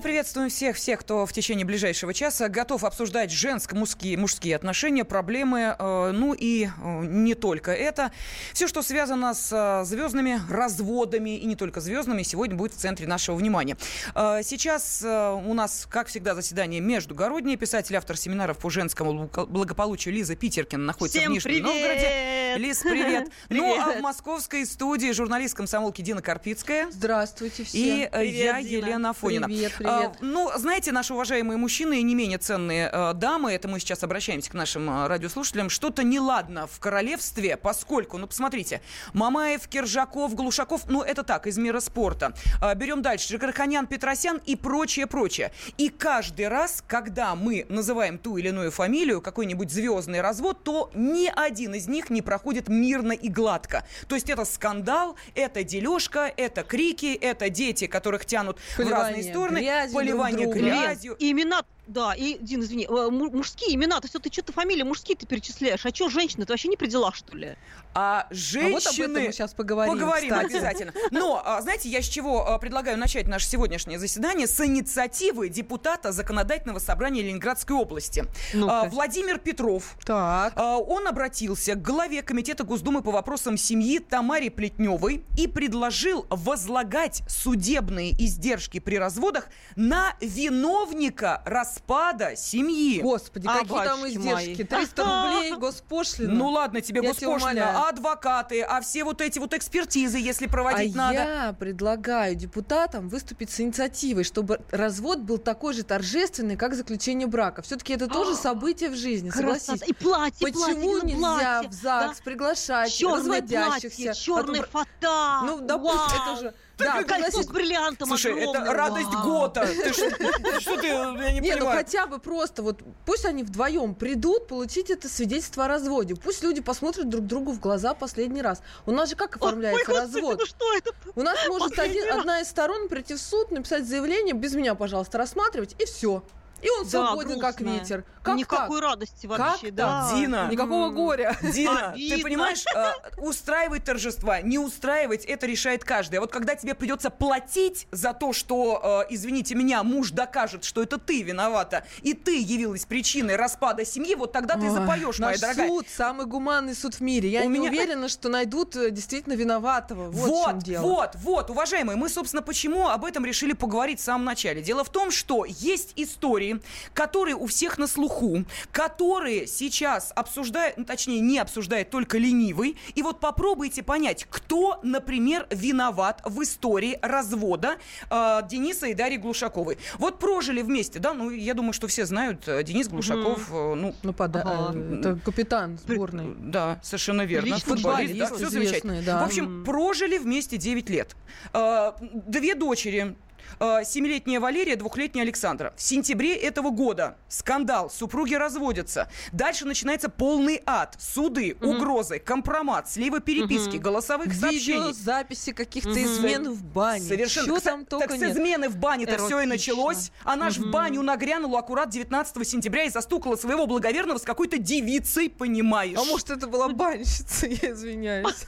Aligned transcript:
Мы 0.00 0.04
приветствуем 0.04 0.48
всех, 0.48 0.76
всех, 0.76 1.00
кто 1.00 1.26
в 1.26 1.32
течение 1.34 1.66
ближайшего 1.66 2.14
часа 2.14 2.48
готов 2.48 2.84
обсуждать 2.84 3.30
женско-мужские 3.30 4.16
мужские 4.16 4.56
отношения, 4.56 5.04
проблемы, 5.04 5.76
э, 5.78 6.10
ну 6.14 6.32
и 6.32 6.68
э, 6.68 7.04
не 7.04 7.34
только 7.34 7.72
это. 7.72 8.10
Все, 8.54 8.66
что 8.66 8.80
связано 8.80 9.34
с 9.34 9.52
э, 9.52 9.84
звездными 9.84 10.40
разводами 10.48 11.36
и 11.36 11.44
не 11.44 11.54
только 11.54 11.82
звездными, 11.82 12.22
сегодня 12.22 12.56
будет 12.56 12.72
в 12.72 12.78
центре 12.78 13.06
нашего 13.06 13.36
внимания. 13.36 13.76
Э, 14.14 14.40
сейчас 14.42 15.02
э, 15.04 15.32
у 15.32 15.52
нас, 15.52 15.86
как 15.90 16.06
всегда, 16.06 16.34
заседание 16.34 16.80
междугороднее. 16.80 17.58
Писатель, 17.58 17.94
автор 17.94 18.16
семинаров 18.16 18.56
по 18.56 18.70
женскому 18.70 19.28
благополучию 19.48 20.14
Лиза 20.14 20.34
Питеркина 20.34 20.82
находится 20.82 21.18
Всем 21.18 21.32
в 21.32 21.34
Нижнем 21.34 21.50
привет! 21.50 21.66
Новгороде. 21.66 22.30
Лиз, 22.56 22.78
привет. 22.82 23.28
Ну, 23.48 23.74
а 23.74 23.82
в 23.82 23.84
Привет. 23.88 24.02
московской 24.02 24.66
студии 24.66 25.12
журналист 25.12 25.54
комсомолки 25.54 26.02
Дина 26.02 26.22
Карпицкая. 26.22 26.88
Здравствуйте 26.90 27.64
все. 27.64 27.78
И 27.78 28.02
э, 28.02 28.08
Привет, 28.10 28.44
я, 28.44 28.62
Дина. 28.62 28.86
Елена 28.86 29.10
Афонина. 29.10 29.46
Привет, 29.46 29.72
привет. 29.76 29.89
А, 29.90 30.12
ну, 30.20 30.50
знаете, 30.56 30.92
наши 30.92 31.14
уважаемые 31.14 31.56
мужчины 31.56 32.00
и 32.00 32.02
не 32.02 32.14
менее 32.14 32.38
ценные 32.38 32.90
э, 32.92 33.14
дамы, 33.14 33.52
это 33.52 33.68
мы 33.68 33.80
сейчас 33.80 34.02
обращаемся 34.02 34.50
к 34.50 34.54
нашим 34.54 34.88
э, 34.90 35.06
радиослушателям, 35.06 35.70
что-то 35.70 36.02
неладно 36.02 36.66
в 36.66 36.78
королевстве, 36.80 37.56
поскольку, 37.56 38.18
ну, 38.18 38.26
посмотрите, 38.26 38.80
Мамаев, 39.12 39.66
Киржаков, 39.68 40.34
Глушаков, 40.34 40.88
ну, 40.88 41.02
это 41.02 41.22
так, 41.22 41.46
из 41.46 41.58
мира 41.58 41.80
спорта. 41.80 42.32
А, 42.60 42.74
берем 42.74 43.02
дальше, 43.02 43.28
Жигарханян, 43.28 43.86
Петросян 43.86 44.40
и 44.44 44.56
прочее, 44.56 45.06
прочее. 45.06 45.52
И 45.76 45.88
каждый 45.88 46.48
раз, 46.48 46.82
когда 46.86 47.34
мы 47.34 47.66
называем 47.68 48.18
ту 48.18 48.36
или 48.36 48.48
иную 48.48 48.70
фамилию, 48.70 49.20
какой-нибудь 49.20 49.70
звездный 49.70 50.20
развод, 50.20 50.62
то 50.64 50.90
ни 50.94 51.30
один 51.34 51.74
из 51.74 51.88
них 51.88 52.10
не 52.10 52.22
проходит 52.22 52.68
мирно 52.68 53.12
и 53.12 53.28
гладко. 53.28 53.84
То 54.08 54.14
есть 54.14 54.30
это 54.30 54.44
скандал, 54.44 55.16
это 55.34 55.64
дележка, 55.64 56.32
это 56.36 56.62
крики, 56.62 57.14
это 57.14 57.50
дети, 57.50 57.86
которых 57.86 58.24
тянут 58.24 58.58
в 58.58 58.76
Поливание 58.76 59.04
разные 59.04 59.22
стороны, 59.24 59.58
грязью 59.80 59.94
поливание 59.98 60.46
друг 60.46 60.54
друга. 60.58 60.70
грязью. 60.70 61.14
И 61.18 61.32
имена, 61.32 61.64
да, 61.90 62.14
и, 62.14 62.38
Дин, 62.38 62.60
извини, 62.62 62.86
э, 62.88 63.10
му- 63.10 63.30
мужские 63.30 63.74
имена, 63.74 64.00
то 64.00 64.04
есть 64.06 64.14
вот 64.14 64.22
ты 64.22 64.32
что-то 64.32 64.52
фамилии 64.52 64.82
мужские 64.82 65.16
ты 65.16 65.26
перечисляешь, 65.26 65.84
а 65.84 65.94
что 65.94 66.08
женщины, 66.08 66.42
это 66.44 66.52
вообще 66.52 66.68
не 66.68 66.76
при 66.76 66.86
делах, 66.88 67.14
что 67.14 67.36
ли? 67.36 67.56
А 67.92 68.20
А 68.20 68.22
вот 68.22 68.32
об 68.32 68.36
женщины... 68.36 69.02
этом 69.04 69.24
мы 69.24 69.32
сейчас 69.32 69.52
поговорим. 69.52 69.92
Поговорим 69.94 70.30
кстати. 70.30 70.46
обязательно. 70.52 70.92
Но, 71.10 71.42
а, 71.44 71.60
знаете, 71.60 71.88
я 71.88 72.00
с 72.02 72.06
чего 72.06 72.48
а, 72.48 72.58
предлагаю 72.58 72.96
начать 72.98 73.26
наше 73.26 73.46
сегодняшнее 73.46 73.98
заседание? 73.98 74.46
С 74.46 74.64
инициативы 74.64 75.48
депутата 75.48 76.12
Законодательного 76.12 76.78
собрания 76.78 77.22
Ленинградской 77.22 77.74
области. 77.74 78.24
А, 78.54 78.84
Владимир 78.88 79.38
Петров. 79.38 79.96
Так. 80.04 80.52
А, 80.54 80.76
Он 80.78 81.08
обратился 81.08 81.74
к 81.74 81.82
главе 81.82 82.22
Комитета 82.22 82.62
Госдумы 82.62 83.02
по 83.02 83.10
вопросам 83.10 83.56
семьи 83.56 83.98
Тамаре 83.98 84.50
Плетневой 84.52 85.24
и 85.36 85.48
предложил 85.48 86.26
возлагать 86.30 87.22
судебные 87.28 88.12
издержки 88.12 88.78
при 88.78 88.96
разводах 88.96 89.48
на 89.74 90.14
виновника 90.20 91.42
распада 91.90 92.36
семьи. 92.36 93.00
Господи, 93.00 93.46
А, 93.48 93.58
какие 93.60 93.84
там 93.84 94.06
издержки? 94.06 94.24
мои. 94.32 94.54
300 94.64 95.02
рублей 95.04 95.52
гоspошлина. 95.58 96.32
Ну 96.32 96.48
ладно 96.50 96.80
тебе, 96.80 97.00
Я 97.02 97.08
госпошлина, 97.10 97.86
а 97.86 97.88
адвокаты, 97.88 98.62
а 98.62 98.80
все 98.80 99.04
вот 99.04 99.20
эти 99.20 99.38
вот 99.38 99.54
экспертизы, 99.54 100.18
если 100.18 100.46
А 100.46 100.48
проводить 100.48 100.94
надо. 100.94 101.14
я 101.14 101.56
предлагаю 101.58 102.34
депутатам 102.34 103.08
выступить 103.08 103.50
с 103.50 103.60
инициативой, 103.60 104.24
чтобы 104.24 104.60
развод 104.70 105.20
был 105.20 105.38
такой 105.38 105.74
же 105.74 105.82
торжественный, 105.82 106.56
как 106.56 106.74
заключение 106.74 107.26
брака. 107.26 107.62
Все-таки 107.62 107.92
это 107.94 108.06
тоже 108.06 108.34
событие 108.36 108.90
в 108.90 108.96
жизни, 108.96 109.30
согласись. 109.30 109.82
И 109.86 109.92
платье, 109.92 110.46
Почему 110.46 110.90
платье, 111.00 111.02
нельзя 111.16 111.60
платье, 111.62 111.68
в 111.68 111.72
ЗАГС 111.72 112.18
да? 112.18 112.24
приглашать 112.24 112.92
Черное 112.92 113.18
разводящихся? 113.40 114.02
платье, 114.04 114.14
черный 114.14 114.62
фата. 114.62 115.40
Ну, 115.44 115.60
допустим, 115.60 115.98
Вау. 116.18 116.32
это 116.34 116.40
же... 116.40 116.54
Да, 116.80 117.02
Кольцо 117.04 117.42
с 117.42 117.46
бриллиантом 117.46 118.08
Слушай, 118.08 118.38
это 118.40 118.64
радость 118.72 119.12
вау. 119.12 119.22
года. 119.24 119.66
Ты 119.66 119.92
что, 119.92 120.10
что 120.60 120.76
ты, 120.80 120.86
я 120.86 121.32
не 121.32 121.40
Не, 121.40 121.52
ну 121.52 121.58
понимаю. 121.60 121.78
хотя 121.78 122.06
бы 122.06 122.18
просто 122.18 122.62
вот 122.62 122.80
пусть 123.06 123.24
они 123.24 123.42
вдвоем 123.42 123.94
придут 123.94 124.48
получить 124.48 124.90
это 124.90 125.08
свидетельство 125.08 125.66
о 125.66 125.68
разводе. 125.68 126.14
Пусть 126.16 126.42
люди 126.42 126.60
посмотрят 126.60 127.08
друг 127.08 127.26
другу 127.26 127.52
в 127.52 127.60
глаза 127.60 127.94
последний 127.94 128.42
раз. 128.42 128.62
У 128.86 128.92
нас 128.92 129.08
же 129.10 129.16
как 129.16 129.36
Ой, 129.40 129.48
оформляется 129.48 129.84
господи, 129.86 130.14
развод? 130.14 130.38
ну 130.40 130.46
что 130.46 130.74
это? 130.74 130.90
У 131.14 131.22
нас 131.22 131.38
может 131.48 131.78
один, 131.78 132.10
одна 132.12 132.40
из 132.40 132.48
сторон 132.48 132.88
прийти 132.88 133.14
в 133.14 133.20
суд, 133.20 133.50
написать 133.50 133.86
заявление, 133.86 134.34
без 134.34 134.54
меня, 134.54 134.74
пожалуйста, 134.74 135.18
рассматривать, 135.18 135.74
и 135.80 135.84
все. 135.84 136.22
И 136.62 136.68
он 136.70 136.84
Да, 136.84 136.90
свободен, 136.90 137.40
как 137.40 137.56
грустно. 137.56 137.78
ветер. 137.78 138.04
Как 138.22 138.36
Никакой 138.36 138.80
так? 138.80 138.90
радости 138.90 139.26
вообще, 139.26 139.66
Как 139.68 139.74
да. 139.74 140.06
так? 140.08 140.14
Дина. 140.18 140.48
Никакого 140.50 140.90
горя. 140.90 141.38
Дина, 141.42 141.94
ты 141.96 142.22
понимаешь, 142.22 142.64
э, 142.74 142.92
устраивать 143.18 143.84
торжества, 143.84 144.40
не 144.42 144.58
устраивать, 144.58 145.24
это 145.24 145.46
решает 145.46 145.84
каждый. 145.84 146.16
А 146.16 146.20
вот 146.20 146.30
когда 146.30 146.54
тебе 146.54 146.74
придется 146.74 147.08
платить 147.10 147.86
за 147.92 148.12
то, 148.12 148.32
что, 148.32 149.04
э, 149.08 149.14
извините 149.14 149.54
меня, 149.54 149.82
муж 149.82 150.10
докажет, 150.10 150.64
что 150.64 150.82
это 150.82 150.98
ты 150.98 151.22
виновата, 151.22 151.86
и 152.02 152.12
ты 152.14 152.38
явилась 152.42 152.84
причиной 152.84 153.36
распада 153.36 153.84
семьи, 153.84 154.14
вот 154.14 154.32
тогда 154.32 154.54
ты 154.56 154.66
Ой, 154.66 154.70
запоешь, 154.70 155.18
моя 155.18 155.32
наш 155.32 155.40
дорогая. 155.40 155.68
суд 155.68 155.86
самый 155.88 156.26
гуманный 156.26 156.74
суд 156.74 156.94
в 156.96 157.00
мире. 157.00 157.28
Я 157.30 157.40
У 157.42 157.44
не 157.44 157.58
меня- 157.58 157.70
уверена, 157.70 158.08
что 158.08 158.28
найдут 158.28 158.76
э, 158.76 158.90
действительно 158.90 159.32
виноватого. 159.34 160.10
Вот, 160.10 160.12
в 160.12 160.44
чем 160.44 160.54
Вот, 160.56 160.58
дело. 160.64 160.82
вот, 160.82 161.10
вот, 161.14 161.50
уважаемые, 161.50 161.96
мы, 161.96 162.08
собственно, 162.10 162.42
почему 162.42 162.88
об 162.88 163.04
этом 163.04 163.24
решили 163.24 163.52
поговорить 163.54 164.00
в 164.00 164.02
самом 164.02 164.24
начале. 164.26 164.60
Дело 164.62 164.84
в 164.84 164.90
том, 164.90 165.10
что 165.10 165.44
есть 165.46 165.92
истории, 165.96 166.49
которые 166.94 167.36
у 167.36 167.46
всех 167.46 167.78
на 167.78 167.86
слуху, 167.86 168.44
которые 168.72 169.46
сейчас 169.46 170.12
обсуждают, 170.14 170.76
ну, 170.78 170.84
точнее, 170.84 171.20
не 171.20 171.38
обсуждает 171.38 171.90
только 171.90 172.18
ленивый. 172.18 172.76
И 172.94 173.02
вот 173.02 173.20
попробуйте 173.20 173.82
понять, 173.82 174.26
кто, 174.30 174.80
например, 174.82 175.46
виноват 175.50 176.22
в 176.24 176.42
истории 176.42 176.98
развода 177.02 177.76
э, 178.10 178.40
Дениса 178.48 178.86
и 178.86 178.94
Дарьи 178.94 179.18
Глушаковой. 179.18 179.78
Вот 179.98 180.18
прожили 180.18 180.62
вместе, 180.62 180.98
да, 180.98 181.12
ну, 181.14 181.30
я 181.30 181.54
думаю, 181.54 181.72
что 181.72 181.86
все 181.86 182.06
знают, 182.06 182.46
э, 182.48 182.62
Денис 182.62 182.88
Глушаков, 182.88 183.48
э, 183.50 183.74
ну, 183.74 183.94
Ну, 184.02 184.12
пода- 184.12 184.42
Ага. 184.44 184.78
э, 184.78 184.98
это 185.00 185.16
капитан 185.24 185.78
сборной. 185.78 186.34
да, 186.38 186.78
совершенно 186.82 187.22
верно. 187.22 187.46
Личный 187.46 187.74
Футболист, 187.76 188.18
да, 188.30 188.36
все 188.36 188.48
замечательно. 188.50 189.02
да. 189.02 189.22
В 189.22 189.26
общем, 189.26 189.64
прожили 189.64 190.18
вместе 190.18 190.56
9 190.56 190.88
лет. 190.90 191.16
Э, 191.52 191.92
Две 192.12 192.54
дочери. 192.54 193.16
Э, 193.58 193.80
Семилетняя 193.84 194.40
Валерия, 194.40 194.76
двухлетняя 194.76 195.24
Александра. 195.24 195.72
В 195.76 195.82
сентябре 195.82 196.36
этого 196.36 196.70
года 196.70 197.16
скандал, 197.28 197.90
супруги 197.90 198.34
разводятся. 198.34 199.10
Дальше 199.32 199.64
начинается 199.64 200.08
полный 200.08 200.62
ад. 200.66 200.96
Суды, 200.98 201.56
угрозы, 201.60 202.18
компромат, 202.18 202.90
слива 202.90 203.20
переписки, 203.20 203.76
голосовых 203.76 204.32
сообщений. 204.34 204.88
Видео, 204.88 204.92
записи 204.92 205.52
каких-то 205.52 205.90
Мгм. 205.90 205.98
измен 205.98 206.50
в 206.52 206.62
бане. 206.62 207.04
Совершенно. 207.06 207.54
Кса- 207.54 207.64
там 207.64 207.84
только 207.86 208.08
так 208.08 208.16
с 208.16 208.20
нет. 208.20 208.32
измены 208.36 208.68
в 208.68 208.76
бане-то 208.76 209.18
все 209.26 209.40
и 209.40 209.46
началось. 209.46 210.12
Она 210.24 210.50
ж 210.50 210.58
в 210.58 210.70
баню 210.70 211.02
нагрянула 211.02 211.58
аккурат 211.60 211.90
19 211.90 212.44
сентября 212.44 212.84
и 212.84 212.90
застукала 212.90 213.36
своего 213.36 213.66
благоверного 213.66 214.18
с 214.18 214.22
какой-то 214.22 214.58
девицей, 214.58 215.28
понимаешь? 215.30 215.98
А 215.98 216.04
может, 216.04 216.30
это 216.30 216.46
была 216.46 216.68
банщица, 216.68 217.46
я 217.62 217.72
извиняюсь. 217.72 218.46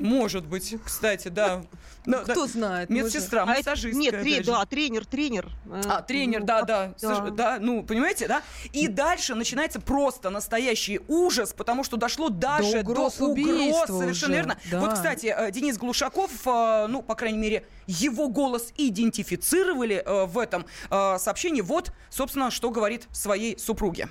Может 0.00 0.46
быть, 0.46 0.74
кстати, 0.84 1.28
да. 1.28 1.62
Но- 2.04 2.18
Кто 2.22 2.34
да. 2.34 2.46
знает? 2.48 2.90
Медсестра, 2.90 3.42
А 3.44 3.54
это- 3.54 3.70
массажистка. 3.70 3.98
Нет, 4.00 4.20
тре- 4.22 4.42
да, 4.42 4.64
тренер, 4.66 5.06
тренер. 5.06 5.48
Э, 5.66 5.82
А, 5.88 6.02
тренер, 6.02 6.40
ну, 6.40 6.46
да, 6.46 6.58
как- 6.58 6.66
да, 6.66 6.94
соверш- 6.98 7.30
да, 7.30 7.58
ну, 7.60 7.84
понимаете, 7.84 8.26
да? 8.26 8.42
И 8.72 8.88
дальше 8.88 9.34
начинается 9.36 9.80
просто 9.80 10.30
настоящий 10.30 11.00
ужас, 11.06 11.52
потому 11.52 11.84
что 11.84 11.96
дошло 11.96 12.28
даже 12.28 12.80
угроз 12.80 13.18
до 13.18 13.26
угроз, 13.26 13.86
совершенно 13.86 14.10
уже, 14.10 14.32
верно. 14.32 14.58
да. 14.70 14.80
Вот, 14.80 14.94
кстати, 14.94 15.26
э, 15.26 15.50
Денис 15.52 15.78
Глушаков, 15.78 16.30
э, 16.44 16.86
ну, 16.88 17.02
по 17.02 17.14
крайней 17.14 17.38
мере, 17.38 17.66
его 17.86 18.28
голос 18.28 18.72
идентифицировали 18.76 20.02
э, 20.04 20.24
в 20.26 20.38
этом 20.38 20.66
э, 20.90 21.18
сообщении. 21.18 21.60
Вот, 21.60 21.92
собственно, 22.10 22.50
что 22.50 22.70
говорит 22.70 23.06
своей 23.12 23.56
супруге. 23.58 24.08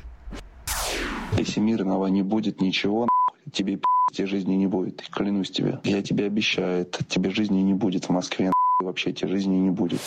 Если 1.38 1.60
мирного 1.60 2.08
не 2.08 2.24
будет 2.24 2.62
ничего, 2.62 3.08
тебе 3.52 3.78
пи***те 3.78 4.26
жизни 4.26 4.56
не 4.56 4.68
будет. 4.68 5.02
Клянусь 5.10 5.52
тебе. 5.52 5.80
Я 5.84 6.02
тебе 6.02 6.26
обещаю, 6.26 6.82
это 6.82 7.04
тебе 7.04 7.30
жизни 7.32 7.62
не 7.62 7.74
будет 7.74 8.06
в 8.06 8.10
Москве. 8.10 8.52
Вообще 8.82 9.14
тебе 9.14 9.30
жизни 9.30 9.56
не 9.56 9.70
будет. 9.70 10.00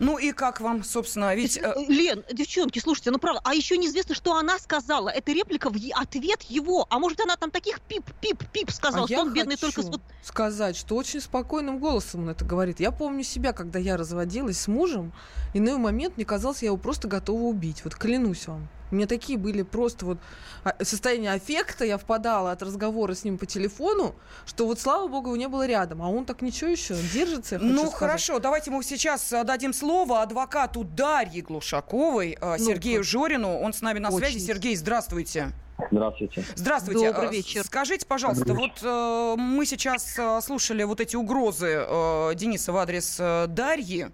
Ну 0.00 0.16
и 0.16 0.32
как 0.32 0.62
вам, 0.62 0.82
собственно, 0.82 1.34
ведь... 1.34 1.58
э, 1.58 1.74
Лен, 1.86 2.24
девчонки, 2.32 2.78
слушайте, 2.78 3.10
ну 3.10 3.18
правда, 3.18 3.42
а 3.44 3.54
еще 3.54 3.76
неизвестно, 3.76 4.14
что 4.14 4.34
она 4.34 4.58
сказала. 4.58 5.10
Это 5.10 5.30
реплика 5.32 5.68
в 5.68 5.76
ответ 5.94 6.42
его. 6.44 6.86
А 6.88 6.98
может, 6.98 7.20
она 7.20 7.36
там 7.36 7.50
таких 7.50 7.80
пип-пип-пип 7.82 8.70
сказала, 8.70 9.04
а 9.04 9.06
что 9.06 9.14
я 9.14 9.20
он 9.20 9.34
бедный 9.34 9.56
хочу 9.56 9.66
только 9.66 9.82
с 9.82 9.90
вот... 9.90 10.00
сказать, 10.22 10.76
что 10.76 10.96
очень 10.96 11.20
спокойным 11.20 11.78
голосом 11.78 12.22
он 12.22 12.30
это 12.30 12.46
говорит. 12.46 12.80
Я 12.80 12.92
помню 12.92 13.22
себя, 13.22 13.52
когда 13.52 13.78
я 13.78 13.98
разводилась 13.98 14.58
с 14.58 14.68
мужем, 14.68 15.12
иной 15.52 15.76
момент 15.76 16.16
мне 16.16 16.24
казалось, 16.24 16.62
я 16.62 16.68
его 16.68 16.78
просто 16.78 17.06
готова 17.06 17.42
убить. 17.42 17.84
Вот 17.84 17.94
клянусь 17.94 18.48
вам. 18.48 18.68
У 18.90 18.94
меня 18.96 19.06
такие 19.06 19.38
были 19.38 19.62
просто 19.62 20.04
вот 20.06 20.18
а, 20.64 20.74
состояние 20.84 21.32
аффекта, 21.32 21.84
я 21.84 21.96
впадала 21.98 22.52
от 22.52 22.62
разговора 22.62 23.14
с 23.14 23.24
ним 23.24 23.38
по 23.38 23.46
телефону, 23.46 24.14
что 24.46 24.66
вот, 24.66 24.80
слава 24.80 25.06
богу, 25.08 25.28
его 25.28 25.36
не 25.36 25.48
было 25.48 25.66
рядом. 25.66 26.02
А 26.02 26.08
он 26.08 26.24
так 26.24 26.42
ничего 26.42 26.70
еще 26.70 26.94
держится, 27.12 27.58
Ну, 27.58 27.82
сказать. 27.82 27.94
хорошо, 27.94 28.38
давайте 28.38 28.70
мы 28.70 28.82
сейчас 28.82 29.30
дадим 29.44 29.72
слово 29.72 30.22
адвокату 30.22 30.84
Дарьи 30.84 31.40
Глушаковой, 31.40 32.36
э, 32.40 32.58
Сергею 32.58 33.04
Жорину. 33.04 33.58
Он 33.58 33.72
с 33.72 33.80
нами 33.80 33.98
на 33.98 34.10
связи. 34.10 34.36
Очень. 34.36 34.46
Сергей, 34.46 34.76
здравствуйте. 34.76 35.52
Здравствуйте. 35.90 36.44
Здравствуйте. 36.54 37.12
Добрый 37.12 37.28
Э, 37.28 37.32
вечер. 37.32 37.64
Скажите, 37.64 38.06
пожалуйста, 38.06 38.54
вот 38.54 38.80
э, 38.82 39.34
мы 39.38 39.66
сейчас 39.66 40.18
э, 40.18 40.40
слушали 40.42 40.82
вот 40.84 41.00
эти 41.00 41.16
угрозы 41.16 41.84
э, 41.86 42.34
Дениса 42.34 42.72
в 42.72 42.76
адрес 42.76 43.16
э, 43.18 43.46
Дарьи. 43.48 44.06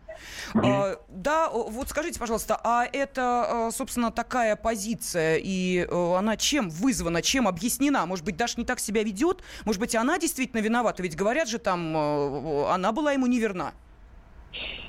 Э, 0.54 0.96
да, 1.08 1.48
вот 1.50 1.88
скажите, 1.88 2.18
пожалуйста, 2.18 2.58
а 2.62 2.84
это, 2.90 3.68
э, 3.68 3.70
собственно, 3.72 4.10
такая 4.10 4.56
позиция, 4.56 5.36
и 5.42 5.86
э, 5.88 6.14
она 6.16 6.36
чем 6.36 6.70
вызвана, 6.70 7.22
чем 7.22 7.48
объяснена? 7.48 8.06
Может 8.06 8.24
быть, 8.24 8.36
Даша 8.36 8.54
не 8.58 8.64
так 8.64 8.80
себя 8.80 9.02
ведет? 9.02 9.42
Может 9.64 9.80
быть, 9.80 9.94
она 9.94 10.18
действительно 10.18 10.60
виновата? 10.60 11.02
Ведь 11.02 11.16
говорят 11.16 11.48
же 11.48 11.58
там, 11.58 11.96
э, 11.96 12.70
она 12.70 12.92
была 12.92 13.12
ему 13.12 13.26
неверна. 13.26 13.72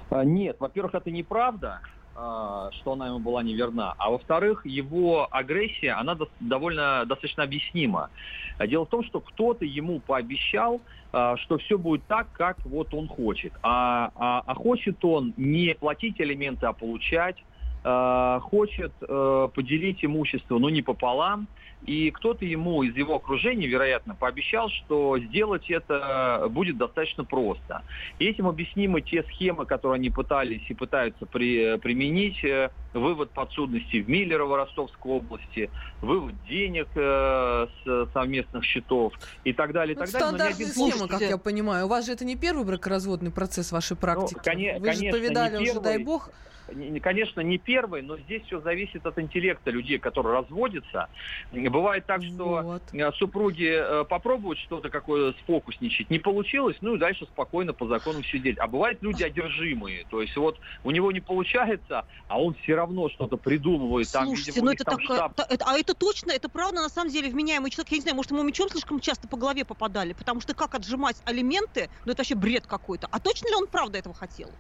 А, 0.10 0.24
Нет, 0.24 0.58
во-первых, 0.60 0.96
это 0.96 1.12
неправда, 1.12 1.82
а, 1.84 1.88
что 2.18 2.94
она 2.94 3.08
ему 3.08 3.20
была 3.20 3.44
неверна. 3.44 3.94
А 3.98 4.10
во-вторых, 4.10 4.66
его 4.66 5.28
агрессия, 5.30 5.92
она 5.92 6.18
довольно 6.40 7.06
достаточно 7.06 7.44
объяснима. 7.44 8.10
А 8.58 8.66
Дело 8.66 8.86
в 8.86 8.90
том, 8.90 9.04
что 9.04 9.22
кто-то 9.22 9.66
ему 9.66 10.00
пообещал, 10.00 10.82
а, 11.14 11.38
что 11.38 11.58
все 11.60 11.78
будет 11.78 12.08
так, 12.08 12.32
как 12.32 12.58
вот 12.64 12.94
он 12.94 13.08
хочет. 13.08 13.54
А, 13.62 14.10
а- 14.16 14.42
а 14.46 14.56
хочет 14.56 15.04
он 15.06 15.34
не 15.38 15.76
платить 15.76 16.20
элементы, 16.20 16.66
а 16.66 16.74
получать. 16.74 17.38
А, 17.84 18.40
Хочет 18.42 18.92
э, 19.02 19.48
поделить 19.54 20.04
имущество, 20.04 20.58
но 20.60 20.70
не 20.70 20.82
пополам. 20.82 21.48
И 21.86 22.10
кто-то 22.10 22.44
ему 22.44 22.82
из 22.82 22.96
его 22.98 23.16
окружения, 23.16 23.68
вероятно, 23.68 24.16
пообещал, 24.16 24.68
что 24.70 25.20
сделать 25.20 25.70
это 25.70 26.48
будет 26.50 26.76
достаточно 26.78 27.24
просто. 27.24 27.84
И 28.18 28.26
этим 28.26 28.48
объяснимы 28.48 29.02
те 29.02 29.22
схемы, 29.24 29.66
которые 29.68 29.98
они 29.98 30.10
пытались 30.10 30.64
и 30.70 30.74
пытаются 30.74 31.26
при- 31.28 31.78
применить. 31.78 32.44
Э, 32.44 32.70
Вывод 32.94 33.30
подсудности 33.30 33.98
в 34.02 34.10
Миллерово 34.10 34.58
Ростовской 34.58 35.12
области, 35.12 35.70
вывод 36.02 36.34
денег 36.50 36.88
э, 36.96 37.68
с 37.86 38.12
совместных 38.12 38.64
счетов 38.64 39.14
и 39.44 39.54
так 39.54 39.72
далее. 39.72 39.94
И 39.94 40.00
Ну, 40.00 40.06
так 40.06 40.36
далее. 40.36 40.56
Случай- 40.66 41.08
как 41.08 41.22
я 41.22 41.38
понимаю. 41.38 41.86
У 41.86 41.90
вас 41.90 42.08
же 42.08 42.14
это 42.14 42.26
не 42.26 42.36
первый 42.36 42.66
бракоразводный 42.66 43.30
процесс 43.30 43.72
вашей 43.72 43.96
практики. 43.96 44.40
коне- 44.44 44.80
Вы 44.80 44.88
же 44.94 44.98
конечно, 45.00 45.20
повидали 45.20 45.58
не 45.64 45.70
уже, 45.72 45.80
дай 45.80 46.00
бог. 46.04 46.32
Не- 46.74 46.90
не- 46.90 47.00
Конечно, 47.00 47.42
не 47.42 47.58
первый, 47.58 48.02
но 48.02 48.18
здесь 48.18 48.44
все 48.46 48.60
зависит 48.62 49.06
от 49.06 49.18
интеллекта 49.20 49.72
людей, 49.72 50.00
которые 50.00 50.40
разводятся. 50.40 51.08
Бывает 51.52 52.06
так, 52.06 52.22
что 52.24 52.62
Вот. 52.64 52.84
э, 52.94 53.12
супруги 53.14 53.70
э, 53.70 54.04
попробуют 54.06 54.60
что-то 54.60 54.90
какое 54.90 55.34
сфокусничать, 55.44 56.10
не 56.10 56.20
получилось, 56.20 56.76
ну 56.82 56.96
и 56.96 56.98
дальше 57.00 57.26
спокойно 57.28 57.74
по 57.74 57.88
закону 57.88 58.22
сидеть. 58.24 58.58
А 58.60 58.68
бывают 58.68 59.02
люди 59.02 59.24
одержимые, 59.24 60.06
то 60.06 60.22
есть 60.22 60.36
вот 60.36 60.60
у 60.84 60.92
него 60.92 61.12
не 61.12 61.22
получается, 61.22 62.06
а 62.28 62.42
он 62.42 62.56
все 62.56 62.76
равно 62.76 63.10
что-то 63.10 63.38
придумывает. 63.38 64.12
Там, 64.12 64.26
Слушайте, 64.26 64.52
видимо, 64.52 64.66
ну 64.66 64.72
это 64.74 64.84
там 64.84 64.98
такая... 64.98 65.18
штаб. 65.18 65.36
та- 65.36 65.48
это- 65.50 65.66
а 65.68 65.78
это 65.78 65.94
точно, 65.94 66.32
это 66.32 66.50
правда, 66.50 66.82
на 66.82 66.90
самом 66.90 67.12
деле, 67.12 67.30
вменяемый 67.30 67.72
человек. 67.72 67.92
Я 67.92 67.98
не 67.98 68.02
знаю, 68.02 68.16
может, 68.16 68.32
ему 68.32 68.44
мечом 68.44 68.70
слишком 68.70 69.00
часто 69.00 69.28
по 69.28 69.38
голове 69.38 69.64
попадали, 69.64 70.14
потому 70.14 70.42
что 70.42 70.54
как 70.54 70.76
отжимать 70.76 71.22
алименты, 71.26 71.90
ну 72.06 72.12
это 72.12 72.22
вообще 72.22 72.36
бред 72.36 72.68
какой-то. 72.68 73.08
А 73.12 73.20
точно 73.20 73.48
ли 73.48 73.56
он 73.56 73.68
правда 73.68 73.98
этого 73.98 74.14
хотел? 74.14 74.58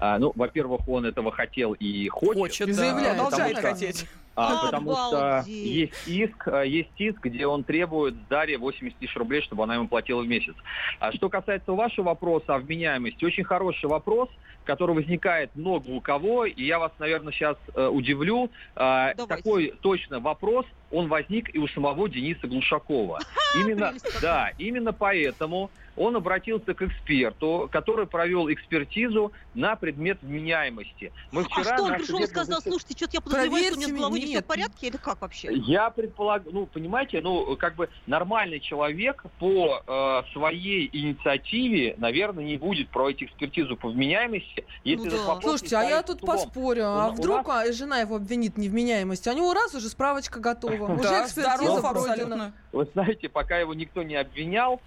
А, 0.00 0.18
ну, 0.18 0.32
во-первых, 0.34 0.88
он 0.88 1.06
этого 1.06 1.30
хотел 1.30 1.72
и 1.72 2.08
хочет. 2.08 2.36
Хочет, 2.36 2.66
да. 2.68 2.74
заявляет, 2.74 3.18
Продолжает 3.18 3.58
хотеть. 3.58 4.06
А, 4.36 4.66
потому 4.66 4.94
что 4.94 5.44
есть 5.46 6.08
иск, 6.08 6.48
а, 6.48 6.62
есть 6.62 6.90
иск, 6.98 7.20
где 7.22 7.46
он 7.46 7.62
требует 7.62 8.14
с 8.14 8.28
Дарьи 8.28 8.56
80 8.56 8.98
тысяч 8.98 9.14
рублей, 9.16 9.42
чтобы 9.42 9.64
она 9.64 9.76
ему 9.76 9.88
платила 9.88 10.22
в 10.22 10.26
месяц. 10.26 10.54
А 10.98 11.12
что 11.12 11.28
касается 11.28 11.72
вашего 11.72 12.06
вопроса 12.06 12.54
о 12.54 12.58
вменяемости, 12.58 13.24
очень 13.24 13.44
хороший 13.44 13.86
вопрос, 13.86 14.28
который 14.64 14.94
возникает 14.94 15.54
много 15.54 15.90
у 15.90 16.00
кого, 16.00 16.46
и 16.46 16.64
я 16.64 16.78
вас, 16.78 16.92
наверное, 16.98 17.32
сейчас 17.32 17.56
э, 17.74 17.86
удивлю. 17.86 18.50
А, 18.74 19.14
Давайте. 19.14 19.36
такой 19.36 19.74
точно 19.80 20.20
вопрос, 20.20 20.66
он 20.90 21.08
возник 21.08 21.54
и 21.54 21.58
у 21.58 21.68
самого 21.68 22.08
Дениса 22.08 22.46
Глушакова. 22.46 23.20
Именно, 23.60 23.94
да, 24.20 24.50
именно 24.58 24.92
поэтому 24.92 25.70
он 25.96 26.16
обратился 26.16 26.74
к 26.74 26.82
эксперту, 26.82 27.68
который 27.70 28.06
провел 28.06 28.52
экспертизу 28.52 29.32
на 29.54 29.76
предмет 29.76 30.18
вменяемости. 30.22 31.12
Мы 31.30 31.42
А 31.42 31.44
вчера 31.44 31.76
что 31.76 31.84
он 31.84 31.94
пришел 31.94 32.18
и 32.18 32.26
сказал, 32.26 32.60
слушайте, 32.60 32.96
что-то 32.96 33.12
я 33.14 33.20
подозреваю, 33.20 33.64
что 33.64 33.74
у 33.74 33.76
меня 33.78 33.88
с 33.88 33.92
головой 33.92 34.20
не 34.24 34.30
меня. 34.30 34.38
все 34.40 34.44
в 34.44 34.48
порядке, 34.48 34.86
или 34.88 34.96
как 34.96 35.20
вообще? 35.20 35.48
Я 35.52 35.90
предполагаю, 35.90 36.52
ну, 36.52 36.66
понимаете, 36.66 37.20
ну, 37.20 37.56
как 37.56 37.74
бы 37.76 37.88
нормальный 38.06 38.60
человек 38.60 39.24
по 39.38 39.82
э, 39.86 40.22
своей 40.32 40.88
инициативе, 40.92 41.94
наверное, 41.98 42.44
не 42.44 42.56
будет 42.56 42.88
проводить 42.88 43.22
экспертизу 43.30 43.76
по 43.76 43.88
вменяемости, 43.88 44.64
если 44.84 45.08
Ну 45.08 45.16
да. 45.26 45.40
Слушайте, 45.40 45.76
а 45.76 45.82
я 45.84 46.02
тут 46.02 46.20
судом. 46.20 46.36
поспорю. 46.36 46.82
У- 46.82 46.86
А 46.86 47.08
у 47.08 47.12
вдруг 47.12 47.48
а, 47.48 47.72
жена 47.72 47.98
его 48.00 48.16
обвинит 48.16 48.54
в 48.54 48.58
невменяемости? 48.58 49.28
У 49.28 49.32
него 49.32 49.52
раз 49.54 49.74
уже 49.74 49.88
справочка 49.88 50.40
готова. 50.40 50.84
Уже 50.94 51.08
экспертиза 51.24 51.88
абсолютно. 51.88 52.52
Вы 52.72 52.88
знаете, 52.92 53.28
пока 53.28 53.58
его 53.58 53.74
никто 53.74 54.02
не 54.02 54.16
обвинял, 54.16 54.80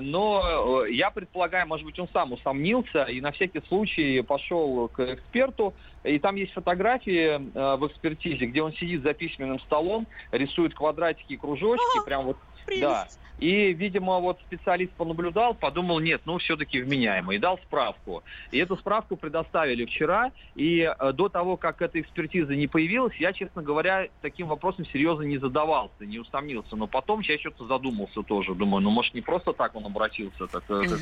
но 0.00 0.84
э, 0.86 0.92
я 0.92 1.10
предполагаю, 1.10 1.68
может 1.68 1.86
быть, 1.86 1.98
он 1.98 2.08
сам 2.12 2.32
усомнился 2.32 3.04
и 3.04 3.20
на 3.20 3.30
всякий 3.30 3.60
случай 3.68 4.20
пошел 4.22 4.88
к 4.88 5.00
эксперту. 5.00 5.74
И 6.02 6.18
там 6.18 6.36
есть 6.36 6.52
фотографии 6.52 7.36
э, 7.36 7.76
в 7.76 7.86
экспертизе, 7.86 8.46
где 8.46 8.62
он 8.62 8.72
сидит 8.72 9.02
за 9.02 9.14
письменным 9.14 9.60
столом, 9.60 10.06
рисует 10.32 10.74
квадратики 10.74 11.34
и 11.34 11.36
кружочки, 11.36 12.04
прям 12.04 12.24
вот 12.26 12.36
Прелесть. 12.66 13.18
И, 13.38 13.74
видимо, 13.74 14.18
вот 14.18 14.38
специалист 14.46 14.92
понаблюдал, 14.92 15.54
подумал, 15.54 16.00
нет, 16.00 16.22
ну 16.24 16.38
все-таки 16.38 16.80
вменяемо, 16.80 17.34
и 17.34 17.38
дал 17.38 17.58
справку. 17.58 18.22
И 18.50 18.58
эту 18.58 18.76
справку 18.76 19.16
предоставили 19.16 19.84
вчера, 19.84 20.32
и 20.54 20.80
э, 20.80 21.12
до 21.12 21.28
того, 21.28 21.56
как 21.56 21.82
эта 21.82 22.00
экспертиза 22.00 22.54
не 22.54 22.66
появилась, 22.66 23.14
я, 23.16 23.32
честно 23.32 23.62
говоря, 23.62 24.08
таким 24.22 24.48
вопросом 24.48 24.86
серьезно 24.86 25.24
не 25.24 25.36
задавался, 25.36 26.06
не 26.06 26.18
усомнился. 26.18 26.76
Но 26.76 26.86
потом 26.86 27.20
я 27.20 27.38
что-то 27.38 27.66
задумался 27.66 28.22
тоже, 28.22 28.54
думаю, 28.54 28.82
ну 28.82 28.90
может 28.90 29.12
не 29.14 29.20
просто 29.20 29.52
так 29.52 29.74
он 29.74 29.84
обратился. 29.84 30.46
Так, 30.46 30.64
э, 30.70 30.84
так, 30.88 30.98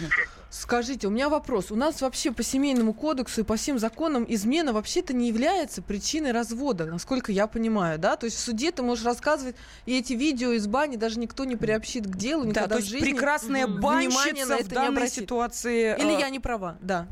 Скажите, 0.51 1.07
у 1.07 1.11
меня 1.11 1.29
вопрос. 1.29 1.71
У 1.71 1.77
нас 1.77 2.03
вообще 2.03 2.33
по 2.33 2.43
семейному 2.43 2.95
кодексу 2.95 3.43
и 3.43 3.45
по 3.45 3.55
всем 3.55 3.79
законам 3.79 4.27
измена 4.29 4.73
вообще-то 4.73 5.15
не 5.15 5.29
является 5.29 5.83
причиной 5.83 6.33
развода, 6.33 6.87
насколько 6.87 7.31
я 7.31 7.47
понимаю, 7.47 8.01
да? 8.01 8.17
То 8.17 8.27
есть 8.27 8.39
в 8.39 8.41
суде 8.41 8.73
ты 8.73 8.83
можешь 8.83 9.05
рассказывать, 9.05 9.55
и 9.87 9.97
эти 9.97 10.15
видео 10.15 10.51
из 10.51 10.67
бани 10.67 10.97
даже 10.97 11.21
никто 11.21 11.45
не 11.45 11.54
приобщит 11.57 12.07
к 12.07 12.17
делу 12.17 12.45
Да, 12.45 12.49
никогда 12.51 12.69
то 12.69 12.75
в 12.75 12.79
есть 12.79 12.91
жизни. 12.91 13.11
прекрасная 13.11 13.67
банщица 13.67 14.57
в 14.57 14.61
это 14.61 14.69
не 14.69 14.75
данной 14.75 15.09
ситуации. 15.09 15.97
Или 15.99 16.17
э, 16.17 16.21
я 16.21 16.31
не 16.31 16.41
права, 16.41 16.77
да. 16.81 17.07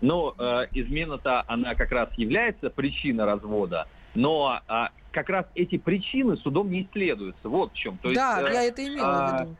Ну, 0.00 0.34
э, 0.38 0.66
измена-то, 0.72 1.44
она 1.46 1.74
как 1.74 1.90
раз 1.90 2.08
является 2.16 2.70
причиной 2.70 3.24
развода, 3.24 3.88
но 4.14 4.60
а, 4.68 4.90
как 5.16 5.30
раз 5.30 5.46
эти 5.54 5.78
причины 5.78 6.36
судом 6.36 6.70
не 6.70 6.82
исследуются. 6.82 7.48
Вот 7.48 7.72
в 7.72 7.76
чем. 7.76 7.96
То 7.98 8.10
есть, 8.10 8.20
да, 8.20 8.42
э, 8.42 8.52
я 8.52 8.62
это 8.64 8.86
имела 8.86 9.06
в 9.06 9.08
а, 9.08 9.40
виду. 9.42 9.56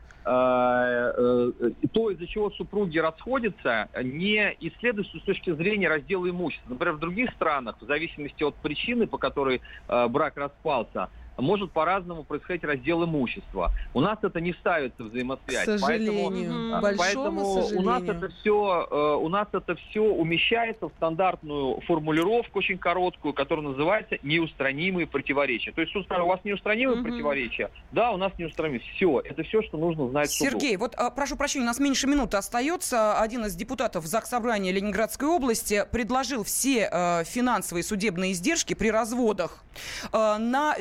э, 1.63 1.69
э, 1.83 1.87
то, 1.87 2.11
из-за 2.11 2.27
чего 2.27 2.51
супруги 2.51 2.99
расходятся, 2.99 3.89
не 4.03 4.55
исследуется 4.59 5.17
с 5.17 5.21
точки 5.23 5.51
зрения 5.53 5.87
раздела 5.89 6.29
имущества. 6.29 6.69
Например, 6.69 6.95
в 6.95 6.99
других 6.99 7.31
странах, 7.31 7.77
в 7.81 7.85
зависимости 7.85 8.43
от 8.43 8.55
причины, 8.55 9.07
по 9.07 9.17
которой 9.17 9.61
э, 9.87 10.07
брак 10.07 10.37
распался, 10.37 11.09
может 11.37 11.71
по-разному 11.71 12.23
происходить 12.23 12.63
раздел 12.63 13.03
имущества. 13.05 13.71
У 13.93 14.01
нас 14.01 14.17
это 14.21 14.39
не 14.41 14.53
ставится 14.53 15.03
в 15.03 15.07
К 15.07 15.11
взаимосвязь. 15.11 15.65
сожалению. 15.65 16.79
Поэтому, 16.81 16.81
большому 16.81 16.97
поэтому 16.97 17.41
у 17.53 17.81
нас 17.81 17.99
сожалению. 18.01 18.15
это 18.25 18.29
все, 18.35 19.17
у 19.21 19.29
нас 19.29 19.47
это 19.53 19.75
все 19.75 20.01
умещается 20.01 20.87
в 20.89 20.91
стандартную 20.97 21.81
формулировку 21.81 22.59
очень 22.59 22.77
короткую, 22.77 23.33
которая 23.33 23.67
называется 23.67 24.17
неустранимые 24.23 25.07
противоречия. 25.07 25.71
То 25.71 25.81
есть 25.81 25.93
суд 25.93 26.05
сказал, 26.05 26.25
у 26.25 26.29
вас 26.29 26.39
неустранимые 26.43 26.99
Мгм. 26.99 27.05
противоречия, 27.09 27.69
да, 27.91 28.11
у 28.11 28.17
нас 28.17 28.31
неустранимые. 28.37 28.81
Все, 28.95 29.19
это 29.19 29.43
все, 29.43 29.61
что 29.61 29.77
нужно 29.77 30.09
знать 30.09 30.29
суду. 30.31 30.51
Сергей, 30.51 30.77
вот 30.77 30.95
а, 30.95 31.09
прошу 31.11 31.35
прощения, 31.37 31.63
у 31.63 31.67
нас 31.67 31.79
меньше 31.79 32.07
минуты 32.07 32.37
остается. 32.37 33.19
Один 33.19 33.45
из 33.45 33.55
депутатов 33.55 34.05
Заксобрания 34.05 34.71
Ленинградской 34.71 35.27
области 35.27 35.85
предложил 35.91 36.43
все 36.43 36.89
э, 36.91 37.23
финансовые 37.25 37.83
судебные 37.83 38.31
издержки 38.33 38.73
при 38.73 38.89
разводах 38.89 39.63
э, 40.11 40.37
на 40.37 40.75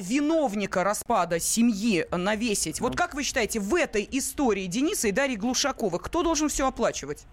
виновника 0.46 0.84
распада 0.84 1.40
семьи 1.40 2.06
навесить. 2.10 2.80
Вот 2.80 2.96
как 2.96 3.14
вы 3.14 3.24
считаете, 3.24 3.58
в 3.58 3.74
этой 3.74 4.08
истории 4.12 4.66
Дениса 4.66 5.08
и 5.08 5.12
Дарьи 5.12 5.36
Глушаковой 5.36 5.98
кто 5.98 6.22
должен 6.22 6.48
все 6.48 6.68
оплачивать? 6.68 7.24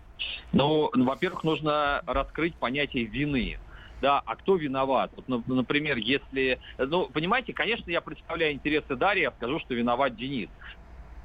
Ну, 0.52 0.90
во-первых, 0.94 1.44
нужно 1.44 2.02
раскрыть 2.08 2.56
понятие 2.56 3.06
вины. 3.06 3.60
Да, 4.02 4.22
а 4.26 4.36
кто 4.36 4.56
виноват? 4.56 5.12
Вот, 5.16 5.28
нап- 5.28 5.44
например, 5.48 5.98
если... 5.98 6.60
Ну, 6.78 7.08
понимаете, 7.08 7.54
конечно, 7.54 7.90
я 7.90 8.02
представляю 8.02 8.54
интересы 8.54 8.96
Дарьи, 8.96 9.24
я 9.24 9.32
скажу, 9.32 9.60
что 9.60 9.76
виноват 9.76 10.18
Денис. 10.18 10.50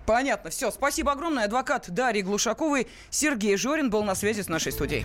Понятно, 0.06 0.50
все. 0.50 0.70
Спасибо 0.70 1.12
огромное. 1.12 1.44
Адвокат 1.44 1.90
Дарьи 1.90 2.22
Глушаковой 2.22 2.86
Сергей 3.10 3.56
Жорин 3.56 3.90
был 3.90 4.04
на 4.04 4.14
связи 4.14 4.42
с 4.42 4.48
нашей 4.48 4.72
студией. 4.72 5.04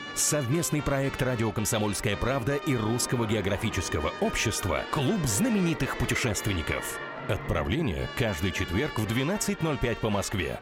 Совместный 0.15 0.81
проект 0.81 1.21
«Радио 1.21 1.51
Комсомольская 1.51 2.17
правда» 2.17 2.55
и 2.55 2.75
Русского 2.75 3.25
географического 3.25 4.11
общества 4.19 4.83
«Клуб 4.91 5.21
знаменитых 5.25 5.97
путешественников». 5.97 6.99
Отправление 7.29 8.09
каждый 8.17 8.51
четверг 8.51 8.99
в 8.99 9.05
12.05 9.05 9.95
по 9.97 10.09
Москве. 10.09 10.59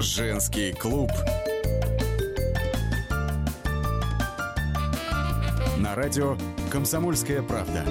Женский 0.00 0.72
клуб. 0.72 1.10
На 5.76 5.94
радио 5.94 6.38
«Комсомольская 6.70 7.42
правда». 7.42 7.84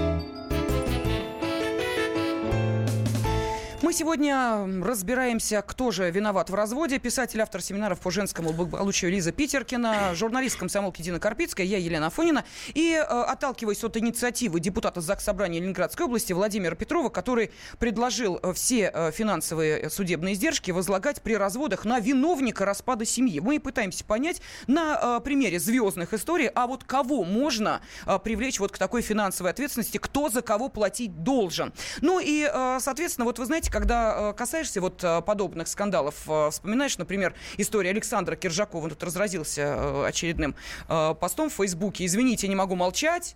Мы 3.86 3.94
сегодня 3.94 4.68
разбираемся, 4.84 5.62
кто 5.62 5.92
же 5.92 6.10
виноват 6.10 6.50
в 6.50 6.56
разводе. 6.56 6.98
Писатель, 6.98 7.40
автор 7.40 7.62
семинаров 7.62 8.00
по 8.00 8.10
женскому 8.10 8.52
благополучию 8.52 9.12
Лиза 9.12 9.32
Питеркина, 9.32 10.16
журналист 10.16 10.58
комсомолки 10.58 11.04
Дина 11.04 11.20
Карпицкая, 11.20 11.68
я 11.68 11.78
Елена 11.78 12.08
Афонина. 12.08 12.46
И 12.74 12.94
э, 12.94 13.02
отталкиваясь 13.04 13.84
от 13.84 13.96
инициативы 13.98 14.60
депутата 14.60 15.02
ЗАГС 15.02 15.26
Собрания 15.26 15.60
Ленинградской 15.60 16.08
области 16.08 16.34
Владимира 16.34 16.76
Петрова, 16.76 17.10
который 17.10 17.52
предложил 17.78 18.40
э, 18.42 18.54
все 18.54 18.90
э, 18.92 19.12
финансовые 19.12 19.92
судебные 19.92 20.34
издержки 20.34 20.72
возлагать 20.72 21.22
при 21.22 21.36
разводах 21.36 21.86
на 21.86 22.00
виновника 22.00 22.66
распада 22.66 23.06
семьи. 23.06 23.40
Мы 23.40 23.60
пытаемся 23.60 24.04
понять 24.04 24.42
на 24.66 25.20
примере 25.20 25.60
звездных 25.60 26.16
историй, 26.16 26.48
а 26.48 26.66
вот 26.66 26.84
кого 26.86 27.24
можно 27.24 27.82
привлечь 28.24 28.60
вот 28.60 28.72
к 28.72 28.80
такой 28.80 29.04
финансовой 29.04 29.52
ответственности, 29.52 30.00
кто 30.00 30.30
за 30.30 30.42
кого 30.42 30.70
платить 30.70 31.22
должен. 31.22 31.72
Ну 32.02 32.20
и, 32.20 32.50
соответственно, 32.80 33.26
вот 33.26 33.38
вы 33.38 33.46
знаете, 33.46 33.75
когда 33.76 34.30
э, 34.30 34.34
касаешься 34.34 34.80
вот 34.80 35.04
э, 35.04 35.22
подобных 35.22 35.68
скандалов, 35.68 36.16
э, 36.30 36.50
вспоминаешь, 36.50 36.98
например, 36.98 37.34
историю 37.58 37.92
Александра 37.92 38.38
Киржакова, 38.38 38.86
он 38.86 38.92
тут 38.92 39.04
разразился 39.04 40.06
очередным 40.06 40.56
постом 40.88 41.50
в 41.50 41.54
Фейсбуке. 41.56 42.06
Извините, 42.06 42.48
не 42.48 42.56
могу 42.56 42.76
молчать. 42.76 43.36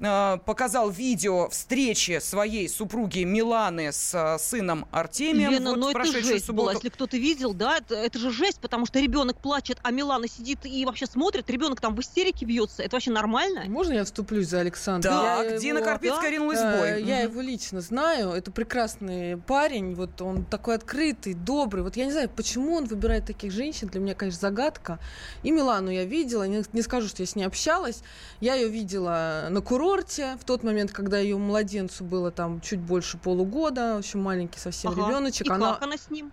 Э, 0.00 0.38
показал 0.46 0.88
видео 0.88 1.50
встречи 1.50 2.20
своей 2.20 2.70
супруги 2.70 3.24
Миланы 3.24 3.92
с 3.92 4.14
э, 4.14 4.38
сыном 4.38 4.86
Артемием. 4.90 5.50
Лена, 5.50 5.70
вот 5.70 5.78
но 5.78 5.90
это 5.90 6.04
жесть 6.04 6.46
субботу. 6.46 6.62
была, 6.62 6.72
если 6.72 6.88
кто-то 6.88 7.18
видел, 7.18 7.52
да, 7.52 7.76
это, 7.76 7.96
это 7.96 8.18
же 8.18 8.30
жесть, 8.30 8.60
потому 8.60 8.86
что 8.86 8.98
ребенок 8.98 9.36
плачет, 9.36 9.78
а 9.82 9.90
Милана 9.90 10.26
сидит 10.26 10.64
и 10.64 10.86
вообще 10.86 11.04
смотрит, 11.04 11.50
ребенок 11.50 11.82
там 11.82 11.94
в 11.94 12.00
истерике 12.00 12.46
бьется. 12.46 12.82
Это 12.82 12.96
вообще 12.96 13.10
нормально? 13.10 13.64
Можно 13.66 13.92
я 13.92 14.04
вступлюсь 14.04 14.48
за 14.48 14.60
Александра? 14.60 15.10
Да, 15.10 15.42
я 15.44 15.58
Дина 15.58 15.78
его... 15.78 15.86
Карпицкая 15.86 16.22
да? 16.22 16.30
ринулась 16.30 16.60
в 16.60 16.78
бой. 16.78 17.02
Я 17.02 17.20
его 17.20 17.42
лично 17.42 17.82
знаю, 17.82 18.30
это 18.30 18.50
прекрасный 18.50 19.36
парень, 19.36 19.94
вот 19.94 20.22
он 20.22 20.46
такой 20.46 20.76
открытый, 20.76 21.34
добрый. 21.34 21.82
Вот 21.82 21.96
я 21.96 22.06
не 22.06 22.12
знаю, 22.12 22.30
почему 22.34 22.76
он 22.76 22.86
выбирает 22.86 23.26
таких 23.26 23.52
женщин, 23.52 23.88
для 23.88 24.00
меня, 24.00 24.14
конечно, 24.14 24.40
загадка. 24.40 24.98
И 25.42 25.50
Милану 25.50 25.90
я 25.90 26.04
видела, 26.04 26.44
не, 26.44 26.64
не 26.72 26.80
скажу, 26.80 27.06
что 27.06 27.22
я 27.22 27.26
с 27.26 27.36
ней 27.36 27.44
общалась, 27.44 28.02
я 28.40 28.54
ее 28.54 28.70
видела 28.70 29.48
на 29.50 29.60
курорте, 29.60 29.89
курорте 29.90 30.36
в 30.40 30.44
тот 30.44 30.62
момент, 30.62 30.92
когда 30.92 31.18
ее 31.18 31.36
младенцу 31.36 32.04
было 32.04 32.30
там 32.30 32.60
чуть 32.60 32.80
больше 32.80 33.18
полугода, 33.18 33.96
в 33.96 33.98
общем, 33.98 34.22
маленький 34.22 34.58
совсем 34.58 34.92
ага. 34.92 35.06
ребеночек. 35.06 35.46
И 35.46 35.50
она... 35.50 35.74
как 35.74 35.82
она 35.82 35.96
с 35.96 36.10
ним? 36.10 36.32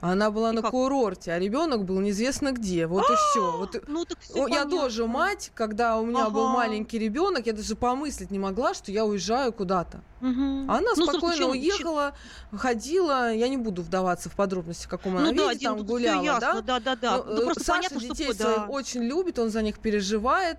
Она 0.00 0.30
была 0.30 0.52
и 0.52 0.54
на 0.54 0.62
как? 0.62 0.70
курорте, 0.70 1.32
а 1.32 1.38
ребенок 1.38 1.84
был 1.84 1.98
неизвестно 2.00 2.52
где. 2.52 2.86
Вот 2.86 3.04
и 3.10 3.14
все. 3.14 3.56
Вот, 3.56 3.84
ну, 3.88 4.04
так 4.04 4.18
все 4.20 4.46
я 4.48 4.66
тоже 4.66 5.06
мать, 5.06 5.50
когда 5.54 5.98
у 5.98 6.04
меня 6.04 6.26
ага. 6.26 6.30
был 6.30 6.48
маленький 6.48 6.98
ребенок, 6.98 7.46
я 7.46 7.52
даже 7.54 7.74
помыслить 7.74 8.30
не 8.30 8.38
могла, 8.38 8.74
что 8.74 8.92
я 8.92 9.06
уезжаю 9.06 9.52
куда-то. 9.52 10.02
Угу. 10.24 10.72
Она 10.72 10.90
ну, 10.96 11.04
спокойно 11.04 11.36
слушай, 11.36 11.50
уехала, 11.50 12.14
ч... 12.50 12.56
ходила. 12.56 13.34
Я 13.34 13.48
не 13.48 13.58
буду 13.58 13.82
вдаваться 13.82 14.30
в 14.30 14.32
подробности, 14.32 14.86
в 14.86 14.88
каком 14.88 15.18
она 15.18 15.30
ну, 15.32 15.50
виде 15.50 15.68
да, 15.68 15.74
там 15.74 15.84
гуляла, 15.84 16.24
ясно, 16.24 16.62
да? 16.62 16.80
Да, 16.80 16.80
да, 16.80 16.96
да. 16.96 17.24
Ну, 17.24 17.42
просто 17.42 17.62
Саша 17.62 17.90
понятно, 17.90 18.00
детей 18.00 18.32
что... 18.32 18.44
да. 18.44 18.66
очень 18.70 19.02
любит, 19.02 19.38
он 19.38 19.50
за 19.50 19.60
них 19.60 19.78
переживает. 19.78 20.58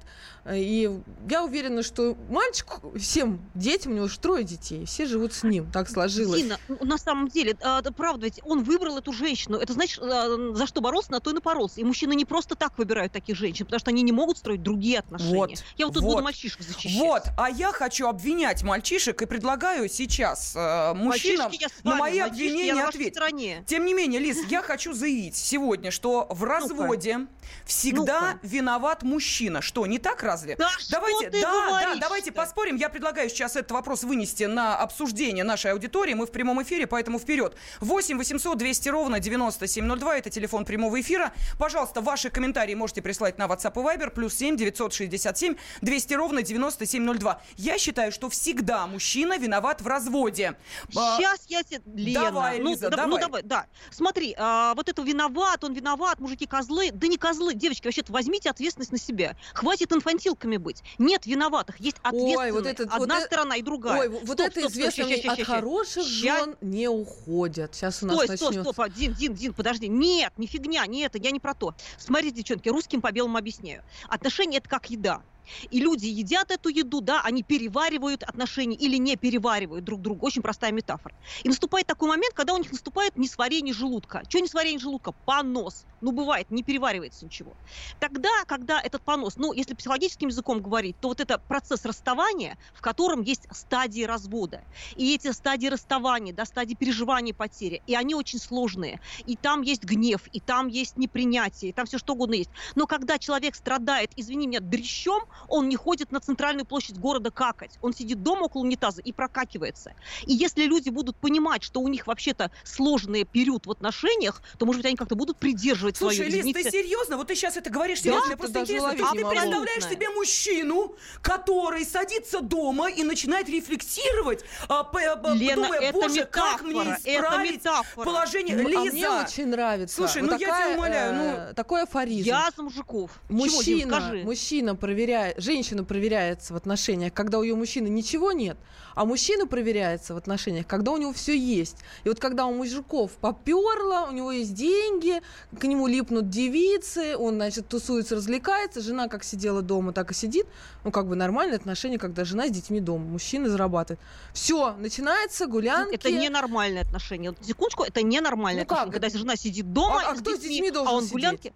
И 0.54 1.00
я 1.28 1.44
уверена, 1.44 1.82
что 1.82 2.16
мальчик, 2.30 2.68
всем 3.00 3.42
детям, 3.56 3.94
у 3.94 3.96
него 3.96 4.08
же 4.08 4.20
трое 4.20 4.44
детей, 4.44 4.86
все 4.86 5.08
живут 5.08 5.34
с 5.34 5.42
ним, 5.42 5.72
так 5.72 5.90
сложилось. 5.90 6.40
Дина, 6.40 6.60
на 6.82 7.00
самом 7.00 7.30
деле, 7.30 7.58
а, 7.64 7.82
правда 7.82 8.26
ведь, 8.26 8.40
он 8.44 8.64
выбрал 8.64 9.00
эту 9.00 9.12
женщину. 9.12 9.58
Это 9.58 9.74
значит, 9.74 10.00
а, 10.04 10.54
за 10.54 10.68
что 10.68 10.82
боролся, 10.82 11.12
на 11.12 11.20
то 11.20 11.32
и 11.32 11.34
напоролся. 11.34 11.82
И 11.82 11.84
мужчины 11.84 12.14
не 12.14 12.26
просто 12.26 12.54
так 12.54 12.78
выбирают 12.78 13.12
таких 13.12 13.36
женщин, 13.36 13.66
потому 13.66 13.80
что 13.80 13.90
они 13.90 14.04
не 14.04 14.12
могут 14.12 14.38
строить 14.38 14.62
другие 14.62 15.00
отношения. 15.00 15.36
Вот, 15.36 15.52
я 15.78 15.88
вот 15.88 15.96
тут 15.96 16.04
вот, 16.04 16.12
буду 16.12 16.24
мальчишек 16.24 16.62
защищать. 16.62 17.00
Вот, 17.00 17.24
а 17.40 17.50
я 17.50 17.72
хочу 17.72 18.08
обвинять 18.08 18.62
мальчишек 18.62 19.24
и 19.24 19.26
предлагаю 19.56 19.90
сейчас 19.90 20.54
э, 20.56 20.94
мужчинам 20.94 21.52
на 21.84 21.96
мои 21.96 22.20
обвинения 22.20 22.84
ответить. 22.84 23.66
Тем 23.66 23.86
не 23.86 23.94
менее, 23.94 24.20
Лиз, 24.20 24.38
я 24.50 24.62
хочу 24.62 24.94
заявить 24.94 25.36
сегодня, 25.36 25.92
что 25.92 26.28
в 26.30 26.44
разводе 26.44 27.18
ну 27.18 27.28
всегда 27.66 28.38
ну 28.42 28.50
виноват 28.50 29.04
мужчина. 29.04 29.62
Что, 29.62 29.86
не 29.86 29.98
так 29.98 30.24
разве? 30.24 30.56
Да, 30.58 30.70
давайте, 30.90 31.30
да, 31.30 31.70
да, 31.82 31.96
давайте 32.00 32.32
поспорим. 32.32 32.76
Я 32.76 32.90
предлагаю 32.90 33.30
сейчас 33.30 33.56
этот 33.56 33.72
вопрос 33.72 34.04
вынести 34.04 34.44
на 34.44 34.78
обсуждение 34.78 35.44
нашей 35.44 35.72
аудитории. 35.72 36.14
Мы 36.14 36.26
в 36.26 36.32
прямом 36.32 36.62
эфире, 36.64 36.86
поэтому 36.88 37.20
вперед. 37.20 37.56
8 37.80 38.18
800 38.18 38.58
200 38.58 38.90
ровно 38.90 39.20
9702. 39.20 40.18
Это 40.18 40.30
телефон 40.30 40.66
прямого 40.66 41.00
эфира. 41.00 41.34
Пожалуйста, 41.58 42.02
ваши 42.02 42.30
комментарии 42.30 42.76
можете 42.76 43.02
прислать 43.02 43.38
на 43.38 43.46
WhatsApp 43.46 43.74
и 43.74 43.98
Viber. 43.98 44.10
Плюс 44.10 44.36
7 44.36 44.58
967 44.58 45.56
200 45.82 46.14
ровно 46.14 46.42
9702. 46.42 47.42
Я 47.58 47.78
считаю, 47.78 48.12
что 48.12 48.30
всегда 48.30 48.86
мужчина 48.88 49.38
виноват 49.46 49.82
в 49.82 49.88
разводе. 49.88 50.56
Сейчас 50.90 51.46
я 51.48 51.64
тебе... 51.64 51.82
Лена, 51.96 52.26
давай, 52.26 52.60
ну, 52.60 52.72
Лиза, 52.72 52.90
да, 52.90 52.98
давай. 52.98 53.10
Ну, 53.10 53.18
давай, 53.20 53.44
да. 53.44 53.66
Смотри, 53.92 54.36
а, 54.38 54.74
вот 54.76 54.90
это 54.90 55.02
виноват, 55.02 55.64
он 55.64 55.74
виноват, 55.74 56.20
мужики 56.20 56.46
козлы. 56.46 56.92
Да 56.92 57.08
не 57.08 57.18
козлы, 57.18 57.54
девочки, 57.54 57.86
вообще-то 57.86 58.12
возьмите 58.12 58.50
ответственность 58.50 58.92
на 58.92 58.98
себя. 58.98 59.36
Хватит 59.54 59.92
инфантилками 59.92 60.58
быть. 60.58 60.84
Нет 60.98 61.26
виноватых, 61.26 61.80
есть 61.80 61.98
ответственность. 62.04 62.38
Ой, 62.38 62.52
вот 62.52 62.66
этот, 62.66 62.92
Одна 62.92 63.16
вот 63.16 63.24
сторона 63.24 63.56
и 63.56 63.62
другая. 63.62 64.02
Ой, 64.02 64.10
вот 64.10 64.40
это 64.40 64.60
стоп, 64.60 64.72
известно, 64.72 65.06
стоп, 65.06 65.16
ща, 65.16 65.22
ща, 65.22 65.36
ща, 65.36 65.42
от 65.42 65.48
хороших 65.48 66.04
ща. 66.04 66.40
жен 66.40 66.56
не 66.62 66.88
уходят. 66.88 67.76
Сейчас 67.76 68.04
у 68.04 68.08
нас 68.08 68.16
стой, 68.16 68.28
начнется. 68.28 68.62
Стой, 68.62 68.74
стоп, 68.74 68.90
Дин, 68.94 69.14
Дин, 69.14 69.34
Дин, 69.34 69.54
подожди. 69.54 69.88
Нет, 69.88 70.34
не 70.38 70.48
фигня, 70.48 70.86
не 70.86 71.02
это, 71.02 71.18
я 71.18 71.32
не 71.32 71.40
про 71.40 71.54
то. 71.54 71.76
Смотрите, 71.98 72.38
девчонки, 72.38 72.70
русским 72.70 73.02
по 73.02 73.12
белому 73.12 73.38
объясняю. 73.38 73.84
Отношения– 74.08 74.58
это 74.60 74.70
как 74.70 74.90
еда. 74.90 75.22
И 75.70 75.80
люди 75.80 76.08
едят 76.08 76.52
эту 76.52 76.70
еду, 76.70 77.02
да, 77.02 77.22
они 77.24 77.44
переваривают 77.44 78.24
отношения 78.24 78.76
или 78.76 78.98
не 78.98 79.16
переваривают 79.16 79.84
друг 79.84 80.02
друга. 80.02 80.26
Очень 80.26 80.42
простая 80.42 80.72
метафора. 80.72 81.16
И 81.44 81.50
наступает 81.50 81.88
такой 81.88 82.10
момент, 82.10 82.34
когда 82.34 82.54
у 82.54 82.58
них 82.58 82.72
наступает 82.72 83.18
несварение 83.18 83.74
желудка. 83.74 84.24
Что 84.28 84.40
несварение 84.40 84.80
желудка? 84.80 85.12
Понос. 85.26 85.86
Ну, 86.02 86.12
бывает, 86.12 86.52
не 86.52 86.64
переваривается 86.64 87.26
ничего. 87.26 87.56
Тогда, 88.00 88.30
когда 88.48 88.80
этот 88.82 89.04
понос, 89.04 89.38
ну, 89.38 89.54
если 89.54 89.74
психологическим 89.74 90.28
языком 90.28 90.62
говорить, 90.62 91.00
то 91.00 91.08
вот 91.08 91.20
это 91.20 91.40
процесс 91.40 91.86
расставания, 91.86 92.58
в 92.74 92.82
котором 92.82 93.22
есть 93.22 93.48
стадии 93.52 94.04
развода. 94.04 94.62
И 94.96 95.16
эти 95.16 95.32
стадии 95.32 95.68
расставания, 95.68 96.34
да, 96.34 96.46
стадии 96.46 96.76
переживания 96.76 97.34
потери, 97.34 97.82
и 97.88 97.96
они 97.96 98.16
очень 98.16 98.40
сложные. 98.40 99.00
И 99.26 99.36
там 99.36 99.62
есть 99.62 99.84
гнев, 99.84 100.28
и 100.32 100.40
там 100.40 100.68
есть 100.68 100.98
непринятие, 100.98 101.72
и 101.72 101.74
там 101.74 101.86
все 101.86 101.98
что 101.98 102.14
угодно 102.14 102.36
есть. 102.36 102.52
Но 102.76 102.86
когда 102.88 103.18
человек 103.18 103.56
страдает, 103.56 104.12
извини 104.16 104.48
меня, 104.48 104.60
дрещом, 104.60 105.22
он 105.48 105.70
не 105.70 105.76
ходит 105.76 106.12
на 106.12 106.20
центральную 106.20 106.66
площадь 106.66 106.98
города 106.98 107.32
какать. 107.32 107.78
Он 107.82 107.94
сидит 107.94 108.24
дома 108.24 108.44
около 108.46 108.62
унитаза 108.64 109.02
и 109.02 109.12
прокакивается. 109.12 109.94
И 110.26 110.34
если 110.34 110.66
люди 110.66 110.90
будут 110.90 111.16
понимать, 111.18 111.64
что 111.64 111.82
у 111.82 111.88
них 111.88 112.08
вообще-то 112.08 112.52
сложный 112.64 113.24
период 113.24 113.66
в 113.66 113.72
отношениях, 113.72 114.42
то, 114.58 114.66
может 114.66 114.80
быть, 114.80 114.88
они 114.88 114.96
как-то 114.96 115.16
будут 115.16 115.38
придерживать 115.38 115.98
Слушай, 115.98 116.16
свою... 116.18 116.32
Лиз, 116.32 116.40
извините... 116.42 116.64
ты 116.64 116.72
серьезно? 116.72 117.18
Вот 117.18 117.28
ты 117.28 117.36
сейчас 117.36 117.58
это 117.58 117.70
говоришь 117.70 118.02
серьезно. 118.02 118.32
Да? 118.32 118.38
Просто 118.38 118.60
интересно. 118.62 118.90
А 118.90 119.12
ты 119.12 119.26
представляешь 119.26 119.86
себе 119.86 120.10
мужчину, 120.10 120.96
который 121.22 121.86
садится 121.86 122.42
дома 122.42 122.90
и 122.90 123.04
начинает 123.04 123.50
рефлексировать, 123.50 124.44
а, 124.68 124.84
п, 124.84 125.02
Лена, 125.36 125.64
думая, 125.64 125.80
это 125.80 125.94
боже, 125.94 126.20
метафора, 126.22 126.58
как 126.58 126.62
мне 126.64 126.82
исправить 126.82 127.64
положение. 127.96 128.56
Ну, 128.56 128.70
Лиза, 128.70 128.82
а 128.82 128.92
мне 128.92 129.10
очень 129.10 129.48
нравится. 129.48 129.96
Слушай, 129.96 130.22
вот 130.22 130.32
ну 130.32 130.40
такая, 130.40 130.60
я 130.60 130.66
тебя 130.66 130.78
умоляю. 130.78 131.16
Ну... 131.16 131.54
Такой 131.56 131.84
афоризм. 131.84 132.28
Я 132.28 132.50
за 132.56 132.64
мужиков. 132.64 133.12
Мужчина, 133.30 134.12
Чего, 134.12 134.24
мужчина 134.24 134.76
проверяет 134.76 135.25
проверяет, 135.26 135.44
женщина 135.44 135.84
проверяется 135.84 136.54
в 136.54 136.58
отношениях, 136.58 137.14
когда 137.14 137.40
у 137.40 137.44
ее 137.44 137.56
мужчины 137.56 137.88
ничего 137.88 138.32
нет, 138.32 138.58
а 138.96 139.06
мужчина 139.06 139.48
проверяется 139.48 140.14
в 140.14 140.18
отношениях, 140.18 140.68
когда 140.68 140.92
у 140.92 140.98
него 140.98 141.14
все 141.14 141.38
есть. 141.38 141.78
И 142.04 142.10
вот 142.10 142.20
когда 142.20 142.46
у 142.46 142.54
мужиков 142.54 143.12
поперло, 143.14 144.08
у 144.10 144.12
него 144.12 144.32
есть 144.32 144.54
деньги, 144.54 145.22
к 145.60 145.64
нему 145.66 145.88
липнут 145.88 146.30
девицы, 146.30 147.16
он, 147.18 147.36
значит, 147.36 147.68
тусуется, 147.68 148.16
развлекается, 148.16 148.82
жена 148.82 149.08
как 149.08 149.24
сидела 149.24 149.62
дома, 149.62 149.94
так 149.94 150.12
и 150.12 150.14
сидит, 150.14 150.48
ну, 150.84 150.92
как 150.92 151.08
бы 151.08 151.16
нормальные 151.16 151.58
отношения, 151.58 151.98
когда 151.98 152.26
жена 152.26 152.48
с 152.48 152.52
детьми 152.52 152.80
дома, 152.80 153.06
мужчина 153.06 153.50
зарабатывает. 153.50 154.00
Все, 154.34 154.74
начинается 154.74 155.48
гулянки. 155.48 155.96
Это 155.96 156.12
ненормальные 156.12 156.82
отношения. 156.82 157.34
Секундочку, 157.42 157.84
это 157.84 158.02
ненормальные 158.02 158.64
Ну 158.64 158.68
как 158.68 158.88
отношения, 158.88 159.06
когда 159.06 159.20
жена 159.20 159.36
сидит 159.36 159.74
дома 159.74 160.02
А- 160.06 160.12
а 160.12 160.16
с 160.16 160.20
кто 160.20 160.36
с 160.36 160.40
детьми, 160.40 160.56
детьми 160.56 160.72
должен 160.72 160.94
а 160.94 160.98
он 160.98 161.04
сидеть? 161.04 161.14
гулянки. 161.14 161.54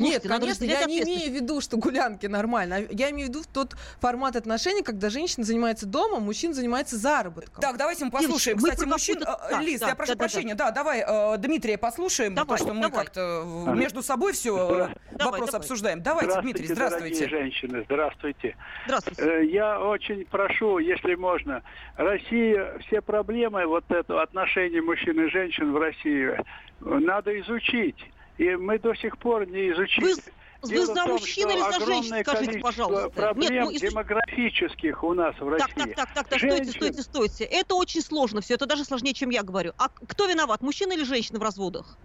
Нет, 0.00 0.22
Слушайте, 0.22 0.28
надо 0.28 0.40
конечно, 0.42 0.66
разделять 0.66 0.80
я 0.80 0.86
не 0.86 1.02
имею 1.02 1.30
в 1.30 1.34
виду, 1.34 1.60
что 1.60 1.76
гулянки 1.76 2.26
нормально. 2.26 2.76
а 2.76 2.78
Я 2.90 3.10
имею 3.10 3.26
в 3.26 3.30
виду 3.30 3.42
тот 3.52 3.74
формат 4.00 4.36
отношений, 4.36 4.82
когда 4.82 5.10
женщина 5.10 5.44
занимается 5.44 5.86
домом, 5.86 6.22
мужчина 6.24 6.54
занимается 6.54 6.96
заработком. 6.96 7.60
Так, 7.60 7.76
давайте 7.76 8.04
мы 8.04 8.10
послушаем, 8.10 8.58
мы 8.58 8.70
кстати, 8.70 8.80
про 8.80 8.88
мужчин. 8.88 9.18
Э, 9.22 9.50
да, 9.50 9.60
Лиз, 9.60 9.80
да, 9.80 9.88
я 9.88 9.94
прошу 9.94 10.12
да, 10.12 10.14
да, 10.14 10.18
да. 10.18 10.28
прощения. 10.28 10.54
Да, 10.54 10.70
давай 10.70 11.04
э, 11.06 11.38
Дмитрия 11.38 11.78
послушаем, 11.78 12.34
Давай, 12.34 12.58
потому 12.58 12.58
что 12.58 12.74
мы 12.74 12.88
давай. 12.88 13.04
как-то 13.04 13.44
э, 13.68 13.74
между 13.74 14.02
собой 14.02 14.32
все 14.32 14.56
Давай, 14.56 14.94
вопрос 15.18 15.50
давай. 15.50 15.60
обсуждаем. 15.60 16.02
Давайте, 16.02 16.40
Дмитрий, 16.40 16.66
здравствуйте. 16.66 17.14
дорогие 17.14 17.28
женщины, 17.28 17.84
здравствуйте. 17.84 18.56
Здравствуйте. 18.86 19.22
Э, 19.22 19.44
Я 19.44 19.80
очень 19.80 20.24
прошу, 20.26 20.78
если 20.78 21.14
можно, 21.14 21.62
Россия, 21.96 22.78
все 22.86 23.00
проблемы 23.00 23.66
вот 23.66 23.84
это 23.90 24.22
отношения 24.22 24.80
мужчин 24.80 25.20
и 25.20 25.30
женщин 25.30 25.72
в 25.72 25.76
России 25.78 26.28
э, 26.30 26.42
надо 26.80 27.38
изучить. 27.40 27.98
И 28.42 28.56
мы 28.56 28.78
до 28.80 28.92
сих 28.96 29.16
пор 29.18 29.46
не 29.46 29.70
изучили. 29.70 30.04
Вы, 30.04 30.14
вы 30.62 30.68
Дело 30.68 30.86
за 30.86 30.92
в 30.92 30.96
том, 30.96 31.10
мужчин 31.10 31.48
или 31.48 31.58
за 31.60 31.64
женщин, 31.64 31.82
огромное 31.82 32.22
скажите, 32.24 32.46
количество 32.46 32.60
пожалуйста. 32.68 33.10
проблем 33.10 33.64
ну, 33.64 33.70
изуч- 33.70 33.80
демографических 33.88 35.04
у 35.04 35.14
нас 35.14 35.36
в 35.38 35.48
России. 35.48 35.64
Так, 35.64 35.74
так, 35.74 35.94
так, 35.94 36.14
так, 36.14 36.28
так, 36.28 36.38
стойте, 36.38 36.56
Женщин- 36.56 36.72
стойте, 36.72 37.02
стойте. 37.02 37.44
Это 37.44 37.74
очень 37.76 38.00
сложно 38.00 38.40
все, 38.40 38.54
это 38.54 38.66
даже 38.66 38.84
сложнее, 38.84 39.14
чем 39.14 39.30
я 39.30 39.44
говорю. 39.44 39.74
А 39.78 39.88
кто 40.08 40.26
виноват, 40.26 40.60
мужчина 40.60 40.92
или 40.92 41.04
женщина 41.04 41.38
в 41.38 41.42
разводах? 41.42 41.96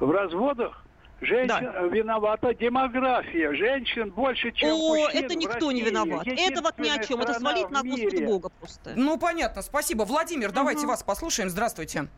В 0.00 0.10
разводах 0.10 0.84
женщин 1.22 1.90
виновата 1.90 2.52
демография. 2.52 3.54
Женщин 3.54 4.10
больше, 4.10 4.52
чем 4.52 4.68
О, 4.68 4.96
мужчин 4.96 5.24
это 5.24 5.34
никто 5.34 5.72
не 5.72 5.80
виноват. 5.80 6.26
Это 6.26 6.60
вот 6.60 6.78
ни 6.78 6.90
о 6.90 7.02
чем. 7.02 7.20
Это 7.20 7.34
свалить 7.40 7.70
на 7.70 7.82
Господа. 7.82 8.26
Бога 8.26 8.48
просто. 8.50 8.92
Ну, 8.96 9.18
понятно, 9.18 9.62
спасибо. 9.62 10.04
Владимир, 10.04 10.52
давайте 10.52 10.80
Мгм. 10.80 10.88
вас 10.88 11.02
послушаем. 11.02 11.48
Здравствуйте. 11.48 12.08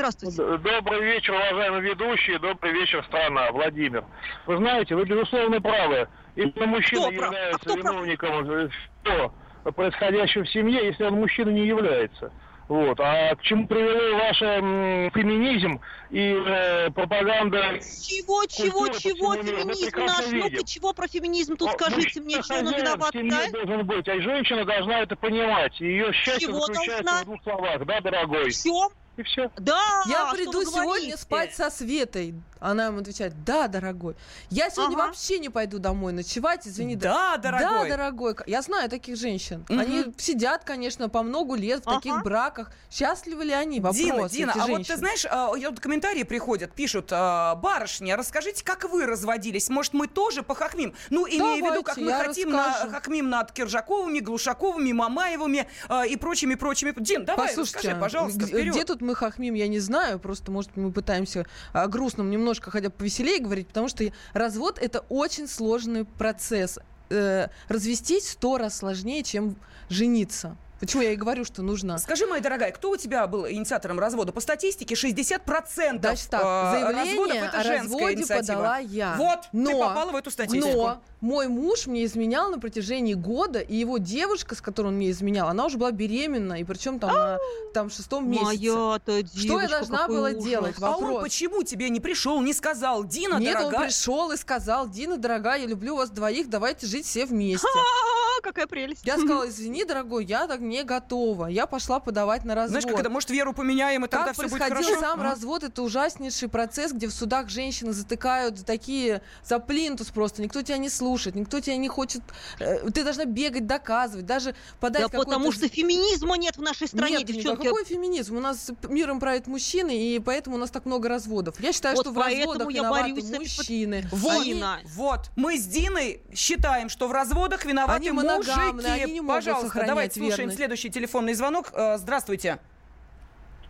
Здравствуйте. 0.00 0.56
Добрый 0.58 1.02
вечер, 1.02 1.34
уважаемые 1.34 1.82
ведущие, 1.82 2.38
добрый 2.38 2.72
вечер, 2.72 3.04
страна, 3.04 3.52
Владимир. 3.52 4.02
Вы 4.46 4.56
знаете, 4.56 4.94
вы 4.94 5.04
безусловно 5.04 5.60
правы. 5.60 6.08
Именно 6.36 6.66
мужчина 6.68 7.02
Кто? 7.02 7.10
А 7.10 7.12
является 7.26 7.58
кто 7.60 7.74
прав? 7.74 7.94
виновником 7.94 8.50
э, 8.50 8.68
всего 9.04 9.34
происходящего 9.76 10.44
в 10.44 10.48
семье, 10.50 10.86
если 10.86 11.04
он 11.04 11.14
мужчина 11.16 11.50
не 11.50 11.66
является. 11.66 12.32
Вот. 12.68 12.98
А 13.00 13.34
к 13.34 13.42
чему 13.42 13.66
привело 13.66 14.16
ваш 14.16 14.40
м, 14.40 15.10
феминизм 15.10 15.80
и 16.08 16.32
э, 16.46 16.90
пропаганда 16.92 17.80
Чего, 17.80 18.46
чего, 18.46 18.88
чего 18.88 19.34
феминизм 19.34 19.98
наш? 19.98 20.30
Ну-ка, 20.30 20.48
видим. 20.48 20.64
чего 20.64 20.92
про 20.94 21.08
феминизм 21.08 21.56
тут 21.56 21.68
О, 21.68 21.72
скажите 21.72 22.20
мне, 22.20 22.40
что 22.42 22.54
он 22.54 22.72
виноват, 22.72 23.12
в 23.12 23.28
да? 23.28 23.50
должен 23.52 23.86
быть, 23.86 24.08
а 24.08 24.18
женщина 24.20 24.64
должна 24.64 25.00
это 25.00 25.14
понимать. 25.16 25.78
Ее 25.78 26.10
счастье 26.14 26.46
Чего 26.48 26.60
заключается 26.60 27.02
должна? 27.04 27.22
в 27.22 27.24
двух 27.26 27.42
словах, 27.42 27.84
да, 27.84 28.00
дорогой? 28.00 28.48
Все? 28.50 28.88
И 29.16 29.22
все. 29.22 29.50
Да, 29.58 30.02
Я 30.06 30.32
приду 30.32 30.62
сегодня 30.64 31.16
спать 31.16 31.54
со 31.54 31.70
Светой. 31.70 32.34
Она 32.60 32.86
ему 32.86 33.00
отвечает, 33.00 33.44
да, 33.44 33.68
дорогой. 33.68 34.16
Я 34.50 34.70
сегодня 34.70 34.94
Ага. 34.96 35.06
вообще 35.06 35.38
не 35.38 35.48
пойду 35.48 35.78
домой 35.78 36.12
ночевать, 36.12 36.66
извини. 36.68 36.94
Да, 36.96 37.36
дорогой. 37.38 37.88
Да, 37.88 37.96
дорогой. 37.96 38.36
Я 38.46 38.62
знаю 38.62 38.88
таких 38.90 39.16
женщин. 39.16 39.64
Мгм. 39.68 39.78
Они 39.80 40.04
сидят, 40.18 40.64
конечно, 40.64 41.08
по 41.08 41.22
много 41.22 41.56
лет 41.56 41.80
в 41.86 41.90
таких 41.90 42.14
Ага. 42.14 42.22
браках. 42.24 42.70
Счастливы 42.90 43.44
ли 43.44 43.52
они? 43.52 43.80
Вопрос. 43.80 43.96
Дина, 43.96 44.28
Дина, 44.28 44.52
а 44.54 44.66
вот 44.66 44.86
ты 44.86 44.96
знаешь, 44.96 45.26
а, 45.30 45.48
вот 45.48 45.80
комментарии 45.80 46.22
приходят, 46.22 46.72
пишут, 46.72 47.08
а, 47.12 47.54
барышня, 47.54 48.16
расскажите, 48.16 48.64
как 48.64 48.84
вы 48.84 49.06
разводились? 49.06 49.68
Может, 49.70 49.94
мы 49.94 50.06
тоже 50.06 50.42
похохмим? 50.42 50.94
Ну, 51.08 51.26
имея 51.26 51.62
в 51.62 51.72
виду, 51.72 51.82
как 51.82 51.96
мы 51.96 52.12
хотим 52.12 52.50
на, 52.50 52.68
расскажу. 52.68 52.92
хохмим 52.92 53.30
над 53.30 53.52
Киржаковыми, 53.52 54.20
Глушаковыми, 54.20 54.92
Мамаевыми 54.92 55.66
а, 55.88 56.04
и 56.06 56.16
прочими-прочими. 56.16 56.92
Дин, 56.98 57.24
давай, 57.24 57.48
Послушайте, 57.48 57.78
расскажи, 57.78 58.00
пожалуйста, 58.00 58.46
вперед. 58.46 58.74
где 58.74 58.84
тут 58.84 59.00
мы 59.00 59.14
хохмим, 59.14 59.54
я 59.54 59.68
не 59.68 59.78
знаю. 59.78 60.18
Просто, 60.18 60.50
может, 60.52 60.76
мы 60.76 60.92
пытаемся 60.92 61.46
о 61.72 61.86
грустном 61.86 62.28
немножко, 62.50 62.70
хотя 62.70 62.88
бы 62.88 62.94
повеселее 62.96 63.38
говорить, 63.40 63.68
потому 63.68 63.88
что 63.88 64.04
развод— 64.32 64.78
это 64.80 65.04
очень 65.08 65.46
сложный 65.46 66.04
процесс. 66.04 66.78
Э, 67.08 67.48
развестись 67.68 68.30
сто 68.30 68.58
раз 68.58 68.78
сложнее, 68.78 69.22
чем 69.22 69.56
жениться. 69.88 70.56
Почему 70.80 71.02
я 71.02 71.12
и 71.12 71.16
говорю, 71.16 71.44
что 71.44 71.62
нужно... 71.62 71.98
Скажи, 71.98 72.26
моя 72.26 72.42
дорогая, 72.42 72.72
кто 72.72 72.90
у 72.90 72.96
тебя 72.96 73.26
был 73.26 73.46
инициатором 73.48 74.00
развода? 74.00 74.32
По 74.32 74.40
статистике 74.40 74.94
60% 74.94 75.98
Значит 76.00 76.30
так, 76.30 76.40
а, 76.42 76.72
разводов 76.72 77.04
заявление 77.04 77.42
это 77.46 77.58
о 77.58 77.62
женская 77.62 77.82
разводе 77.82 78.14
инициатива. 78.14 78.54
подала 78.56 78.78
я. 78.78 79.14
Вот, 79.18 79.40
ты 79.42 79.48
Но- 79.52 79.78
попала 79.78 80.10
в 80.12 80.16
эту 80.16 80.30
статистику. 80.30 80.66
Но 80.66 81.02
мой 81.20 81.48
муж 81.48 81.86
мне 81.86 82.04
изменял 82.06 82.50
на 82.50 82.58
протяжении 82.58 83.12
года, 83.14 83.58
и 83.60 83.76
его 83.76 83.98
девушка, 83.98 84.54
с 84.54 84.62
которой 84.62 84.86
он 84.86 84.94
мне 84.96 85.10
изменял, 85.10 85.48
она 85.48 85.66
уже 85.66 85.76
была 85.76 85.90
беременна, 85.90 86.54
и 86.60 86.64
причем 86.64 86.98
там 86.98 87.12
на 87.12 87.38
там, 87.74 87.90
шестом 87.90 88.28
месяце. 88.30 88.46
Моя-то 88.46 89.22
девушка, 89.22 89.38
Что 89.38 89.60
я 89.60 89.68
должна 89.68 89.98
какой 89.98 90.16
была 90.16 90.28
ужас. 90.30 90.44
делать? 90.44 90.76
А 90.80 90.96
он 90.96 91.04
Вопрос. 91.04 91.22
почему 91.24 91.62
тебе 91.62 91.90
не 91.90 92.00
пришел, 92.00 92.40
не 92.40 92.54
сказал, 92.54 93.04
Дина, 93.04 93.36
Нет, 93.36 93.56
он 93.56 93.62
дорогая? 93.64 93.86
пришел 93.88 94.32
и 94.32 94.36
сказал, 94.38 94.88
Дина, 94.88 95.18
дорогая, 95.18 95.60
я 95.60 95.66
люблю 95.66 95.94
вас 95.96 96.08
двоих, 96.10 96.48
давайте 96.48 96.86
жить 96.86 97.04
все 97.06 97.26
вместе. 97.26 97.66
А, 98.40 98.42
какая 98.42 98.66
прелесть. 98.66 99.02
Я 99.04 99.16
сказала, 99.18 99.48
извини, 99.48 99.84
дорогой, 99.84 100.24
я 100.24 100.46
так 100.46 100.60
не 100.60 100.82
готова. 100.82 101.46
Я 101.46 101.66
пошла 101.66 102.00
подавать 102.00 102.44
на 102.44 102.54
развод. 102.54 102.82
Знаешь, 102.82 102.86
как 102.86 103.00
это, 103.00 103.10
может, 103.10 103.30
веру 103.30 103.52
поменяем, 103.52 104.04
и 104.04 104.08
тогда 104.08 104.26
Как 104.26 104.34
все 104.34 104.42
будет 104.44 104.58
происходил 104.58 104.84
хорошо? 104.84 105.00
сам 105.00 105.20
А? 105.20 105.24
развод, 105.24 105.62
это 105.62 105.82
ужаснейший 105.82 106.48
процесс, 106.48 106.92
где 106.92 107.06
в 107.06 107.12
судах 107.12 107.48
женщины 107.48 107.92
затыкают 107.92 108.58
за 108.58 108.64
такие, 108.64 109.22
за 109.44 109.58
плинтус 109.58 110.08
просто, 110.08 110.42
никто 110.42 110.62
тебя 110.62 110.78
не 110.78 110.88
слушает, 110.88 111.36
никто 111.36 111.60
тебя 111.60 111.76
не 111.76 111.88
хочет, 111.88 112.22
э, 112.58 112.90
ты 112.90 113.04
должна 113.04 113.24
бегать, 113.24 113.66
доказывать, 113.66 114.26
даже 114.26 114.54
подать 114.80 115.10
Да 115.10 115.18
потому 115.18 115.52
что 115.52 115.68
феминизма 115.68 116.36
нет 116.36 116.56
в 116.56 116.62
нашей 116.62 116.88
стране, 116.88 117.18
Нет, 117.18 117.26
девчонки. 117.26 117.64
какой 117.64 117.84
феминизм? 117.84 118.36
У 118.36 118.40
нас 118.40 118.70
миром 118.88 119.20
правят 119.20 119.46
мужчины, 119.46 119.96
и 119.96 120.18
поэтому 120.18 120.56
у 120.56 120.58
нас 120.58 120.70
так 120.70 120.86
много 120.86 121.08
разводов. 121.08 121.60
Я 121.60 121.72
считаю, 121.72 121.96
Вот 121.96 122.06
что 122.06 122.12
в 122.12 122.18
разводах 122.18 122.70
я 122.70 122.80
виноваты 122.80 123.14
мужчины. 123.38 124.08
Вот, 124.10 124.46
вот, 124.94 125.30
мы 125.36 125.58
с 125.58 125.64
Диной 125.64 126.22
считаем, 126.34 126.88
что 126.88 127.08
в 127.08 127.12
разводах 127.12 127.64
виноваты 127.64 127.92
Они 127.92 128.10
моногамны, 128.38 128.72
мужики. 128.82 129.02
они 129.04 129.12
не 129.14 129.20
могут 129.20 129.36
Пожалуйста, 129.36 129.66
сохранять 129.66 129.88
давайте 129.88 130.14
слушаем 130.20 130.36
верность. 130.38 130.56
следующий 130.56 130.90
телефонный 130.90 131.34
звонок. 131.34 131.70
Э, 131.72 131.96
Здравствуйте. 131.98 132.58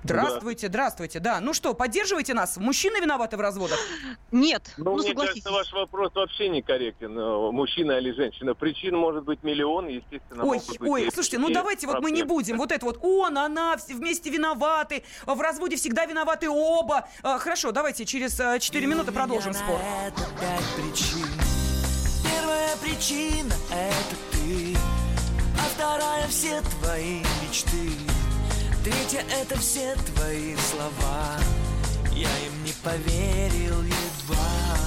Здравствуйте, 0.03 0.69
здравствуйте, 0.69 1.21
да. 1.21 1.41
Ну 1.41 1.53
что, 1.53 1.75
поддерживаете 1.75 2.33
нас? 2.33 2.57
Мужчины 2.57 3.01
виноваты 3.03 3.37
в 3.37 3.41
разводах? 3.43 3.79
Нет, 4.33 4.73
Ну, 4.79 4.85
ну, 4.85 4.93
мне 4.97 5.09
согласитесь. 5.09 5.43
кажется, 5.45 5.51
ваш 5.53 5.73
вопрос 5.75 6.15
вообще 6.15 6.49
некорректен. 6.49 7.19
э, 7.19 7.51
Мужчина 7.53 7.93
или 7.99 8.11
женщина. 8.13 8.55
Причин 8.55 8.97
может 8.97 9.25
быть 9.25 9.43
миллион, 9.43 9.89
естественно. 9.89 10.43
Ой, 10.45 10.59
быть 10.67 10.81
ой, 10.81 11.11
слушайте, 11.13 11.37
ну 11.39 11.51
давайте 11.51 11.87
вот 11.87 12.01
мы 12.01 12.13
не 12.13 12.21
проблемы. 12.23 12.29
будем. 12.29 12.57
Вот 12.57 12.73
это 12.73 12.87
вот 12.87 12.99
он, 13.03 13.37
она, 13.37 13.77
вместе 13.91 14.31
виноваты. 14.31 15.05
В 15.27 15.39
разводе 15.39 15.77
всегда 15.77 16.07
виноваты 16.07 16.49
оба. 16.49 17.07
Э, 17.23 17.37
Хорошо, 17.39 17.71
давайте 17.71 18.07
через 18.07 18.37
4 18.63 18.87
минуты 18.87 19.13
продолжим 19.13 19.53
спор. 19.53 19.79
Это 20.07 20.23
пять 20.41 20.65
причин. 20.77 21.27
Причина— 22.81 23.55
это 23.71 24.17
ты, 24.33 24.77
а 25.57 25.63
вторая— 25.75 26.27
все 26.29 26.63
твои 26.63 27.23
мечты. 27.43 27.93
Третья— 28.83 29.25
это 29.43 29.59
все 29.59 29.95
твои 30.15 30.57
слова, 30.57 31.37
я 32.13 32.31
им 32.47 32.65
не 32.65 32.73
поверил 32.83 33.83
едва. 33.83 34.79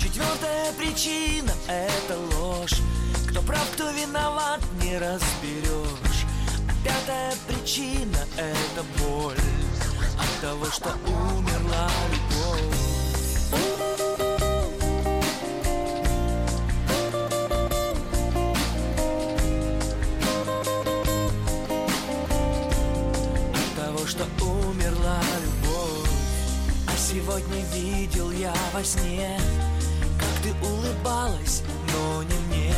Четвертая 0.00 0.72
причина— 0.72 1.52
это 1.68 2.18
ложь, 2.36 2.80
кто 3.28 3.42
прав, 3.42 3.68
кто 3.74 3.90
виноват, 3.90 4.60
не 4.82 4.96
разберешь. 4.96 6.24
А 6.68 6.72
пятая 6.84 7.34
причина— 7.46 8.18
это 8.38 8.84
боль 8.98 9.36
от 10.18 10.40
того, 10.40 10.64
что 10.70 10.90
умерла 11.06 11.90
любовь. 12.10 12.23
Сегодня 27.14 27.64
видел 27.72 28.32
я 28.32 28.52
во 28.72 28.82
сне. 28.82 29.38
Как 30.18 30.42
ты 30.42 30.52
улыбалась, 30.66 31.62
но 31.92 32.22
не 32.24 32.38
мне. 32.48 32.74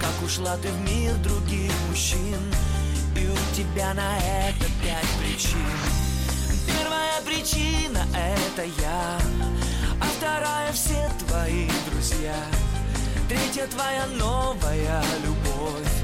Как 0.00 0.10
ушла 0.24 0.56
ты 0.56 0.68
в 0.68 0.80
мир 0.80 1.14
других 1.18 1.72
мужчин. 1.88 2.40
И 3.14 3.24
у 3.24 3.56
тебя 3.56 3.94
на 3.94 4.18
это 4.18 4.64
пять 4.82 5.12
причин. 5.20 5.60
Первая 6.66 7.20
причина— 7.24 8.04
это 8.14 8.64
я. 8.80 9.18
А 10.00 10.06
вторая— 10.18 10.72
все 10.72 11.08
твои 11.26 11.68
друзья. 11.90 12.36
Третья 13.28 13.68
твоя 13.68 14.06
новая 14.18 15.04
любовь. 15.24 15.94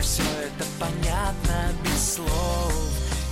Все 0.00 0.22
это 0.22 0.64
понятно 0.80 1.74
без 1.84 2.14
слов. 2.14 2.72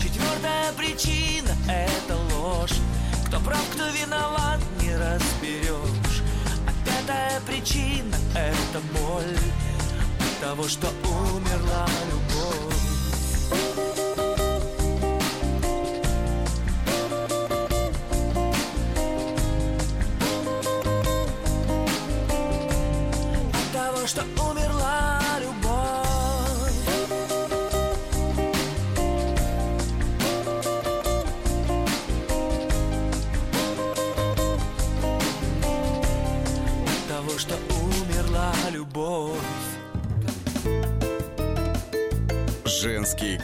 Четвертая 0.02 0.72
причина— 0.74 1.56
это 1.68 2.16
ложь 2.34 2.78
Кто 3.30 3.38
прав, 3.38 3.64
кто 3.70 3.88
виноват, 3.90 4.58
не 4.82 4.92
разберешь 4.96 6.22
А 6.66 6.72
пятая 6.84 7.40
причина— 7.46 8.16
это 8.34 8.80
боль 8.92 9.38
От 10.18 10.40
того, 10.40 10.66
что 10.66 10.88
умерла 11.04 11.49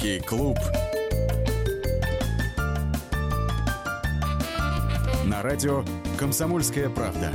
Женский 0.00 0.20
клуб. 0.20 0.58
На 5.26 5.42
радио 5.42 5.84
«Комсомольская 6.18 6.88
правда». 6.88 7.30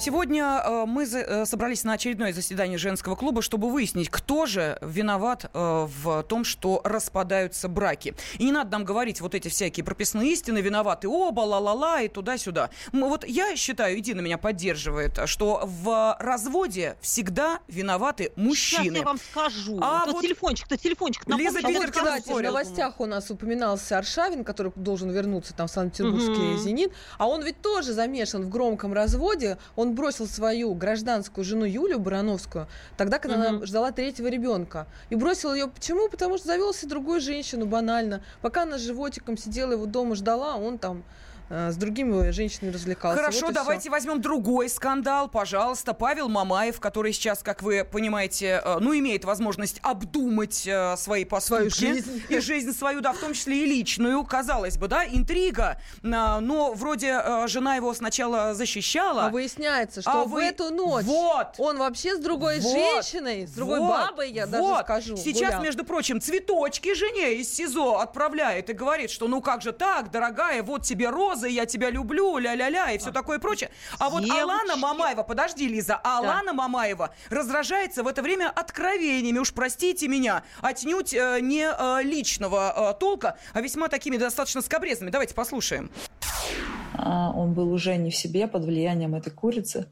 Сегодня 0.00 0.62
э, 0.64 0.84
мы 0.86 1.02
э, 1.02 1.44
собрались 1.44 1.82
на 1.82 1.94
очередное 1.94 2.32
заседание 2.32 2.78
женского 2.78 3.16
клуба, 3.16 3.42
чтобы 3.42 3.68
выяснить, 3.68 4.08
кто 4.10 4.46
же 4.46 4.78
виноват 4.80 5.50
э, 5.52 5.88
в 6.02 6.22
том, 6.22 6.44
что 6.44 6.80
распадаются 6.84 7.68
браки. 7.68 8.14
И 8.38 8.44
не 8.44 8.52
надо 8.52 8.70
нам 8.70 8.84
говорить 8.84 9.20
вот 9.20 9.34
эти 9.34 9.48
всякие 9.48 9.82
прописные 9.82 10.32
истины, 10.32 10.58
виноваты 10.58 11.08
оба, 11.08 11.40
ла-ла-ла 11.40 12.02
и 12.02 12.08
туда-сюда. 12.08 12.70
Вот 12.92 13.26
я 13.26 13.56
считаю, 13.56 13.96
и 13.96 14.00
Дина 14.00 14.20
меня 14.20 14.38
поддерживает, 14.38 15.18
что 15.26 15.62
в 15.64 16.16
разводе 16.20 16.96
всегда 17.00 17.58
виноваты 17.66 18.30
мужчины. 18.36 18.84
Сейчас 18.84 18.96
я 18.98 19.02
вам 19.02 19.18
скажу. 19.18 19.80
А 19.82 20.06
вот 20.06 20.14
вот 20.14 20.22
телефончик-то, 20.22 20.76
телефончик. 20.76 21.26
напомни, 21.26 21.44
Лиза 21.44 21.60
Питер 21.60 21.90
кстати, 21.90 22.30
в 22.30 22.40
новостях 22.40 23.00
у 23.00 23.06
нас 23.06 23.32
упоминался 23.32 23.98
Аршавин, 23.98 24.44
который 24.44 24.70
должен 24.76 25.10
вернуться 25.10 25.54
там 25.54 25.66
в 25.66 25.72
Санкт-Петербургский 25.72 26.52
Мгм. 26.52 26.58
«Зенит», 26.58 26.92
а 27.18 27.26
он 27.26 27.42
ведь 27.42 27.60
тоже 27.60 27.92
замешан 27.92 28.44
в 28.44 28.48
громком 28.48 28.92
разводе. 28.92 29.58
Он 29.74 29.87
бросил 29.94 30.26
свою 30.26 30.74
гражданскую 30.74 31.44
жену 31.44 31.64
Юлю 31.64 31.98
Барановскую, 31.98 32.66
тогда, 32.96 33.18
когда 33.18 33.36
она 33.36 33.52
Мгм. 33.52 33.66
ждала 33.66 33.92
третьего 33.92 34.28
ребенка. 34.28 34.86
И 35.10 35.14
бросил 35.14 35.52
ее 35.54 35.68
почему? 35.68 36.08
Потому 36.08 36.38
что 36.38 36.46
завел 36.46 36.72
себе 36.74 36.90
другую 36.90 37.20
женщину, 37.20 37.66
банально. 37.66 38.22
Пока 38.42 38.62
она 38.62 38.78
животиком 38.78 39.36
сидела 39.36 39.72
его 39.72 39.86
дома, 39.86 40.14
ждала, 40.14 40.56
он 40.56 40.78
там 40.78 41.02
с 41.50 41.76
другими 41.76 42.30
женщинами 42.30 42.72
развлекался. 42.72 43.16
Хорошо, 43.18 43.46
Вот 43.46 43.54
давайте 43.54 43.82
всё. 43.82 43.90
возьмем 43.90 44.20
другой 44.20 44.68
скандал, 44.68 45.28
пожалуйста. 45.28 45.94
Павел 45.94 46.28
Мамаев, 46.28 46.78
который 46.80 47.12
сейчас, 47.12 47.42
как 47.42 47.62
вы 47.62 47.84
понимаете, 47.84 48.60
э, 48.64 48.78
ну, 48.80 48.96
имеет 48.98 49.24
возможность 49.24 49.80
обдумать 49.82 50.66
э, 50.66 50.96
свои 50.96 51.24
поступки. 51.24 51.68
Свою 51.70 51.70
жизнь. 51.94 52.22
И 52.28 52.38
жизнь 52.40 52.72
свою, 52.72 53.00
да, 53.00 53.12
в 53.12 53.18
том 53.18 53.32
числе 53.32 53.62
и 53.62 53.66
личную. 53.66 54.22
Казалось 54.24 54.76
бы, 54.76 54.88
да, 54.88 55.04
интрига. 55.06 55.80
Но 56.02 56.72
вроде 56.74 57.20
э, 57.24 57.46
жена 57.48 57.76
его 57.76 57.94
сначала 57.94 58.54
защищала. 58.54 59.26
А 59.26 59.30
выясняется, 59.30 60.02
что 60.02 60.10
А 60.10 60.24
в 60.24 60.30
вы- 60.30 60.44
эту 60.44 60.70
ночь 60.70 61.04
Вот. 61.04 61.54
он 61.58 61.78
вообще 61.78 62.16
с 62.16 62.20
другой 62.20 62.60
Вот, 62.60 62.72
женщиной, 62.72 63.46
с 63.46 63.52
другой 63.52 63.80
вот, 63.80 63.88
бабой, 63.90 64.30
я 64.32 64.46
даже 64.46 64.62
вот. 64.62 64.84
скажу. 64.84 65.16
Сейчас, 65.16 65.48
гулял. 65.50 65.62
между 65.62 65.84
прочим, 65.84 66.20
цветочки 66.20 66.94
жене 66.94 67.34
из 67.34 67.52
СИЗО 67.52 67.98
отправляет 68.00 68.70
и 68.70 68.72
говорит, 68.72 69.10
что 69.10 69.28
ну 69.28 69.40
как 69.40 69.62
же 69.62 69.72
так, 69.72 70.10
дорогая, 70.10 70.62
вот 70.62 70.82
тебе 70.82 71.08
розы, 71.38 71.48
я 71.50 71.66
тебя 71.66 71.90
люблю, 71.90 72.38
ля-ля-ля, 72.38 72.92
и 72.92 72.98
все 72.98 73.10
такое 73.10 73.38
прочее. 73.38 73.70
А 73.98 74.10
вот 74.10 74.24
Девочки. 74.24 74.42
Алана 74.42 74.76
Мамаева, 74.76 75.22
подожди, 75.22 75.68
Лиза, 75.68 76.00
а 76.02 76.18
Алана 76.18 76.52
Мамаева 76.52 77.10
раздражается 77.30 78.02
в 78.02 78.08
это 78.08 78.22
время 78.22 78.50
откровениями, 78.50 79.38
уж 79.38 79.52
простите 79.52 80.08
меня, 80.08 80.42
отнюдь 80.60 81.14
э, 81.14 81.38
не 81.40 81.68
э, 81.68 82.02
личного 82.02 82.92
э, 82.92 82.98
толка, 82.98 83.36
а 83.52 83.60
весьма 83.60 83.88
такими 83.88 84.16
достаточно 84.16 84.62
скобрезными. 84.62 85.10
Давайте 85.10 85.34
послушаем. 85.34 85.90
А, 86.94 87.32
Он 87.34 87.54
был 87.54 87.72
уже 87.72 87.96
не 87.96 88.10
в 88.10 88.16
себе 88.16 88.48
под 88.48 88.64
влиянием 88.64 89.14
этой 89.14 89.30
курицы. 89.30 89.86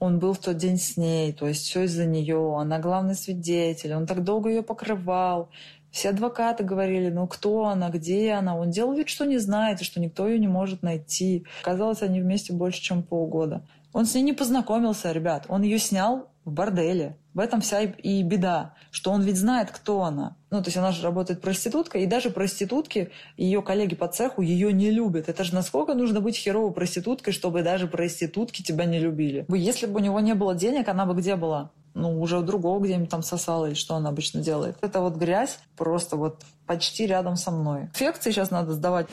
Он 0.00 0.18
был 0.18 0.32
в 0.34 0.38
тот 0.38 0.56
день 0.56 0.76
с 0.76 0.96
ней, 0.96 1.32
то 1.32 1.46
есть 1.46 1.66
все 1.66 1.84
из-за 1.84 2.04
нее. 2.04 2.56
Она 2.58 2.78
главный 2.78 3.14
свидетель. 3.14 3.94
Он 3.94 4.06
так 4.06 4.22
долго 4.22 4.48
ее 4.50 4.62
покрывал. 4.62 5.50
Все 5.94 6.08
адвокаты 6.08 6.64
говорили, 6.64 7.08
ну 7.08 7.28
кто 7.28 7.66
она, 7.66 7.88
где 7.88 8.32
она. 8.32 8.56
Он 8.56 8.68
делал 8.68 8.94
вид, 8.94 9.08
что 9.08 9.24
не 9.24 9.38
знает, 9.38 9.80
и 9.80 9.84
что 9.84 10.00
никто 10.00 10.26
ее 10.26 10.40
не 10.40 10.48
может 10.48 10.82
найти. 10.82 11.46
Казалось, 11.62 12.02
они 12.02 12.20
вместе 12.20 12.52
больше, 12.52 12.82
чем 12.82 13.04
полгода. 13.04 13.64
Он 13.92 14.04
с 14.04 14.12
ней 14.12 14.22
не 14.22 14.32
познакомился, 14.32 15.12
ребят. 15.12 15.44
Он 15.48 15.62
ее 15.62 15.78
снял 15.78 16.30
в 16.44 16.50
борделе. 16.50 17.16
В 17.32 17.38
этом 17.38 17.60
вся 17.60 17.82
и 17.82 18.24
беда, 18.24 18.74
что 18.90 19.12
он 19.12 19.22
ведь 19.22 19.36
знает, 19.36 19.70
кто 19.70 20.02
она. 20.02 20.36
Ну, 20.50 20.60
то 20.62 20.66
есть 20.66 20.76
она 20.76 20.90
же 20.90 21.00
работает 21.04 21.40
проституткой, 21.40 22.02
и 22.02 22.06
даже 22.06 22.30
проститутки, 22.30 23.12
ее 23.36 23.62
коллеги 23.62 23.94
по 23.94 24.08
цеху 24.08 24.42
ее 24.42 24.72
не 24.72 24.90
любят. 24.90 25.28
Это 25.28 25.44
же 25.44 25.54
насколько 25.54 25.94
нужно 25.94 26.20
быть 26.20 26.36
херовой 26.36 26.72
проституткой, 26.72 27.32
чтобы 27.32 27.62
даже 27.62 27.86
проститутки 27.86 28.62
тебя 28.62 28.84
не 28.84 28.98
любили. 28.98 29.46
Если 29.48 29.86
бы 29.86 30.00
у 30.00 30.02
него 30.02 30.18
не 30.18 30.34
было 30.34 30.56
денег, 30.56 30.88
она 30.88 31.06
бы 31.06 31.14
где 31.14 31.36
была? 31.36 31.70
Ну, 31.94 32.20
уже 32.20 32.38
у 32.38 32.42
другого 32.42 32.80
где-нибудь 32.82 33.08
там 33.08 33.22
сосала, 33.22 33.66
или 33.66 33.74
что 33.74 33.94
она 33.94 34.08
обычно 34.10 34.40
делает. 34.40 34.76
Это 34.80 35.00
вот 35.00 35.14
грязь 35.14 35.58
просто 35.76 36.16
вот 36.16 36.42
почти 36.66 37.06
рядом 37.06 37.36
со 37.36 37.52
мной. 37.52 37.82
Инфекции 37.82 38.32
сейчас 38.32 38.50
надо 38.50 38.72
сдавать. 38.72 39.06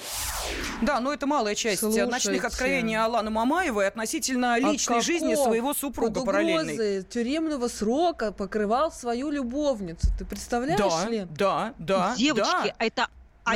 Да, 0.81 0.99
но 0.99 1.13
это 1.13 1.27
малая 1.27 1.53
часть 1.53 1.81
Слушайте. 1.81 2.07
ночных 2.07 2.43
откровений 2.43 2.95
Аланы 2.97 3.29
Мамаевой 3.29 3.87
относительно 3.87 4.55
От 4.55 4.61
личной 4.63 5.01
жизни 5.01 5.31
каков 5.31 5.45
своего 5.47 5.73
супруга 5.75 6.15
под 6.21 6.25
параллельной. 6.25 7.03
тюремного 7.03 7.67
срока 7.67 8.31
покрывал 8.31 8.91
свою 8.91 9.29
любовницу. 9.29 10.07
Ты 10.17 10.25
представляешь 10.25 10.79
Да, 10.79 11.07
ли? 11.09 11.27
да, 11.29 11.73
да, 11.77 12.15
Девочки, 12.17 12.49
да. 12.69 12.75
это 12.79 13.07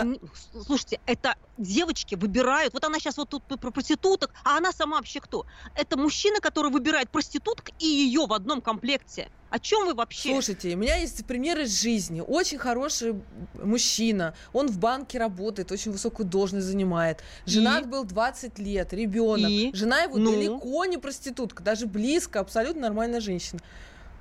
они, 0.01 0.19
слушайте, 0.65 0.99
это 1.05 1.35
девочки 1.57 2.15
выбирают. 2.15 2.73
Вот 2.73 2.83
она 2.83 2.99
сейчас 2.99 3.17
вот 3.17 3.29
тут 3.29 3.43
про 3.43 3.71
проституток, 3.71 4.31
а 4.43 4.57
она 4.57 4.71
сама 4.71 4.97
вообще 4.97 5.19
кто? 5.19 5.45
Это 5.75 5.97
мужчина, 5.97 6.39
который 6.39 6.71
выбирает 6.71 7.09
проституток 7.09 7.69
и 7.79 7.85
ее 7.85 8.25
в 8.25 8.33
одном 8.33 8.61
комплекте. 8.61 9.29
О 9.49 9.59
чем 9.59 9.85
вы 9.85 9.93
вообще? 9.93 10.31
Слушайте, 10.31 10.73
у 10.73 10.77
меня 10.77 10.97
есть 10.97 11.25
пример 11.25 11.59
из 11.59 11.81
жизни. 11.81 12.19
Очень 12.19 12.57
хороший 12.57 13.21
мужчина. 13.53 14.35
Он 14.51 14.67
в 14.67 14.79
банке 14.79 15.17
работает, 15.17 15.71
очень 15.71 15.91
высокую 15.91 16.27
должность 16.27 16.67
занимает. 16.67 17.23
Женат 17.45 17.87
был 17.87 18.03
20 18.03 18.59
лет, 18.59 18.91
ребенок. 18.91 19.49
И? 19.49 19.71
Жена 19.73 20.01
его 20.01 20.17
Ну? 20.17 20.31
далеко 20.31 20.85
не 20.85 20.97
проститутка, 20.97 21.63
даже 21.63 21.85
близко, 21.85 22.39
абсолютно 22.39 22.81
нормальная 22.81 23.21
женщина. 23.21 23.61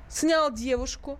Снял 0.08 0.52
девушку 0.52 1.18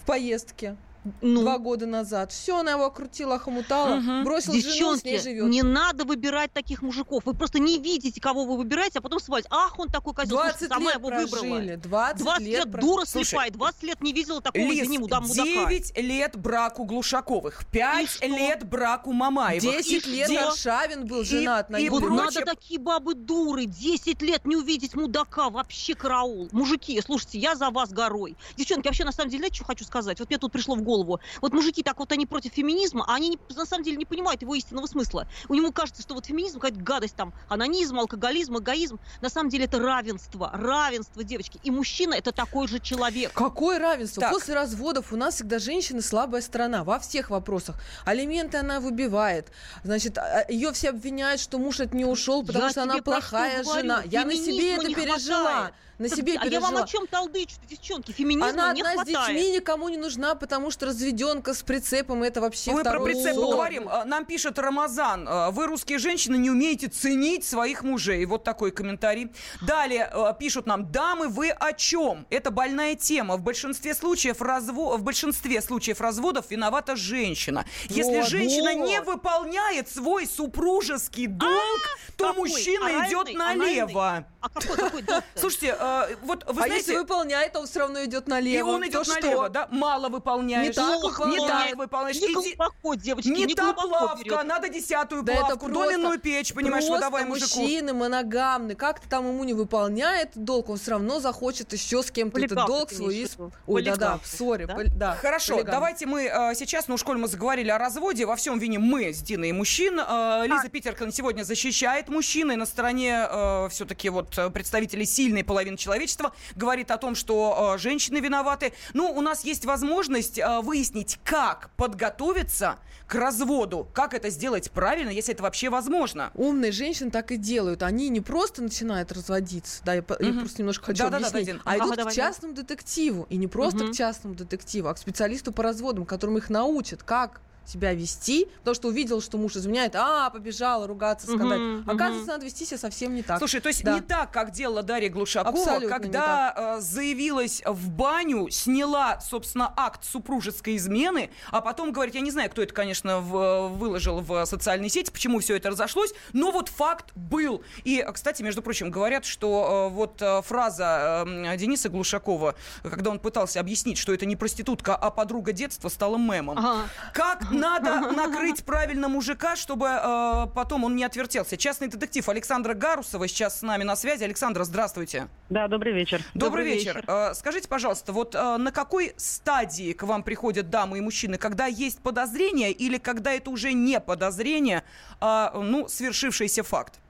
в 0.00 0.06
поездке. 0.06 0.76
Ну? 1.20 1.40
Два 1.42 1.58
года 1.58 1.86
назад. 1.86 2.32
Все, 2.32 2.58
она 2.58 2.72
его 2.72 2.86
окрутила, 2.86 3.36
охомутала, 3.36 3.96
Мгм. 3.96 4.24
бросил 4.24 4.52
жену, 4.54 4.62
с 4.96 5.04
ней 5.04 5.14
Девчонки, 5.14 5.18
живет. 5.22 5.44
не 5.48 5.62
надо 5.62 6.04
выбирать 6.04 6.52
таких 6.52 6.82
мужиков. 6.82 7.24
Вы 7.26 7.34
просто 7.34 7.58
не 7.58 7.78
видите, 7.78 8.20
кого 8.20 8.44
вы 8.44 8.56
выбираете, 8.56 8.98
а 8.98 9.02
потом 9.02 9.20
свалите. 9.20 9.48
Ах, 9.50 9.78
он 9.78 9.88
такой 9.88 10.14
козел. 10.14 10.36
20 10.36 10.58
Слушайте, 10.58 10.74
сама 10.74 10.90
лет 10.90 10.98
его 10.98 11.08
прожили. 11.08 11.50
выбрала. 11.50 11.76
20, 11.76 12.18
20 12.24 12.40
лет, 12.46 12.58
лет, 12.64 12.72
про- 12.72 12.80
дура 12.80 13.04
Слушай, 13.04 13.24
слепая, 13.26 13.50
20 13.50 13.82
лет 13.82 14.02
не 14.02 14.12
видела 14.12 14.40
такого, 14.40 14.62
Лиз, 14.62 14.80
извини, 14.84 14.98
муда- 14.98 15.20
мудака. 15.20 15.44
9 15.44 15.96
лет 15.98 16.36
браку 16.36 16.84
Глушаковых, 16.84 17.64
5 17.70 18.08
что? 18.10 18.26
лет 18.26 18.64
браку 18.68 19.12
Мамаевых. 19.12 19.62
10 19.62 20.06
И 20.06 20.10
лет 20.10 20.28
де- 20.28 20.38
Аршавин 20.40 21.06
был 21.06 21.24
женат 21.24 21.70
на 21.70 21.76
и 21.76 21.88
Вот 21.88 22.02
Юле. 22.02 22.16
прочее- 22.16 22.40
надо 22.44 22.56
такие 22.56 22.80
бабы 22.80 23.14
дуры. 23.14 23.66
10 23.66 24.22
лет 24.22 24.44
не 24.44 24.56
увидеть 24.56 24.94
мудака. 24.94 25.50
Вообще 25.50 25.94
караул. 25.94 26.48
Мужики, 26.52 27.00
слушайте, 27.00 27.38
я 27.38 27.54
за 27.54 27.70
вас 27.70 27.90
горой. 27.90 28.36
Девчонки, 28.56 28.86
вообще, 28.86 29.04
на 29.04 29.12
самом 29.12 29.30
деле, 29.30 29.40
знаете, 29.40 29.56
что 29.56 29.64
хочу 29.64 29.84
сказать? 29.84 30.18
Вот 30.20 30.28
мне 30.28 30.38
тут 30.38 30.52
пришло 30.52 30.74
в 30.74 30.82
голову. 30.82 30.95
Голову. 30.96 31.20
Вот 31.42 31.52
мужики 31.52 31.82
так 31.82 31.98
вот, 31.98 32.12
они 32.12 32.26
против 32.26 32.52
феминизма, 32.52 33.04
а 33.06 33.14
они 33.14 33.28
не- 33.30 33.38
на 33.54 33.66
самом 33.66 33.84
деле 33.84 33.96
не 33.96 34.04
понимают 34.04 34.42
его 34.42 34.54
истинного 34.54 34.86
смысла. 34.86 35.28
У 35.48 35.54
него 35.54 35.72
кажется, 35.72 36.02
что 36.02 36.14
вот 36.14 36.26
феминизм 36.26 36.58
какая-то 36.58 36.82
гадость 36.82 37.16
там, 37.16 37.32
анонизм, 37.48 37.98
алкоголизм, 37.98 38.58
эгоизм. 38.58 38.98
На 39.20 39.28
самом 39.28 39.50
деле 39.50 39.64
это 39.64 39.78
равенство, 39.78 40.50
равенство, 40.54 41.22
девочки. 41.24 41.60
И 41.62 41.70
мужчина 41.70 42.14
это 42.14 42.32
такой 42.32 42.68
же 42.68 42.78
человек. 42.80 43.32
Какое 43.32 43.78
равенство? 43.78 44.20
Так. 44.22 44.32
После 44.32 44.54
разводов 44.54 45.12
у 45.12 45.16
нас 45.16 45.34
всегда 45.34 45.58
женщина 45.58 46.00
слабая 46.02 46.40
сторона 46.42 46.84
во 46.84 46.98
всех 46.98 47.30
вопросах. 47.30 47.76
Алименты 48.04 48.58
она 48.58 48.80
выбивает. 48.80 49.48
Значит, 49.84 50.18
ее 50.48 50.72
все 50.72 50.90
обвиняют, 50.90 51.40
что 51.40 51.58
муж 51.58 51.80
от 51.80 51.92
нее 51.94 52.06
ушел, 52.06 52.44
потому 52.44 52.64
Я 52.64 52.70
что 52.70 52.82
она 52.82 52.98
плохая 52.98 53.62
говорю. 53.62 53.80
жена. 53.80 54.02
Я 54.06 54.24
на 54.24 54.32
себе 54.34 54.74
это 54.76 54.86
пережила. 54.86 55.42
хватает. 55.42 55.74
На 55.98 56.08
Так, 56.10 56.18
себе 56.18 56.32
а 56.38 56.44
я 56.46 56.60
вам 56.60 56.70
пережила. 56.72 56.82
о 56.82 56.86
чем 56.86 57.06
толдычу, 57.06 57.56
девчонки? 57.70 58.12
Феминизма 58.12 58.50
Она 58.50 58.72
не 58.74 58.82
одна 58.82 58.92
с 58.92 58.94
хватает. 59.06 59.34
детьми 59.36 59.50
никому 59.52 59.88
не 59.88 59.96
нужна, 59.96 60.34
потому 60.34 60.70
что 60.70 60.84
разведенка 60.86 61.54
с 61.54 61.62
прицепом 61.62 62.22
это 62.22 62.42
вообще 62.42 62.72
Мы 62.72 62.84
про 62.84 63.00
прицеп 63.00 63.34
сорт. 63.34 63.46
поговорим. 63.50 63.88
А, 63.88 64.04
Нам 64.04 64.26
пишет 64.26 64.58
Рамазан. 64.58 65.26
а, 65.26 65.50
Вы, 65.50 65.66
русские 65.66 65.98
женщины, 65.98 66.36
не 66.36 66.50
умеете 66.50 66.88
ценить 66.88 67.44
своих 67.46 67.82
мужей. 67.82 68.26
Вот 68.26 68.44
такой 68.44 68.72
комментарий. 68.72 69.32
Далее 69.62 70.04
а, 70.12 70.34
пишут 70.34 70.66
нам. 70.66 70.92
Дамы, 70.92 71.28
вы 71.28 71.48
о 71.50 71.72
чем? 71.72 72.26
Это 72.28 72.50
больная 72.50 72.94
тема. 72.94 73.38
В 73.38 73.42
большинстве 73.42 73.94
случаев, 73.94 74.42
разво... 74.42 74.98
в 74.98 75.02
большинстве 75.02 75.62
случаев 75.62 76.02
разводов 76.02 76.50
виновата 76.50 76.94
женщина. 76.96 77.64
Если 77.88 78.16
Вот, 78.18 78.28
женщина 78.28 78.72
вот. 78.74 78.86
не 78.88 79.00
выполняет 79.00 79.88
свой 79.90 80.26
супружеский 80.26 81.26
долг, 81.26 81.80
то 82.18 82.28
какой? 82.28 82.50
мужчина 82.50 82.86
Оральный? 82.86 83.08
идет 83.08 83.34
налево. 83.34 84.26
А 84.42 84.48
какой, 84.50 84.76
какой? 84.76 85.04
Слушайте, 85.34 85.76
а, 85.86 86.08
вот 86.22 86.44
вы 86.46 86.50
а 86.50 86.54
знаете... 86.54 86.76
если 86.76 86.96
выполняет, 86.96 87.56
он 87.56 87.66
все 87.66 87.80
равно 87.80 88.04
идет 88.04 88.26
налево. 88.28 88.58
И 88.58 88.62
он 88.62 88.82
То 88.82 88.88
идет 88.88 89.04
что? 89.06 89.14
налево, 89.20 89.48
да? 89.48 89.68
Мало 89.70 90.08
выполняешь. 90.08 90.68
Не 90.68 90.72
так 90.72 90.96
не 91.02 91.08
выполняет. 91.08 91.70
так 91.70 91.78
выполняешь. 91.78 92.16
Не 92.20 92.26
Иди- 92.26 92.34
глубоко, 92.34 92.94
девочки, 92.94 93.28
не, 93.28 93.44
не 93.44 93.54
та 93.54 93.72
плавка, 93.72 94.22
берет. 94.24 94.44
надо 94.44 94.68
десятую 94.68 95.22
Да 95.22 95.32
это 95.32 95.42
плавку, 95.46 95.66
просто- 95.66 95.84
доменную 95.84 96.18
печь, 96.20 96.52
понимаешь, 96.52 96.86
просто 96.86 97.06
выдавай 97.06 97.24
мужику. 97.24 97.60
мужчины 97.60 97.92
моногамны. 97.92 98.74
Как 98.74 99.00
ты 99.00 99.08
там 99.08 99.26
ему 99.28 99.44
не 99.44 99.54
выполняет 99.54 100.30
долг, 100.34 100.68
он 100.68 100.78
все 100.78 100.92
равно 100.92 101.20
захочет 101.20 101.72
еще 101.72 102.02
с 102.02 102.10
кем-то 102.10 102.40
этот 102.40 102.66
долг 102.66 102.90
свой. 102.90 103.14
в 103.14 103.30
виду? 103.32 103.52
Ой, 103.66 103.82
да-да, 103.82 104.18
сори. 104.24 104.64
да? 104.64 104.76
да, 104.94 105.14
Хорошо, 105.16 105.54
полигамы. 105.54 105.72
давайте 105.72 106.06
мы 106.06 106.24
э, 106.24 106.54
сейчас, 106.54 106.88
ну 106.88 106.94
уж 106.94 107.04
коль 107.04 107.18
мы 107.18 107.28
заговорили 107.28 107.70
о 107.70 107.78
разводе, 107.78 108.26
во 108.26 108.36
всем 108.36 108.58
вине 108.58 108.78
мы 108.78 109.12
с 109.12 109.18
Диной 109.22 109.52
мужчин. 109.52 109.98
Э, 110.00 110.44
Лиза 110.46 110.68
Питеркин 110.68 111.12
сегодня 111.12 111.42
защищает 111.42 112.08
мужчин 112.08 112.52
и 112.52 112.56
на 112.56 112.66
стороне 112.66 113.26
все-таки 113.70 114.08
вот 114.08 114.36
э, 114.38 114.50
представителей 114.50 115.04
сильной 115.06 115.44
половины 115.44 115.75
человечества 115.76 116.32
говорит 116.54 116.90
о 116.90 116.98
том, 116.98 117.14
что 117.14 117.74
э, 117.74 117.78
женщины 117.78 118.18
виноваты. 118.18 118.72
Ну, 118.94 119.10
у 119.10 119.20
нас 119.20 119.44
есть 119.44 119.64
возможность 119.64 120.38
э, 120.38 120.60
выяснить, 120.60 121.18
как 121.24 121.70
подготовиться 121.76 122.76
к 123.06 123.14
разводу, 123.14 123.88
как 123.94 124.14
это 124.14 124.30
сделать 124.30 124.70
правильно, 124.72 125.10
если 125.10 125.32
это 125.32 125.42
вообще 125.42 125.70
возможно. 125.70 126.30
Умные 126.34 126.72
женщины 126.72 127.10
так 127.10 127.30
и 127.30 127.36
делают. 127.36 127.82
Они 127.82 128.08
не 128.08 128.20
просто 128.20 128.62
начинают 128.62 129.12
разводиться, 129.12 129.82
да, 129.84 129.94
я, 129.94 130.02
по- 130.02 130.16
я 130.20 130.32
просто 130.32 130.60
немножко 130.62 130.86
хочу 130.86 130.98
Да-да-да, 131.04 131.28
объяснить, 131.28 131.46
Дин. 131.46 131.62
а 131.64 131.74
Ага, 131.74 131.84
идут 131.84 131.96
давай, 131.96 132.12
к 132.12 132.16
частному 132.16 132.54
детективу. 132.54 133.26
И 133.30 133.36
не 133.36 133.46
просто 133.46 133.84
Мгм. 133.84 133.92
к 133.92 133.96
частному 133.96 134.34
детективу, 134.34 134.88
а 134.88 134.94
к 134.94 134.98
специалисту 134.98 135.52
по 135.52 135.62
разводам, 135.62 136.04
которым 136.04 136.38
их 136.38 136.50
научат, 136.50 137.02
как 137.04 137.40
себя 137.66 137.92
вести, 137.94 138.46
потому 138.60 138.74
что 138.74 138.88
увидел, 138.88 139.20
что 139.20 139.38
муж 139.38 139.56
изменяет, 139.56 139.94
а, 139.96 140.30
побежала 140.30 140.86
ругаться, 140.86 141.26
сказать. 141.26 141.58
Мгм, 141.58 141.80
Оказывается, 141.90 142.22
мгм. 142.22 142.26
надо 142.26 142.44
вести 142.46 142.64
себя 142.64 142.78
совсем 142.78 143.14
не 143.14 143.22
так. 143.22 143.38
Слушай, 143.38 143.60
то 143.60 143.68
есть 143.68 143.82
Да. 143.84 143.94
не 143.94 144.00
так, 144.00 144.30
как 144.30 144.50
делала 144.52 144.82
Дарья 144.82 145.08
Глушакова, 145.10 145.56
Абсолютно 145.58 145.88
когда 145.98 146.54
э, 146.56 146.80
заявилась 146.80 147.62
в 147.64 147.90
баню, 147.90 148.48
сняла, 148.50 149.20
собственно, 149.20 149.72
акт 149.76 150.04
супружеской 150.04 150.76
измены, 150.76 151.30
а 151.50 151.60
потом 151.60 151.92
говорит, 151.92 152.14
я 152.14 152.20
не 152.20 152.30
знаю, 152.30 152.50
кто 152.50 152.62
это, 152.62 152.72
конечно, 152.72 153.20
в- 153.20 153.68
выложил 153.68 154.20
в 154.20 154.44
социальные 154.46 154.90
сети, 154.90 155.10
почему 155.10 155.40
все 155.40 155.56
это 155.56 155.70
разошлось, 155.70 156.12
но 156.32 156.50
вот 156.50 156.68
факт 156.68 157.12
был. 157.14 157.62
И, 157.84 158.04
кстати, 158.12 158.42
между 158.42 158.62
прочим, 158.62 158.90
говорят, 158.90 159.24
что 159.24 159.88
э, 159.90 159.94
вот 159.94 160.20
э, 160.22 160.42
фраза 160.42 161.24
э, 161.26 161.56
Дениса 161.56 161.88
Глушакова, 161.88 162.54
когда 162.82 163.10
он 163.10 163.18
пытался 163.18 163.60
объяснить, 163.60 163.98
что 163.98 164.12
это 164.12 164.26
не 164.26 164.36
проститутка, 164.36 164.94
а 164.96 165.10
подруга 165.10 165.52
детства, 165.52 165.88
стала 165.88 166.16
мемом. 166.16 166.58
Ага. 166.58 166.84
Как 167.12 167.50
надо 167.56 168.00
накрыть 168.12 168.64
правильно 168.64 169.08
мужика, 169.08 169.56
чтобы 169.56 169.88
э, 169.88 170.46
потом 170.54 170.84
он 170.84 170.96
не 170.96 171.04
отвертелся? 171.04 171.56
Частный 171.56 171.88
детектив 171.88 172.28
Александра 172.28 172.74
Гарусова 172.74 173.26
сейчас 173.28 173.60
с 173.60 173.62
нами 173.62 173.82
на 173.82 173.96
связи. 173.96 174.24
Александра, 174.24 174.64
здравствуйте. 174.64 175.28
Да, 175.48 175.68
добрый 175.68 175.92
вечер. 175.92 176.22
Добрый, 176.34 176.64
вечер. 176.64 177.04
Э, 177.06 177.34
скажите, 177.34 177.68
пожалуйста, 177.68 178.12
вот 178.12 178.34
э, 178.34 178.56
на 178.56 178.70
какой 178.70 179.14
стадии 179.16 179.92
к 179.92 180.02
вам 180.02 180.22
приходят 180.22 180.70
дамы 180.70 180.98
и 180.98 181.00
мужчины? 181.00 181.38
Когда 181.38 181.66
есть 181.66 182.00
подозрение 182.00 182.72
или 182.72 182.98
когда 182.98 183.32
это 183.32 183.50
уже 183.50 183.72
не 183.72 184.00
подозрение, 184.00 184.84
а 185.20 185.52
ну, 185.54 185.88
свершившийся 185.88 186.62
факт? 186.62 187.00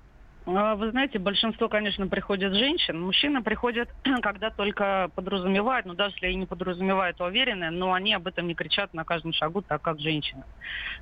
А, 0.48 0.76
Вы 0.76 0.90
знаете, 0.92 1.18
большинство, 1.18 1.68
конечно, 1.68 2.06
приходят 2.06 2.54
женщин. 2.54 3.00
Мужчины 3.00 3.42
приходят, 3.42 3.88
когда 4.22 4.50
только 4.50 5.10
подразумевают, 5.16 5.86
ну 5.86 5.94
даже 5.94 6.14
если 6.20 6.32
и 6.32 6.36
не 6.36 6.46
подразумевают, 6.46 7.20
а 7.20 7.24
уверены, 7.26 7.70
но 7.70 7.92
они 7.92 8.14
об 8.14 8.28
этом 8.28 8.46
не 8.46 8.54
кричат 8.54 8.92
на 8.94 9.04
каждом 9.04 9.32
шагу, 9.32 9.62
так 9.66 9.82
как 9.82 9.98
женщины. 9.98 10.44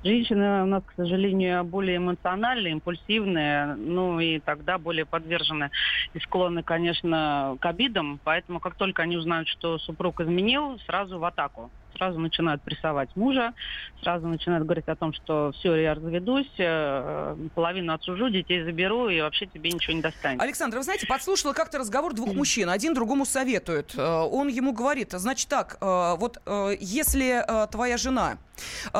Женщины 0.03 0.63
у 0.63 0.65
нас, 0.67 0.83
к 0.85 0.93
сожалению, 0.95 1.63
более 1.63 1.97
эмоциональные, 1.97 2.73
импульсивные, 2.73 3.75
ну 3.75 4.19
и 4.19 4.39
тогда 4.39 4.79
более 4.79 5.05
подвержены 5.05 5.69
и 6.13 6.19
склонны, 6.19 6.63
конечно, 6.63 7.57
к 7.61 7.65
обидам. 7.67 8.19
Поэтому 8.23 8.59
как 8.59 8.75
только 8.75 9.03
они 9.03 9.17
узнают, 9.17 9.47
что 9.47 9.77
супруг 9.79 10.21
изменил, 10.21 10.79
сразу 10.87 11.19
в 11.19 11.25
атаку. 11.25 11.71
Сразу 11.95 12.19
начинают 12.19 12.61
прессовать 12.61 13.09
мужа, 13.15 13.53
сразу 14.01 14.27
начинают 14.27 14.65
говорить 14.65 14.87
о 14.87 14.95
том, 14.95 15.13
что 15.13 15.51
все, 15.59 15.75
я 15.75 15.93
разведусь, 15.93 16.51
э, 16.57 17.35
половину 17.55 17.93
отсужу, 17.93 18.29
детей 18.29 18.63
заберу, 18.63 19.09
и 19.09 19.21
вообще 19.21 19.45
тебе 19.45 19.71
ничего 19.71 19.93
не 19.93 20.01
достанет. 20.01 20.41
Александр, 20.41 20.77
вы 20.77 20.83
знаете, 20.83 21.07
подслушала 21.07 21.53
как-то 21.53 21.79
разговор 21.79 22.13
двух 22.13 22.33
мужчин. 22.33 22.69
Один 22.69 22.93
другому 22.93 23.25
советует. 23.25 23.93
Э, 23.95 24.21
Он 24.31 24.47
ему 24.47 24.73
говорит, 24.73 25.11
значит 25.11 25.49
так, 25.49 25.77
э, 25.81 26.15
вот 26.17 26.41
если 26.79 27.43
твоя 27.71 27.97
жена 27.97 28.37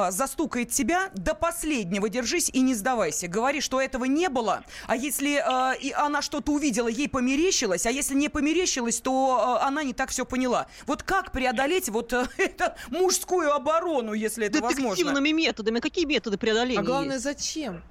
застукает 0.09 0.69
тебя, 0.69 1.09
до 1.15 1.33
последнего 1.33 2.09
держись 2.09 2.49
и 2.49 2.61
не 2.61 2.73
сдавайся. 2.73 3.27
Говори, 3.27 3.61
что 3.61 3.79
этого 3.79 4.05
не 4.05 4.29
было. 4.29 4.63
А 4.87 4.95
если 4.95 5.41
э, 5.41 5.77
и 5.79 5.91
она 5.91 6.21
что-то 6.21 6.51
увидела, 6.51 6.87
ей 6.87 7.07
померещилось, 7.07 7.85
а 7.85 7.91
если 7.91 8.15
не 8.15 8.29
померещилось, 8.29 8.99
то 9.01 9.57
э, 9.61 9.65
она 9.65 9.83
не 9.83 9.93
так 9.93 10.09
все 10.09 10.25
поняла. 10.25 10.67
Вот 10.87 11.03
как 11.03 11.31
преодолеть 11.31 11.89
вот 11.89 12.13
э, 12.13 12.25
эту 12.37 12.73
мужскую 12.89 13.53
оборону, 13.53 14.13
если 14.13 14.47
это 14.47 14.61
возможно? 14.61 14.89
Детективными 14.95 15.29
методами. 15.29 15.79
Какие 15.79 16.05
методы 16.05 16.37
преодоления 16.37 16.79
А 16.79 16.83
главное, 16.83 17.13
есть? 17.13 17.23
зачем? 17.23 17.83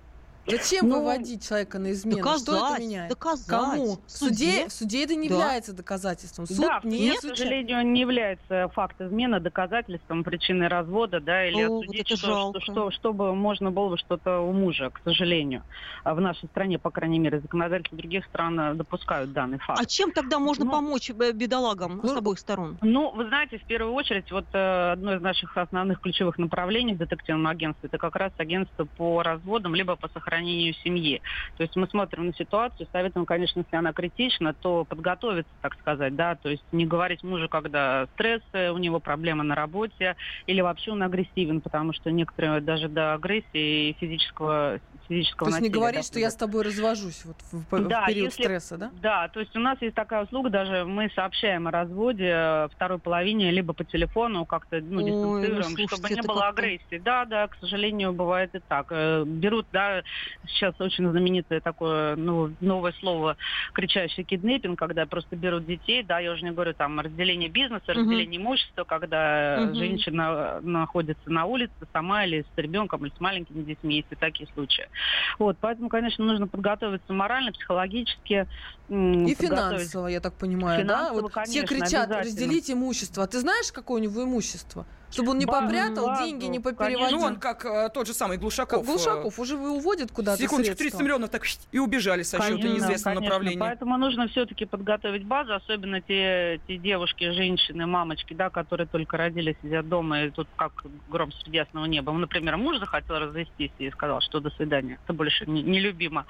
Зачем 0.47 0.89
Ну, 0.89 0.99
выводить 1.01 1.47
человека 1.47 1.79
на 1.79 1.93
измену? 1.93 2.19
что 2.23 2.33
это 2.35 2.45
доказать, 2.53 2.81
меняет? 2.81 3.09
доказать. 3.09 3.47
Кому? 3.49 3.97
В 4.07 4.11
суде, 4.11 4.35
суде? 4.35 4.69
в 4.69 4.73
суде 4.73 5.05
это 5.05 5.15
не 5.15 5.29
Да. 5.29 5.35
является 5.37 5.73
доказательством. 5.73 6.47
Суд 6.47 6.59
да, 6.61 6.81
не 6.85 6.99
нет, 7.01 7.17
к 7.19 7.21
сожалению, 7.21 7.87
не 7.87 8.01
является 8.01 8.69
факт 8.75 9.01
измены 9.01 9.41
доказательством 9.41 10.23
причины 10.23 10.69
развода, 10.69 11.21
да, 11.21 11.47
или 11.47 11.63
О, 11.65 11.69
вот 11.71 11.83
отсудить, 11.85 12.07
это 12.11 12.17
что, 12.17 12.27
жалко. 12.27 12.61
что, 12.61 12.73
что- 12.73 12.91
чтобы 12.91 13.35
можно 13.35 13.71
было 13.71 13.89
бы 13.91 13.99
что-то 13.99 14.41
у 14.41 14.53
мужа, 14.53 14.91
к 14.91 15.01
сожалению. 15.05 15.63
А 16.05 16.15
в 16.15 16.21
нашей 16.21 16.47
стране, 16.51 16.79
по 16.79 16.91
крайней 16.91 17.19
мере, 17.19 17.41
законодательства 17.41 17.97
других 17.97 18.27
стран 18.27 18.61
э, 18.61 18.75
допускают 18.75 19.33
данный 19.33 19.59
факт. 19.59 19.81
А 19.81 19.87
чем 19.87 20.13
тогда 20.13 20.39
можно 20.39 20.67
Ну, 20.67 20.71
помочь 20.71 21.09
э, 21.11 21.33
бедолагам 21.33 22.01
с 22.01 22.11
ну, 22.13 22.19
обоих 22.19 22.39
сторон? 22.39 22.77
Ну, 22.83 23.11
вы 23.13 23.27
знаете, 23.29 23.59
в 23.59 23.65
первую 23.65 23.95
очередь, 23.95 24.31
вот 24.31 24.45
э, 24.53 24.93
одно 24.93 25.15
из 25.15 25.23
наших 25.23 25.57
основных 25.57 26.01
ключевых 26.03 26.37
направлений 26.39 26.95
в 26.95 26.99
детективном 26.99 27.47
агентстве 27.47 27.89
это 27.89 27.97
как 27.99 28.15
раз 28.17 28.33
агентство 28.37 28.85
по 28.85 29.23
разводам 29.23 29.75
либо 29.75 29.97
по 29.97 30.09
сохранению 30.09 30.34
семьи. 30.38 31.23
То 31.57 31.62
есть 31.62 31.77
мы 31.77 31.87
смотрим 31.87 32.27
на 32.27 32.33
ситуацию, 32.35 32.88
советуем, 32.92 33.27
конечно, 33.27 33.61
если 33.61 33.77
она 33.77 33.92
критична, 33.92 34.55
то 34.55 34.85
подготовиться, 34.85 35.53
так 35.61 35.75
сказать, 35.75 36.14
да, 36.16 36.37
то 36.37 36.49
есть 36.49 36.64
не 36.73 36.87
говорить 36.87 37.23
мужу, 37.23 37.49
когда 37.49 38.07
стресс, 38.14 38.42
у 38.53 38.79
него 38.79 39.01
проблемы 39.01 39.44
на 39.44 39.55
работе, 39.55 40.16
или 40.47 40.61
вообще 40.61 40.92
он 40.92 41.03
агрессивен, 41.03 41.61
потому 41.61 41.92
что 41.92 42.11
некоторые 42.11 42.61
даже 42.61 42.88
до 42.88 43.14
агрессии 43.14 43.90
и 43.90 43.97
физического, 43.99 44.81
физического 45.09 45.51
То 45.51 45.57
есть 45.57 45.62
не 45.62 45.69
насилия 45.69 45.81
говорить, 45.81 46.05
что 46.07 46.19
я 46.19 46.31
с 46.31 46.37
тобой 46.37 46.62
развожусь 46.62 47.25
вот 47.25 47.37
в, 47.53 47.64
в- 47.71 47.88
Да, 47.88 48.07
период 48.07 48.31
если- 48.31 48.43
стресса, 48.43 48.77
да? 48.77 48.90
Да, 48.95 49.29
то 49.29 49.40
есть 49.40 49.55
у 49.57 49.61
нас 49.61 49.81
есть 49.83 49.95
такая 49.95 50.25
услуга, 50.25 50.51
даже 50.51 50.85
мы 50.85 51.11
сообщаем 51.14 51.69
о 51.69 51.71
разводе 51.71 52.31
э, 52.35 52.69
второй 52.73 52.99
половине 52.99 53.51
либо 53.51 53.73
по 53.75 53.85
телефону, 53.85 54.47
как-то 54.47 54.81
ну, 54.81 54.99
Ой, 54.99 55.05
ну, 55.05 55.07
дистанцируем, 55.09 55.62
слушайте, 55.77 55.97
чтобы 55.97 56.14
не 56.14 56.23
было 56.23 56.49
агрессии. 56.49 56.99
Да, 56.99 57.25
да, 57.25 57.49
к 57.49 57.57
сожалению, 57.61 58.12
бывает 58.12 58.55
и 58.55 58.61
так. 58.67 58.87
Э, 58.90 59.25
Берут, 59.27 59.67
да, 59.73 60.03
сейчас 60.47 60.75
очень 60.81 61.09
знаменитое 61.11 61.61
такое 61.61 62.17
ну, 62.17 62.55
новое 62.61 62.93
слово 63.01 63.37
кричащий 63.73 64.25
киднеппинг, 64.25 64.79
когда 64.79 65.07
просто 65.07 65.37
берут 65.37 65.67
детей, 65.67 66.03
да, 66.03 66.19
я 66.21 66.33
уже 66.33 66.45
не 66.45 66.51
говорю 66.51 66.75
там 66.75 67.01
разделение 67.01 67.49
бизнеса, 67.49 67.93
разделение 67.95 68.40
имущества, 68.40 68.85
когда 68.85 69.59
Мгм. 69.67 69.75
женщина 69.75 70.61
находится 70.62 71.31
на 71.31 71.45
улице 71.45 71.75
сама 71.93 72.25
или 72.25 72.43
с 72.43 72.59
ребенком, 72.59 73.05
или 73.05 73.12
с 73.14 73.21
маленькими 73.21 73.62
детьми, 73.62 73.97
есть 73.97 74.09
и 74.11 74.17
такие 74.17 74.49
случаи. 74.55 74.87
Вот, 75.39 75.57
поэтому, 75.61 75.89
конечно, 75.89 76.25
нужно 76.25 76.47
подготовиться 76.47 77.13
морально, 77.13 77.53
психологически. 77.53 78.47
И 78.89 79.35
финансово, 79.35 80.09
я 80.09 80.21
так 80.21 80.35
понимаю, 80.35 80.85
да? 80.85 81.09
Финансово, 81.11 81.21
Вот 81.23 81.47
все 81.47 81.67
кричат, 81.67 82.11
разделите 82.11 82.73
имущество. 82.73 83.25
А 83.25 83.27
ты 83.27 83.41
знаешь, 83.41 83.73
какое 83.73 84.01
у 84.01 84.05
него 84.05 84.23
имущество? 84.25 84.87
Чтобы 85.14 85.31
он 85.31 85.38
не 85.38 85.46
Базу, 85.46 85.62
попрятал, 85.66 86.07
базу, 86.07 86.24
деньги 86.24 86.44
не 86.46 86.59
конечно. 86.61 86.72
попереводил. 86.72 87.18
Ну, 87.18 87.24
он 87.24 87.37
как 87.37 87.64
э, 87.64 87.88
тот 87.94 88.07
же 88.07 88.14
самый 88.14 88.37
Глушаков. 88.37 88.81
Как 88.81 88.87
Глушаков 88.87 89.38
уже 89.38 89.57
уводит 89.57 90.11
куда-то 90.11 90.42
Секундочку, 90.42 90.72
30 90.77 90.79
средства. 90.81 91.03
миллионов 91.03 91.31
так 91.31 91.44
и 91.72 91.79
убежали 91.79 92.22
со 92.22 92.38
счета 92.40 92.61
Конечно, 92.61 93.14
направления. 93.14 93.59
Поэтому 93.61 93.96
нужно 93.96 94.29
все-таки 94.29 94.64
подготовить 94.64 95.24
базу, 95.24 95.55
особенно 95.55 96.00
те, 96.00 96.61
те 96.66 96.77
девушки, 96.77 97.31
женщины, 97.33 97.87
мамочки, 97.87 98.35
да, 98.35 98.50
которые 98.50 98.87
только 98.87 99.16
родились, 99.16 99.57
сидят 99.62 99.88
дома, 99.88 100.22
и 100.24 100.31
тут 100.31 100.48
как 100.57 100.72
гром 101.09 101.33
среди 101.33 101.57
ясного 101.59 101.85
неба. 101.87 102.12
Ну, 102.12 102.18
например, 102.18 102.57
муж 102.57 102.79
захотел 102.79 103.18
развестись 103.18 103.70
и 103.79 103.90
сказал, 103.90 104.20
что 104.20 104.40
до 104.40 104.50
свидания, 104.50 104.98
это 105.05 105.12
больше 105.12 105.46
не- 105.46 105.62
нелюбимо. 105.62 106.27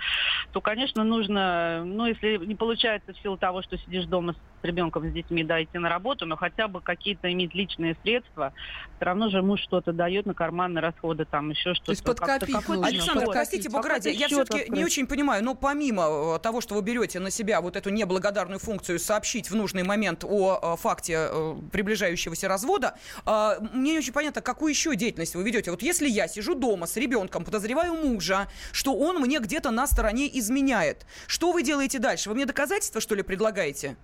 То, 0.52 0.60
конечно, 0.60 1.04
нужно, 1.04 1.82
ну, 1.84 2.06
если 2.06 2.36
не 2.44 2.54
получается 2.54 3.12
в 3.12 3.18
силу 3.18 3.36
того, 3.38 3.62
что 3.62 3.78
сидишь 3.78 4.04
дома 4.04 4.34
с 4.34 4.36
ребенком, 4.64 5.08
с 5.08 5.12
детьми, 5.12 5.42
да, 5.44 5.62
идти 5.62 5.78
на 5.78 5.88
работу, 5.88 6.26
но 6.26 6.36
хотя 6.36 6.68
бы 6.68 6.80
какие-то 6.80 7.32
иметь 7.32 7.54
личные 7.54 7.96
средства, 8.02 8.52
все 8.96 9.04
равно 9.04 9.28
же 9.28 9.42
муж 9.42 9.60
что-то 9.60 9.92
дает 9.92 10.26
на 10.26 10.34
карманные 10.34 10.80
расходы, 10.80 11.24
там 11.24 11.50
еще 11.50 11.74
что-то. 11.74 11.92
есть 11.92 12.02
Как-то 12.02 12.22
подкопить 12.22 12.68
нужно. 12.68 12.87
Александр, 12.87 13.26
простите, 13.26 13.68
бога 13.68 13.88
ради, 13.88 14.08
я 14.08 14.28
все-таки 14.28 14.70
не 14.70 14.84
очень 14.84 15.06
понимаю, 15.06 15.44
но 15.44 15.54
помимо 15.54 16.37
э, 16.37 16.38
того, 16.40 16.60
что 16.60 16.74
вы 16.74 16.82
берете 16.82 17.18
на 17.20 17.30
себя 17.30 17.60
вот 17.60 17.76
эту 17.76 17.90
неблагодарную 17.90 18.58
функцию 18.58 18.98
сообщить 18.98 19.50
в 19.50 19.54
нужный 19.54 19.82
момент 19.82 20.24
о 20.24 20.58
э, 20.74 20.76
факте 20.76 21.28
э, 21.30 21.54
приближающегося 21.70 22.48
развода, 22.48 22.94
мне 23.72 23.92
не 23.92 23.98
очень 23.98 24.12
понятно, 24.12 24.40
какую 24.40 24.70
еще 24.70 24.94
деятельность 24.96 25.34
вы 25.34 25.42
ведете. 25.44 25.70
Вот 25.70 25.82
если 25.82 26.08
я 26.08 26.28
сижу 26.28 26.54
дома 26.54 26.87
с 26.87 26.96
ребенком, 26.96 27.44
подозреваю 27.44 27.94
мужа, 27.94 28.48
что 28.72 28.94
он 28.94 29.20
мне 29.20 29.38
где-то 29.38 29.70
на 29.70 29.87
стороне 29.87 30.26
изменяет, 30.38 31.06
что 31.26 31.52
вы 31.52 31.62
делаете 31.62 31.98
дальше? 31.98 32.28
Вы 32.28 32.37
мне 32.37 32.46
доказательства, 32.46 33.00
что 33.00 33.14
ли, 33.14 33.22
предлагаете? 33.22 33.96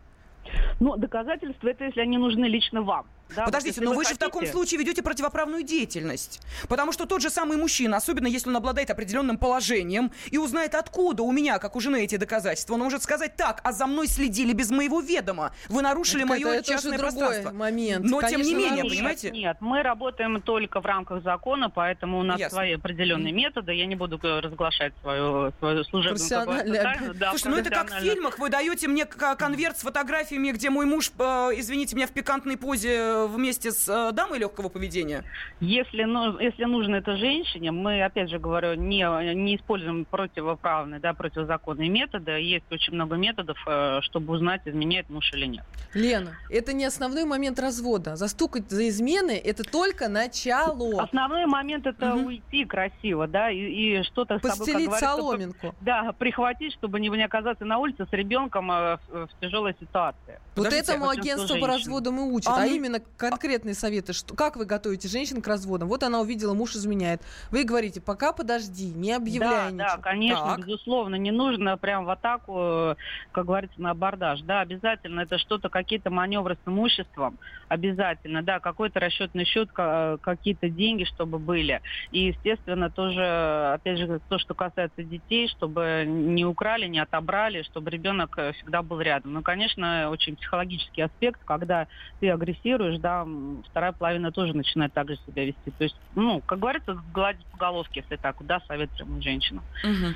Ну, 0.81 0.97
доказательства 0.97 1.69
это 1.69 1.85
если 1.85 2.01
они 2.01 2.19
нужны 2.19 2.47
лично 2.47 2.83
вам. 2.83 3.07
Да, 3.35 3.45
Подождите, 3.45 3.81
но 3.81 3.93
вы 3.93 4.05
же 4.05 4.15
в 4.15 4.19
таком 4.19 4.41
хотите- 4.41 4.53
случае 4.53 4.79
ведете 4.81 5.03
противоправную 5.03 5.63
деятельность. 5.63 6.41
Потому 6.69 6.93
что 6.93 7.07
тот 7.07 7.23
же 7.23 7.31
самый 7.31 7.57
мужчина, 7.57 7.97
особенно 7.97 8.27
если 8.27 8.49
он 8.49 8.57
обладает 8.57 8.91
определенным 8.91 9.39
положением 9.39 10.11
и 10.31 10.39
узнает, 10.39 10.75
откуда 10.75 11.23
у 11.23 11.33
меня, 11.33 11.59
как 11.59 11.77
у 11.77 11.81
жены, 11.81 12.03
эти 12.05 12.17
доказательства, 12.17 12.75
он 12.75 12.81
может 12.81 13.03
сказать 13.03 13.37
так, 13.37 13.61
а 13.65 13.73
за 13.73 13.87
мной 13.87 14.07
следили 14.09 14.53
без 14.53 14.71
моего 14.71 15.01
ведома. 15.01 15.53
Вы 15.69 15.83
нарушили 15.83 16.21
Так 16.23 16.29
мое 16.31 16.41
это- 16.49 16.49
это 16.57 16.61
уже 16.61 16.73
частное 16.73 16.99
другой 16.99 17.19
пространство. 17.19 17.53
момент. 17.53 18.05
Но 18.05 18.21
тем 18.23 18.29
не 18.29 18.35
Конечно, 18.37 18.57
менее, 18.57 18.71
нарушили. 18.77 18.97
понимаете? 18.99 19.31
Нет, 19.31 19.57
мы 19.61 19.83
работаем 19.83 20.43
только 20.43 20.81
в 20.81 20.87
рамках 20.87 21.23
закона, 21.23 21.71
поэтому 21.71 22.19
у 22.19 22.23
нас 22.23 22.39
Ясно. 22.39 22.57
свои 22.57 22.73
определенные 22.75 23.33
методы. 23.33 23.73
Я 23.75 23.87
не 23.87 23.95
буду 23.97 24.19
разглашать 24.23 24.93
свою, 25.03 25.53
свою 25.59 25.85
служебную 25.85 26.29
тайну, 26.29 27.15
да, 27.15 27.31
Слушайте, 27.31 27.49
ну 27.51 27.57
это 27.57 27.71
как 27.71 27.91
в 27.91 28.01
фильмах. 28.01 28.39
Вы 28.39 28.49
даете 28.49 28.89
мне 28.89 29.05
конверт 29.05 29.79
с 29.79 29.83
фотографиями, 29.83 30.51
где 30.51 30.71
мой 30.71 30.87
муж, 30.87 31.11
э, 31.19 31.23
извините 31.57 31.97
меня, 31.97 32.07
в 32.07 32.11
пикантной 32.11 32.57
позе 32.57 32.95
э, 32.97 33.20
вместе 33.27 33.71
с 33.73 33.89
э, 33.89 34.13
дамой 34.13 34.39
легкого 34.39 34.69
поведения. 34.69 35.25
Если, 35.61 36.05
ну, 36.05 36.39
если 36.39 36.65
нужно 36.65 36.97
это 36.97 37.17
женщине, 37.17 37.71
мы, 37.73 38.03
опять 38.03 38.31
же 38.31 38.39
говорю, 38.39 38.75
не, 38.75 39.35
не 39.35 39.57
используем 39.57 40.05
противоправные, 40.05 41.01
да, 41.01 41.13
противозаконные 41.13 41.89
методы. 41.89 42.31
Есть 42.33 42.71
очень 42.71 42.95
много 42.95 43.17
методов, 43.17 43.59
э, 43.67 44.01
чтобы 44.03 44.35
узнать, 44.35 44.63
изменяет 44.65 45.11
муж 45.11 45.33
или 45.33 45.47
нет. 45.47 45.65
Лена, 45.95 46.37
это 46.49 46.73
не 46.73 46.85
основной 46.85 47.25
момент 47.25 47.59
развода. 47.59 48.17
Застукать 48.17 48.71
за 48.71 48.89
измены– 48.89 49.33
это 49.45 49.65
только 49.65 50.09
начало. 50.09 51.03
Основной 51.03 51.47
момент 51.47 51.87
это 51.87 52.15
уйти 52.15 52.65
красиво, 52.65 53.27
да, 53.27 53.51
и, 53.51 53.59
и 53.59 54.03
что-то 54.05 54.39
с 54.39 54.43
собой, 54.43 54.67
как 54.67 54.83
говорится, 54.83 55.17
соломинку. 55.17 55.75
Да, 55.81 56.13
прихватить, 56.19 56.73
чтобы 56.75 57.01
не, 57.01 57.09
не 57.09 57.25
оказаться 57.25 57.65
на 57.65 57.79
улице 57.79 58.07
с 58.09 58.13
ребенком 58.13 58.71
э, 58.71 58.99
в, 59.09 59.27
в 59.27 59.31
тяжелой 59.41 59.75
ситуации. 59.81 60.39
Вот 60.55 60.67
Подождите, 60.67 60.93
этому 60.93 61.09
агентство 61.09 61.57
по 61.57 61.67
разводам 61.67 62.19
и 62.19 62.23
учат. 62.23 62.53
А 62.53 62.61
А, 62.61 62.67
мы- 62.67 62.77
именно 62.77 63.01
конкретные 63.17 63.75
советы. 63.75 64.13
Что, 64.13 64.35
как 64.35 64.57
вы 64.57 64.65
готовите 64.65 65.09
женщин 65.09 65.43
к 65.43 65.47
разводам? 65.49 65.89
Вот 65.89 66.03
она 66.03 66.21
увидела, 66.21 66.55
муж 66.55 66.75
изменяет. 66.75 67.23
Вы 67.51 67.65
говорите, 67.65 68.01
пока 68.01 68.33
подожди, 68.33 68.93
не 68.93 69.13
объявляй 69.13 69.71
Да, 69.73 69.77
да, 69.77 69.85
ничего. 69.85 70.03
конечно, 70.03 70.45
Так. 70.57 70.59
безусловно, 70.61 71.15
не 71.17 71.31
нужно 71.31 71.77
прям 71.79 72.05
в 72.05 72.11
атаку, 72.11 72.59
э, 72.59 72.95
как 73.33 73.47
говорится, 73.47 73.81
на 73.81 73.91
абордаж. 73.91 74.41
Да, 74.43 74.61
обязательно 74.61 75.21
это 75.21 75.39
что-то, 75.39 75.69
какие-то 75.69 76.11
маневры 76.11 76.57
с 76.65 76.69
имуществом, 76.69 77.39
обязательно, 77.69 78.43
да, 78.43 78.61
какой-то 78.61 79.01
расчетный 79.01 79.45
счет, 79.45 79.71
ка- 79.73 80.19
какие-то 80.21 80.69
деньги, 80.69 81.05
чтобы 81.05 81.39
были. 81.39 81.81
И, 82.11 82.27
естественно, 82.29 82.91
тоже, 82.91 83.73
опять 83.75 83.99
же, 83.99 84.21
то, 84.29 84.39
что 84.39 84.55
касается 84.55 85.03
детей, 85.03 85.49
чтобы 85.49 86.05
не 86.07 86.45
украли, 86.45 86.87
не 86.87 86.99
отобрали, 87.01 87.63
чтобы 87.63 87.91
ребенок 87.91 88.37
э, 88.39 88.53
всегда 88.53 88.83
был 88.83 89.01
рядом. 89.01 89.33
Ну, 89.33 89.43
конечно, 89.43 90.11
очень 90.11 90.37
психологический 90.37 91.03
аспект, 91.03 91.41
когда 91.45 91.87
ты 92.21 92.31
агрессируешь, 92.31 92.99
да, 93.01 93.27
вторая 93.71 93.93
половина 93.93 94.31
тоже 94.33 94.55
начинает 94.55 94.93
так 94.93 95.09
же 95.09 95.19
себя 95.27 95.45
вести. 95.45 95.71
То 95.79 95.85
есть, 95.85 95.97
ну, 96.15 96.41
как 96.47 96.59
говорится, 96.59 97.01
гладить 97.13 97.45
по 97.47 97.57
головке, 97.59 98.01
если 98.01 98.17
так, 98.17 98.37
да, 98.41 98.61
совет 98.69 98.91
прямым 98.91 99.21
женщинам. 99.23 99.65
Мгм. 99.85 100.15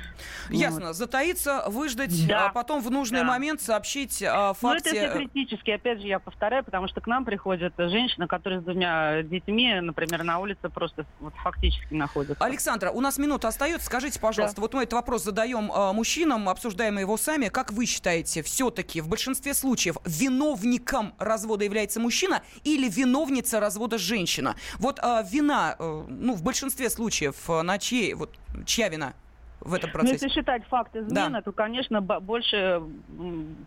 Вот. 0.49 0.57
Ясно. 0.57 0.93
Затаиться, 0.93 1.63
выждать, 1.67 2.27
Да. 2.27 2.47
а 2.47 2.49
потом 2.51 2.81
в 2.81 2.89
нужный 2.91 3.19
Да. 3.21 3.25
момент 3.25 3.61
сообщить 3.61 4.21
о 4.23 4.53
Ну, 4.61 4.73
это 4.73 4.83
факте... 4.83 4.89
все 4.91 5.11
критически, 5.13 5.71
опять 5.71 6.01
же, 6.01 6.07
я 6.07 6.19
повторяю, 6.19 6.63
потому 6.63 6.87
что 6.87 7.01
к 7.01 7.07
нам 7.07 7.25
приходит 7.25 7.73
женщина, 7.77 8.27
которая 8.27 8.61
с 8.61 8.63
двумя 8.63 9.23
детьми, 9.23 9.73
например, 9.81 10.23
на 10.23 10.39
улице 10.39 10.69
просто 10.69 11.05
вот 11.19 11.33
фактически 11.43 11.93
находится. 11.93 12.43
Александра, 12.43 12.91
у 12.91 13.01
нас 13.01 13.17
минута 13.17 13.47
остается. 13.47 13.85
Скажите, 13.87 14.19
пожалуйста, 14.19 14.61
вот 14.61 14.73
мы 14.73 14.83
этот 14.83 14.93
вопрос 14.93 15.23
задаем 15.23 15.71
э, 15.71 15.91
мужчинам, 15.93 16.47
обсуждаем 16.49 16.97
его 16.99 17.17
сами. 17.17 17.49
Как 17.49 17.71
вы 17.71 17.85
считаете, 17.85 18.43
все-таки 18.43 19.01
в 19.01 19.07
большинстве 19.07 19.53
случаев 19.53 19.97
виновником 20.05 21.13
развода 21.17 21.63
является 21.65 21.99
мужчина 21.99 22.43
или 22.75 22.89
виновница 22.89 23.59
развода 23.59 23.97
женщина? 23.97 24.55
Вот 24.79 24.99
э, 25.01 25.23
вина, 25.31 25.75
э, 25.79 26.03
ну, 26.07 26.33
в 26.33 26.43
большинстве 26.43 26.89
случаев, 26.89 27.35
э, 27.49 27.61
на 27.61 27.77
чьей, 27.79 28.13
вот, 28.13 28.33
чья 28.65 28.89
вина 28.89 29.13
в 29.61 29.73
этом 29.73 29.89
Ну, 29.89 29.93
процессе? 29.93 30.25
если 30.25 30.29
считать 30.29 30.63
факт 30.67 30.95
измены, 30.95 31.41
то, 31.41 31.51
конечно, 31.51 32.01
больше 32.01 32.81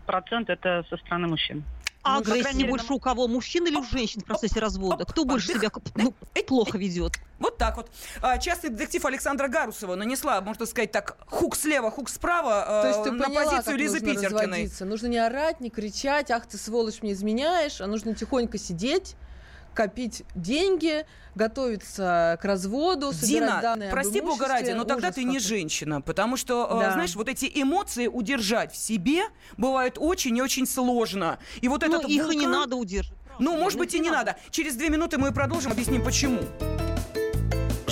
процент 0.05 0.49
это 0.49 0.85
со 0.89 0.97
стороны 0.97 1.27
мужчин. 1.27 1.63
А 2.01 2.17
Ну, 2.17 2.23
крайней 2.23 2.41
агрессии 2.41 2.57
мере, 2.59 2.69
больше 2.69 2.93
у 2.93 2.99
кого? 2.99 3.27
Мужчин 3.27 3.67
или 3.67 3.75
у 3.75 3.83
женщин 3.83 4.21
в 4.21 4.25
процессе 4.25 4.59
развода? 4.59 5.05
Кто 5.05 5.25
больше 5.25 5.47
себя 5.47 5.69
ну, 5.95 6.13
плохо 6.47 6.77
ведет? 6.77 7.19
Так 7.59 7.75
вот. 7.75 7.91
А, 8.21 8.37
Частный 8.37 8.69
детектив 8.69 9.03
Александра 9.05 9.49
Гарусова 9.49 9.95
нанесла, 9.95 10.39
можно 10.41 10.65
сказать 10.65 10.91
так, 10.91 11.17
хук 11.27 11.55
слева, 11.57 11.91
хук 11.91 12.09
справа 12.09 12.81
То 12.83 12.87
э, 12.87 12.91
есть 12.91 13.03
ты 13.03 13.11
на 13.11 13.25
поняла, 13.25 13.43
позицию 13.43 13.63
как 13.65 13.75
Лизы 13.75 13.99
нужно 13.99 14.13
Питеркиной. 14.13 14.41
разводиться. 14.45 14.85
Нужно 14.85 15.07
не 15.07 15.17
орать, 15.17 15.59
не 15.59 15.69
кричать, 15.69 16.31
ах 16.31 16.45
ты 16.47 16.57
сволочь 16.57 17.01
мне 17.01 17.11
изменяешь, 17.11 17.81
а 17.81 17.87
нужно 17.87 18.15
тихонько 18.15 18.57
сидеть, 18.57 19.15
копить 19.73 20.23
деньги, 20.35 21.05
готовиться 21.35 22.39
к 22.41 22.45
разводу, 22.45 23.11
собирать 23.11 23.49
Дина, 23.49 23.59
данные 23.61 23.91
прости 23.91 24.21
бога 24.21 24.47
ради, 24.47 24.71
но 24.71 24.85
тогда 24.85 25.07
Ужас 25.09 25.15
ты 25.15 25.23
не 25.25 25.39
женщина, 25.39 26.01
потому 26.01 26.37
что, 26.37 26.65
э, 26.71 26.79
Да. 26.79 26.93
знаешь, 26.93 27.15
вот 27.15 27.27
эти 27.27 27.51
эмоции 27.53 28.07
удержать 28.07 28.71
в 28.71 28.77
себе 28.77 29.23
бывает 29.57 29.97
очень 29.97 30.35
и 30.37 30.41
очень 30.41 30.65
сложно. 30.65 31.39
И 31.61 31.67
вот 31.67 31.81
Ну, 31.85 31.87
этот 31.97 32.09
их 32.09 32.31
и 32.31 32.35
не 32.37 32.47
надо 32.47 32.77
удерживать. 32.77 33.19
Ну, 33.37 33.57
может 33.57 33.79
быть, 33.79 33.93
и 33.93 33.99
не 33.99 34.09
надо. 34.09 34.37
Через 34.49 34.75
две 34.75 34.89
минуты 34.89 35.17
мы 35.17 35.31
продолжим, 35.31 35.71
объясним, 35.71 36.03
почему. 36.03 36.39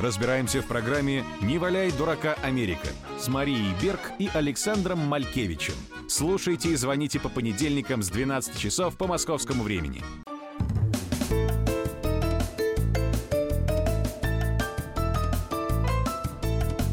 Разбираемся 0.00 0.62
в 0.62 0.66
программе 0.66 1.24
«Не 1.42 1.58
валяй 1.58 1.90
дурака 1.90 2.36
Америка» 2.44 2.86
с 3.18 3.26
Марией 3.26 3.74
Берг 3.82 3.98
и 4.20 4.30
Александром 4.32 5.00
Малькевичем. 5.00 5.74
Слушайте 6.08 6.68
и 6.68 6.76
звоните 6.76 7.18
по 7.18 7.28
понедельникам 7.28 8.04
с 8.04 8.08
12 8.08 8.56
часов 8.56 8.96
по 8.96 9.08
московскому 9.08 9.64
времени. 9.64 10.04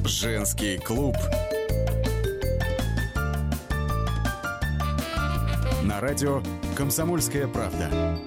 Женский 0.03 0.79
клуб. 0.79 1.15
На 5.83 6.01
радио 6.01 6.41
«Комсомольская 6.75 7.47
правда». 7.47 8.17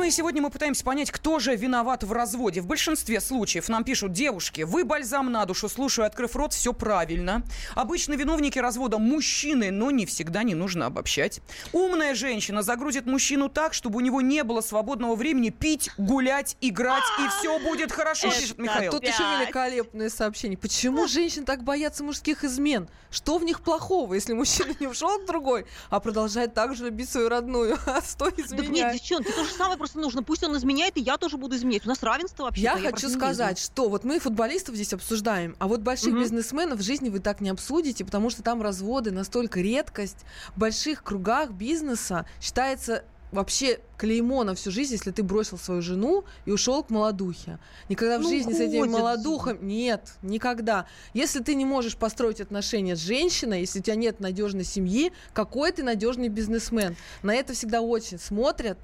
Ну 0.00 0.06
и 0.06 0.10
сегодня 0.10 0.40
мы 0.40 0.48
пытаемся 0.48 0.82
понять, 0.82 1.10
кто 1.10 1.38
же 1.40 1.54
виноват 1.54 2.04
в 2.04 2.12
разводе. 2.12 2.62
В 2.62 2.66
большинстве 2.66 3.20
случаев 3.20 3.68
нам 3.68 3.84
пишут 3.84 4.12
девушки, 4.12 4.62
вы 4.62 4.82
бальзам 4.82 5.30
на 5.30 5.44
душу, 5.44 5.68
слушаю, 5.68 6.06
открыв 6.06 6.34
рот, 6.36 6.54
все 6.54 6.72
правильно. 6.72 7.42
Обычно 7.74 8.14
виновники 8.14 8.58
развода 8.58 8.96
мужчины, 8.96 9.70
но 9.70 9.90
не 9.90 10.06
всегда 10.06 10.42
не 10.42 10.54
нужно 10.54 10.86
обобщать. 10.86 11.42
Умная 11.74 12.14
женщина 12.14 12.62
загрузит 12.62 13.04
мужчину 13.04 13.50
так, 13.50 13.74
чтобы 13.74 13.98
у 13.98 14.00
него 14.00 14.22
не 14.22 14.42
было 14.42 14.62
свободного 14.62 15.16
времени 15.16 15.50
пить, 15.50 15.90
гулять, 15.98 16.56
играть, 16.62 17.04
и 17.18 17.28
все 17.28 17.58
будет 17.58 17.92
хорошо, 17.92 18.30
пишет 18.30 18.56
Михаил. 18.56 18.92
Тут 18.92 19.02
еще 19.02 19.22
великолепное 19.38 20.08
сообщение. 20.08 20.56
Почему 20.56 21.08
женщины 21.08 21.44
так 21.44 21.62
боятся 21.62 22.04
мужских 22.04 22.42
измен? 22.42 22.88
Что 23.10 23.38
в 23.38 23.44
них 23.44 23.60
плохого, 23.60 24.14
если 24.14 24.32
мужчина 24.32 24.72
не 24.80 24.86
ушел 24.86 25.18
к 25.18 25.26
другой, 25.26 25.66
а 25.90 26.00
продолжает 26.00 26.54
так 26.54 26.74
же 26.74 26.86
любить 26.86 27.10
свою 27.10 27.28
родную? 27.28 27.76
А 27.90 28.00
стой 28.02 28.30
Так 28.30 28.38
нет, 28.38 28.52
изменять. 28.52 28.94
девчонки, 28.94 29.32
то 29.32 29.44
же 29.44 29.50
самое 29.50 29.76
просто 29.76 29.89
нужно. 29.98 30.22
Пусть 30.22 30.42
он 30.44 30.56
изменяет, 30.56 30.96
и 30.96 31.00
я 31.00 31.16
тоже 31.18 31.36
буду 31.36 31.56
изменять. 31.56 31.84
У 31.86 31.88
нас 31.88 32.02
равенство 32.02 32.44
вообще. 32.44 32.62
Я 32.62 32.78
хочу 32.78 33.08
сказать, 33.08 33.58
что 33.58 33.88
вот 33.88 34.04
мы 34.04 34.18
футболистов 34.18 34.74
здесь 34.74 34.92
обсуждаем, 34.92 35.56
а 35.58 35.66
вот 35.68 35.80
больших 35.80 36.12
Мгм. 36.12 36.22
бизнесменов 36.22 36.78
в 36.78 36.82
жизни 36.82 37.08
вы 37.08 37.20
так 37.20 37.40
не 37.40 37.50
обсудите, 37.50 38.04
потому 38.04 38.30
что 38.30 38.42
там 38.42 38.62
разводы 38.62 39.10
настолько 39.10 39.60
редкость. 39.60 40.18
В 40.54 40.58
больших 40.60 41.02
кругах 41.02 41.50
бизнеса 41.50 42.26
считается 42.40 43.04
вообще 43.32 43.78
клеймо 43.96 44.42
на 44.42 44.56
всю 44.56 44.72
жизнь, 44.72 44.94
если 44.94 45.12
ты 45.12 45.22
бросил 45.22 45.56
свою 45.56 45.82
жену 45.82 46.24
и 46.46 46.50
ушел 46.50 46.82
к 46.82 46.90
молодухе. 46.90 47.60
Никогда 47.88 48.18
в 48.18 48.22
Ну, 48.22 48.28
жизни 48.28 48.52
с 48.52 48.58
этим 48.58 48.90
молодухом... 48.90 49.64
Нет, 49.64 50.14
никогда. 50.22 50.86
Если 51.14 51.38
ты 51.40 51.54
не 51.54 51.64
можешь 51.64 51.96
построить 51.96 52.40
отношения 52.40 52.96
с 52.96 52.98
женщиной, 52.98 53.60
если 53.60 53.78
у 53.78 53.82
тебя 53.82 53.94
нет 53.94 54.18
надежной 54.18 54.64
семьи, 54.64 55.12
какой 55.32 55.70
ты 55.70 55.84
надежный 55.84 56.26
бизнесмен? 56.28 56.96
На 57.22 57.32
это 57.32 57.52
всегда 57.52 57.82
очень 57.82 58.18
смотрят. 58.18 58.78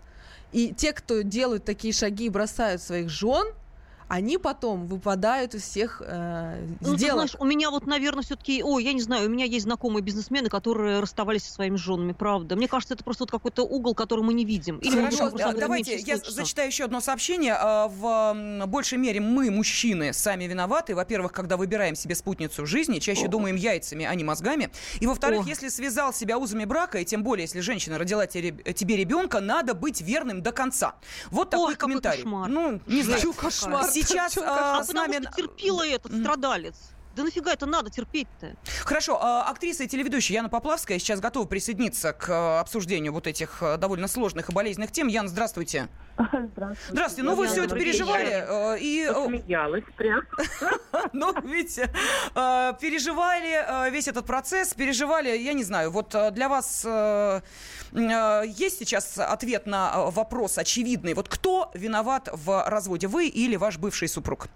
И 0.52 0.72
те, 0.72 0.92
кто 0.92 1.22
делают 1.22 1.64
такие 1.64 1.92
шаги 1.92 2.26
и 2.26 2.30
бросают 2.30 2.82
своих 2.82 3.08
жен, 3.08 3.46
они 4.08 4.38
потом 4.38 4.86
выпадают 4.86 5.54
из 5.54 5.62
всех 5.62 6.00
э, 6.04 6.64
Ну, 6.80 6.92
ты 6.92 6.98
сделок. 6.98 7.14
знаешь, 7.14 7.36
у 7.40 7.44
меня 7.44 7.70
вот, 7.70 7.86
наверное, 7.86 8.22
все-таки, 8.22 8.62
ой, 8.62 8.84
я 8.84 8.92
не 8.92 9.00
знаю, 9.00 9.26
у 9.26 9.32
меня 9.32 9.44
есть 9.44 9.64
знакомые 9.64 10.02
бизнесмены, 10.02 10.48
которые 10.48 11.00
расставались 11.00 11.44
со 11.44 11.52
своими 11.52 11.76
женами, 11.76 12.12
правда. 12.12 12.54
Мне 12.56 12.68
кажется, 12.68 12.94
это 12.94 13.02
просто 13.02 13.24
вот 13.24 13.30
какой-то 13.30 13.62
угол, 13.64 13.94
который 13.94 14.22
мы 14.24 14.32
не 14.34 14.44
видим. 14.44 14.78
Или 14.78 14.94
мы 14.94 15.02
Хорошо, 15.06 15.18
просто 15.30 15.44
об 15.44 15.50
этом 15.50 15.60
давайте 15.60 15.96
я 15.96 16.16
слышно. 16.18 16.32
зачитаю 16.34 16.68
еще 16.68 16.84
одно 16.84 17.00
сообщение. 17.00 17.54
А, 17.58 17.88
В 17.88 18.66
большей 18.66 18.98
мере 18.98 19.20
мы, 19.20 19.50
мужчины, 19.50 20.12
сами 20.12 20.44
виноваты. 20.44 20.94
Во-первых, 20.94 21.32
когда 21.32 21.56
выбираем 21.56 21.94
себе 21.96 22.14
спутницу 22.14 22.64
жизни, 22.66 22.98
чаще 23.00 23.28
думаем 23.28 23.56
яйцами, 23.56 24.04
а 24.04 24.14
не 24.14 24.22
мозгами. 24.24 24.70
И 25.00 25.06
во-вторых, 25.06 25.46
О. 25.46 25.48
если 25.48 25.68
связал 25.68 26.12
себя 26.12 26.38
узами 26.38 26.64
брака, 26.64 26.98
и 26.98 27.04
тем 27.04 27.22
более, 27.22 27.44
если 27.44 27.60
женщина 27.60 27.98
родила 27.98 28.26
тебе 28.26 28.96
ребенка, 28.96 29.40
надо 29.40 29.74
быть 29.74 30.00
верным 30.00 30.42
до 30.42 30.52
конца. 30.52 30.94
Вот 31.30 31.50
такой 31.50 31.74
какой 31.74 31.76
комментарий. 31.76 32.22
кошмар. 32.22 32.48
Ну, 32.48 32.80
не 32.86 33.02
знаю. 33.02 33.32
Кошмар? 33.32 33.84
Сейчас 34.02 34.36
а, 34.36 34.78
кошмар? 34.78 34.84
с 34.84 34.92
нами... 34.92 35.28
терпила 35.36 35.86
этот 35.86 36.12
страдалец. 36.12 36.74
Да 37.16 37.24
нафига 37.24 37.54
это 37.54 37.64
надо 37.64 37.88
терпеть-то? 37.88 38.54
Хорошо, 38.84 39.18
а, 39.18 39.48
актриса 39.50 39.84
и 39.84 39.88
телеведущая 39.88 40.36
Яна 40.36 40.50
Поплавская 40.50 40.98
сейчас 40.98 41.18
готова 41.18 41.46
присоединиться 41.46 42.12
к 42.12 42.28
а, 42.28 42.60
обсуждению 42.60 43.14
вот 43.14 43.26
этих 43.26 43.62
а, 43.62 43.78
довольно 43.78 44.06
сложных 44.06 44.50
и 44.50 44.52
болезненных 44.52 44.92
тем. 44.92 45.08
Яна, 45.08 45.26
здравствуйте. 45.26 45.88
Здравствуйте. 46.18 46.76
Здравствуйте. 46.90 47.22
Ну, 47.22 47.34
вы 47.34 47.46
все 47.46 47.64
это 47.64 47.74
переживали. 47.74 48.78
И... 48.80 49.06
Посмеялась 49.08 49.84
прям. 49.96 50.20
Ну, 51.12 51.34
видите, 51.42 51.90
переживали 52.34 53.90
весь 53.90 54.08
этот 54.08 54.26
процесс, 54.26 54.74
переживали, 54.74 55.36
я 55.36 55.52
не 55.52 55.62
знаю, 55.64 55.90
вот 55.90 56.14
для 56.32 56.48
вас 56.48 56.84
есть 57.94 58.78
сейчас 58.78 59.18
ответ 59.18 59.66
на 59.66 60.10
вопрос 60.10 60.58
очевидный. 60.58 61.14
Вот 61.14 61.28
кто 61.28 61.70
виноват 61.74 62.28
в 62.32 62.64
разводе, 62.66 63.06
вы 63.06 63.28
или 63.28 63.56
ваш 63.56 63.78
бывший 63.78 64.08
супруг? 64.08 64.48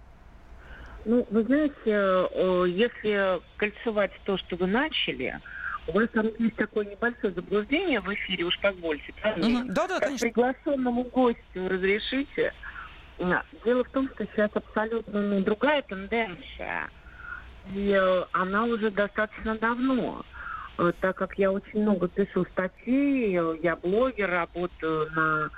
Ну, 1.05 1.25
вы 1.29 1.43
знаете, 1.43 1.75
э, 1.85 2.65
если 2.67 3.41
кольцевать 3.57 4.11
то, 4.23 4.37
что 4.37 4.55
вы 4.55 4.67
начали, 4.67 5.39
у 5.87 5.93
вас 5.93 6.09
там 6.13 6.29
есть 6.37 6.55
такое 6.55 6.85
небольшое 6.85 7.33
заблуждение 7.33 8.01
в 8.01 8.13
эфире, 8.13 8.45
уж 8.45 8.59
позвольте, 8.59 9.13
правильно? 9.21 9.59
Мгм. 9.61 9.73
Да-да, 9.73 9.95
Как 9.95 10.03
конечно. 10.05 10.27
приглашенному 10.27 11.03
гостю 11.05 11.67
разрешите. 11.69 12.53
Э, 13.17 13.41
Дело 13.65 13.83
в 13.83 13.89
том, 13.89 14.09
что 14.13 14.25
сейчас 14.27 14.51
абсолютно 14.53 15.21
ну, 15.21 15.41
другая 15.41 15.81
тенденция. 15.81 16.89
И 17.73 17.91
э, 17.91 18.25
она 18.31 18.65
уже 18.65 18.91
достаточно 18.91 19.57
давно. 19.57 20.23
Так 20.99 21.17
как 21.17 21.37
я 21.37 21.51
очень 21.51 21.81
много 21.81 22.07
пишу 22.07 22.45
статей, 22.53 23.33
я 23.61 23.75
блогер, 23.75 24.29
работаю 24.31 25.11
на 25.11 25.51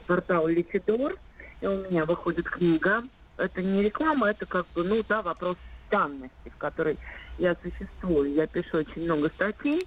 портал 0.00 0.48
Литидор, 0.48 1.14
и 1.60 1.66
у 1.66 1.88
меня 1.88 2.04
выходит 2.06 2.48
книга. 2.48 3.04
Это 3.36 3.62
не 3.62 3.82
реклама, 3.82 4.30
это 4.30 4.46
как 4.46 4.66
бы, 4.74 4.84
ну 4.84 5.02
да, 5.08 5.22
вопрос 5.22 5.56
данности, 5.90 6.48
в 6.48 6.56
которой 6.56 6.98
я 7.38 7.56
существую. 7.62 8.34
Я 8.34 8.46
пишу 8.46 8.78
очень 8.78 9.04
много 9.04 9.28
статей. 9.30 9.86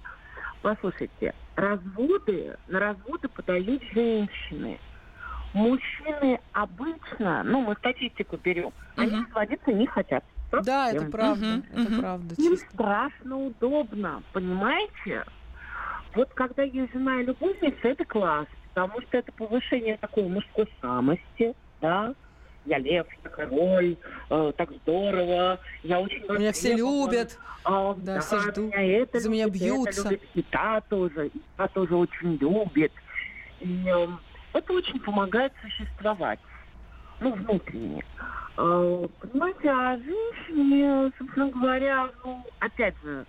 Послушайте, 0.62 1.34
разводы, 1.56 2.56
на 2.66 2.80
разводы 2.80 3.28
подают 3.28 3.82
женщины. 3.92 4.78
Мужчины 5.54 6.40
обычно, 6.52 7.42
ну, 7.44 7.62
мы 7.62 7.74
статистику 7.76 8.36
берем, 8.36 8.72
они 8.96 9.24
разводиться 9.24 9.72
не 9.72 9.86
хотят. 9.86 10.24
Да, 10.50 10.90
это 10.90 11.06
правда, 11.06 11.62
это 11.74 12.00
правда. 12.00 12.34
Им 12.38 12.56
страшно 12.56 13.36
удобно, 13.46 14.22
понимаете? 14.32 15.24
Вот 16.14 16.30
когда 16.34 16.62
есть 16.62 16.92
жена 16.92 17.20
и 17.20 17.26
любовница, 17.26 17.78
это 17.82 18.04
класс, 18.04 18.46
потому 18.74 19.00
что 19.02 19.18
это 19.18 19.30
повышение 19.32 19.98
такой 19.98 20.24
мужской 20.24 20.68
самости, 20.80 21.54
да, 21.80 22.14
я 22.68 22.78
лев, 22.78 23.06
я 23.24 23.30
король, 23.30 23.96
э, 24.30 24.52
так 24.56 24.70
здорово, 24.82 25.58
я 25.82 26.00
очень 26.00 26.22
Меня 26.28 26.52
все 26.52 26.74
любят, 26.76 27.38
А, 27.64 27.94
да, 27.94 28.20
все 28.20 28.38
ждут, 28.40 28.74
меня 28.74 29.02
это 29.02 29.20
за 29.20 29.28
меня 29.30 29.44
любит, 29.46 29.62
это 29.62 29.64
бьются. 29.74 30.08
любит, 30.10 30.28
и 30.34 30.42
та 30.42 30.80
тоже, 30.82 31.26
и 31.28 31.40
та 31.56 31.68
тоже 31.68 31.96
очень 31.96 32.36
любит. 32.36 32.92
И 33.60 33.84
э, 33.86 34.06
это 34.52 34.72
очень 34.72 35.00
помогает 35.00 35.52
существовать, 35.62 36.38
ну, 37.20 37.32
внутренне. 37.32 38.04
Э, 38.56 39.06
Понимаете, 39.20 39.68
а 39.70 39.98
женщине, 39.98 41.12
собственно 41.18 41.50
говоря, 41.50 42.08
ну, 42.24 42.44
опять 42.60 42.94
же, 43.02 43.24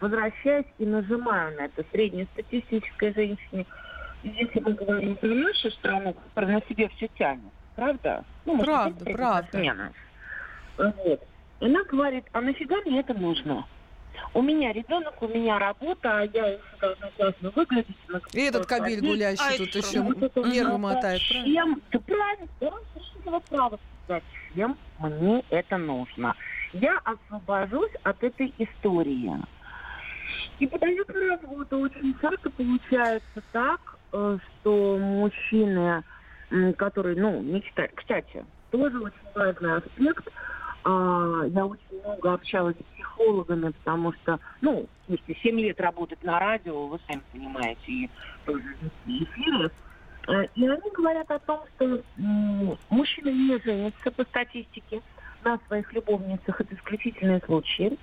возвращаясь 0.00 0.66
и 0.78 0.86
нажимаю 0.86 1.56
на 1.56 1.66
это 1.66 1.84
среднестатистической 1.92 3.12
женщине, 3.14 3.66
если 4.22 4.60
мы 4.60 4.72
говорим 4.74 5.16
про 5.16 5.28
нашу 5.28 5.70
страну, 5.72 6.14
которая 6.14 6.60
на 6.60 6.62
себе 6.68 6.88
все 6.96 7.08
тянет, 7.18 7.42
правда? 7.74 8.24
Ну, 8.44 8.54
может, 8.54 8.66
Правда, 8.66 9.04
правда. 9.04 9.48
спортсмены. 9.48 9.92
Вот. 10.76 11.20
Она 11.60 11.84
говорит, 11.84 12.24
а 12.32 12.40
нафига 12.40 12.76
мне 12.84 13.00
это 13.00 13.14
нужно? 13.14 13.66
У 14.34 14.42
меня 14.42 14.72
ребенок, 14.72 15.20
у 15.22 15.28
меня 15.28 15.58
работа, 15.58 16.20
а 16.20 16.24
я 16.24 16.46
еще 16.48 16.62
должна 16.80 17.08
классно 17.16 17.50
выглядеть. 17.54 17.96
на 18.08 18.20
И 18.32 18.40
этот 18.40 18.66
кабель 18.66 19.00
гулящий 19.00 19.54
А 19.54 19.58
тут 19.58 19.74
еще? 19.74 20.00
Вот 20.00 20.36
нервы 20.46 20.78
мотает, 20.78 21.20
Зачем? 21.20 21.82
Да 21.92 21.98
правильно, 22.00 22.48
да, 22.60 22.70
совершенно 22.94 23.40
право. 23.40 23.80
Зачем 24.08 24.76
мне 24.98 25.44
это 25.50 25.76
нужно? 25.78 26.34
Я 26.72 26.98
освобожусь 27.04 27.92
от 28.02 28.22
этой 28.22 28.52
истории. 28.58 29.32
И 30.58 30.66
подают 30.66 31.08
на 31.08 31.36
разводы. 31.36 31.76
Очень 31.76 32.14
часто 32.20 32.50
получается 32.50 33.42
так, 33.52 33.80
э, 34.12 34.38
что 34.60 34.98
мужчины, 34.98 36.02
м, 36.52 36.74
которые, 36.74 37.16
ну, 37.16 37.40
не 37.40 37.62
читают... 37.62 37.92
Кстати, 37.94 38.44
тоже 38.70 39.00
очень 39.00 39.16
важный 39.34 39.76
аспект. 39.76 40.28
А, 40.84 41.42
Я 41.46 41.66
очень 41.66 42.00
много 42.04 42.32
общалась 42.34 42.76
с 42.76 42.94
психологами, 42.94 43.70
потому 43.70 44.12
что, 44.12 44.38
ну, 44.60 44.88
слушайте, 45.06 45.34
7 45.42 45.60
лет 45.60 45.80
работать 45.80 46.22
на 46.24 46.38
радио, 46.38 46.88
вы 46.88 46.98
сами 47.06 47.22
понимаете, 47.32 47.80
и 47.86 48.10
тоже 48.44 48.64
эфиры. 49.06 49.70
Э, 50.28 50.44
И 50.54 50.66
они 50.66 50.90
говорят 50.94 51.30
о 51.30 51.38
том, 51.40 51.64
что 51.76 52.04
мужчины 52.90 53.30
не 53.30 53.58
женятся 53.64 54.10
по 54.10 54.24
статистике 54.24 55.02
на 55.44 55.58
своих 55.66 55.92
любовницах. 55.92 56.60
Это 56.60 56.74
исключительные 56.74 57.40
случаи. 57.46 57.98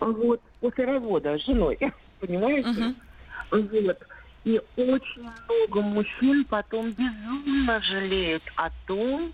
Вот, 0.00 0.40
после 0.60 0.84
развода 0.86 1.38
с 1.38 1.44
женой, 1.44 1.78
понимаете? 2.20 2.94
Вот. 3.50 3.98
И 4.44 4.60
очень 4.76 5.22
много 5.22 5.82
мужчин 5.82 6.44
потом 6.44 6.90
безумно 6.90 7.80
жалеют 7.80 8.42
о 8.56 8.70
том, 8.86 9.32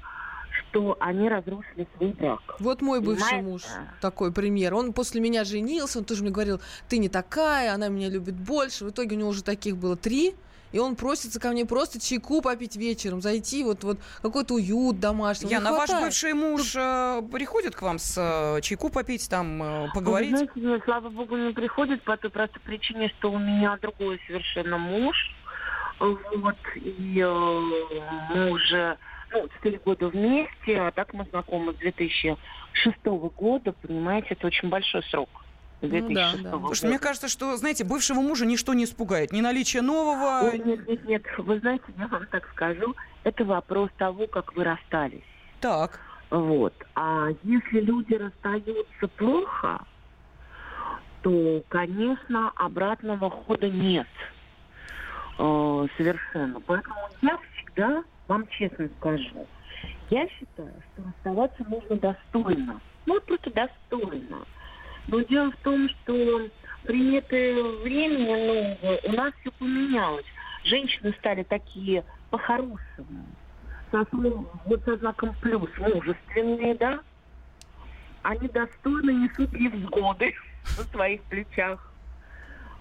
что 0.71 0.97
они 1.01 1.29
разрушили 1.29 1.87
свой 1.97 2.11
брак. 2.11 2.57
Вот 2.59 2.83
мой 2.83 3.01
бывший 3.01 3.23
Понимаете? 3.23 3.49
муж 3.49 3.63
такой 4.01 4.33
пример. 4.33 4.75
Он 4.75 4.93
после 4.93 5.21
меня 5.21 5.45
женился, 5.45 5.99
он 5.99 6.05
тоже 6.05 6.23
мне 6.23 6.31
говорил, 6.31 6.61
ты 6.89 6.99
не 6.99 7.09
такая, 7.09 7.73
она 7.73 7.89
меня 7.89 8.11
любит 8.11 8.35
больше. 8.35 8.85
В 8.85 8.91
итоге 8.91 9.17
у 9.17 9.19
него 9.19 9.31
уже 9.31 9.43
таких 9.43 9.77
было 9.77 9.97
три. 9.97 10.35
И 10.73 10.79
он 10.79 10.97
просится 10.97 11.41
ко 11.41 11.49
мне 11.51 11.65
просто 11.65 12.01
чайку 12.01 12.43
попить 12.43 12.77
вечером, 12.77 13.21
зайти, 13.21 13.65
вот, 13.65 13.85
вот 13.85 13.99
какой-то 14.23 14.55
уют 14.55 15.01
домашний. 15.01 15.51
Яна, 15.51 15.71
Не 15.71 15.77
ваш 15.77 15.91
бывший 15.91 16.35
муж 16.35 16.75
э, 16.77 17.23
приходит 17.33 17.75
к 17.75 17.83
вам 17.83 17.99
с 17.99 18.17
э, 18.19 18.61
чайку 18.61 18.91
попить, 18.91 19.29
там, 19.29 19.63
э, 19.63 19.89
поговорить? 19.95 20.33
Вы 20.33 20.37
знаете, 20.37 20.61
нет, 20.61 20.83
слава 20.85 21.09
богу, 21.09 21.37
не 21.37 21.53
приходит 21.53 22.03
по 22.03 22.17
той 22.17 22.31
простой 22.31 22.61
причине, 22.63 23.13
что 23.19 23.33
у 23.33 23.39
меня 23.39 23.79
другой 23.81 24.21
совершенно 24.27 24.79
муж. 24.79 25.17
Вот, 26.01 26.57
и 26.77 27.21
э, 27.21 27.61
мы 28.35 28.51
уже 28.53 28.99
ну, 29.33 29.49
4 29.63 29.79
года 29.85 30.09
вместе, 30.09 30.81
а 30.81 30.91
так 30.93 31.13
мы 31.13 31.27
знакомы 31.31 31.73
с 31.75 31.77
2006 31.77 33.05
года, 33.05 33.73
понимаете, 33.73 34.29
это 34.31 34.47
очень 34.47 34.69
большой 34.69 35.03
срок. 35.05 35.29
Ну, 35.81 36.11
да, 36.11 36.33
да. 36.43 36.51
Потому 36.51 36.75
что 36.75 36.89
мне 36.89 36.99
кажется, 36.99 37.29
что, 37.29 37.57
знаете, 37.57 37.85
бывшего 37.85 38.21
мужа 38.21 38.47
ничто 38.47 38.75
не 38.75 38.85
испугает. 38.85 39.33
Ни 39.33 39.41
наличие 39.41 39.83
нового... 39.83 40.49
Ой, 40.49 40.59
нет, 40.59 40.89
нет, 40.89 41.05
нет. 41.05 41.23
Вы 41.39 41.61
знаете, 41.61 41.85
я 41.97 42.09
вам 42.09 42.27
так 42.27 42.49
скажу, 42.53 42.97
это 43.25 43.45
вопрос 43.45 43.91
того, 43.97 44.27
как 44.27 44.55
вы 44.57 44.65
расстались. 44.65 45.23
Так. 45.61 46.01
Вот. 46.31 46.75
А 46.95 47.29
если 47.43 47.81
люди 47.81 48.15
расстаются 48.15 49.09
плохо, 49.17 49.81
то, 51.23 51.63
конечно, 51.69 52.51
обратного 52.57 53.31
хода 53.31 53.69
нет 53.69 54.07
э, 55.39 55.87
совершенно. 55.97 56.61
Поэтому 56.61 56.97
я 57.23 57.39
всегда, 57.55 58.03
вам 58.27 58.47
честно 58.49 58.89
скажу, 58.99 59.47
я 60.11 60.27
считаю, 60.29 60.73
что 60.93 61.03
расставаться 61.05 61.65
нужно 61.69 61.97
достойно. 61.97 62.81
Ну, 63.07 63.21
просто 63.21 63.51
достойно. 63.51 64.39
Но 65.09 65.21
дело 65.23 65.51
в 65.51 65.57
том, 65.57 65.89
что 65.89 66.49
приметы 66.85 67.63
времени, 67.83 68.77
ну, 68.83 68.99
у 69.05 69.13
нас 69.13 69.33
все 69.41 69.51
поменялось. 69.53 70.27
Женщины 70.65 71.15
стали 71.19 71.43
такие 71.43 72.05
по-хорошему. 72.31 73.27
Со 73.91 74.07
вот 74.13 74.85
со 74.85 74.97
знаком 74.99 75.35
плюс, 75.41 75.71
мужественные, 75.79 76.75
да? 76.75 77.01
Они 78.23 78.49
достойно 78.49 79.11
несут 79.11 79.51
невзгоды 79.53 80.35
на 80.77 80.85
своих 80.85 81.23
плечах 81.23 81.93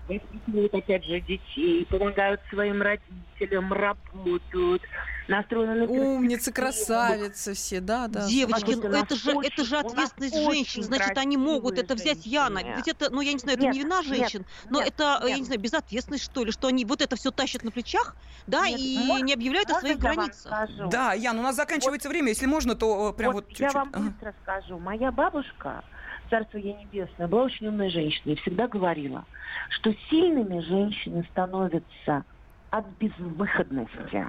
воспитывают, 0.07 0.73
опять 0.73 1.03
же, 1.05 1.19
детей, 1.21 1.85
помогают 1.85 2.41
своим 2.49 2.81
родителям, 2.81 3.71
работают, 3.71 4.81
настроены 5.27 5.75
на 5.75 5.91
Умницы, 5.91 6.51
красавицы 6.51 7.53
все, 7.53 7.81
да, 7.81 8.07
да. 8.07 8.27
Девочки, 8.27 8.75
ну 8.75 8.89
это 8.89 9.15
же, 9.15 9.33
очень, 9.33 9.49
это 9.51 9.63
же 9.65 9.77
ответственность 9.77 10.35
женщин, 10.35 10.83
значит, 10.83 11.17
они 11.17 11.37
могут 11.37 11.77
это 11.77 11.95
взять 11.95 12.25
Яна. 12.25 12.61
Ведь 12.75 12.87
это, 12.87 13.09
ну 13.09 13.21
я 13.21 13.33
не 13.33 13.39
знаю, 13.39 13.57
это 13.57 13.65
нет, 13.65 13.73
не 13.73 13.81
вина 13.81 14.01
женщин, 14.03 14.39
нет, 14.39 14.47
но 14.69 14.79
нет, 14.79 14.89
это, 14.89 15.19
нет. 15.21 15.29
я 15.29 15.37
не 15.37 15.43
знаю, 15.43 15.59
безответственность, 15.59 16.23
что 16.23 16.43
ли, 16.43 16.51
что 16.51 16.67
они 16.67 16.85
вот 16.85 17.01
это 17.01 17.15
все 17.15 17.31
тащат 17.31 17.63
на 17.63 17.71
плечах, 17.71 18.15
да, 18.47 18.67
нет, 18.67 18.79
и 18.79 18.99
можно, 19.05 19.25
не 19.25 19.33
объявляют 19.33 19.69
о 19.69 19.79
своих 19.79 19.97
границах. 19.99 20.69
Да, 20.89 21.13
Ян, 21.13 21.37
у 21.39 21.41
нас 21.41 21.55
заканчивается 21.55 22.07
вот, 22.07 22.13
время, 22.13 22.29
если 22.29 22.45
можно, 22.45 22.75
то 22.75 23.13
прям 23.13 23.33
вот, 23.33 23.45
вот 23.45 23.49
чуть-чуть. 23.49 23.73
Я 23.73 23.79
вам 23.79 23.91
быстро 23.91 24.33
скажу. 24.43 24.79
Моя 24.79 25.11
бабушка, 25.11 25.83
Царство 26.29 26.57
ей 26.57 26.73
небесное, 26.73 27.27
была 27.27 27.43
очень 27.43 27.67
умная 27.67 27.89
женщина 27.89 28.33
и 28.33 28.35
всегда 28.35 28.67
говорила, 28.67 29.25
что 29.69 29.93
сильными 30.09 30.59
женщины 30.59 31.25
становятся 31.29 32.25
от 32.69 32.87
безвыходности. 32.97 34.25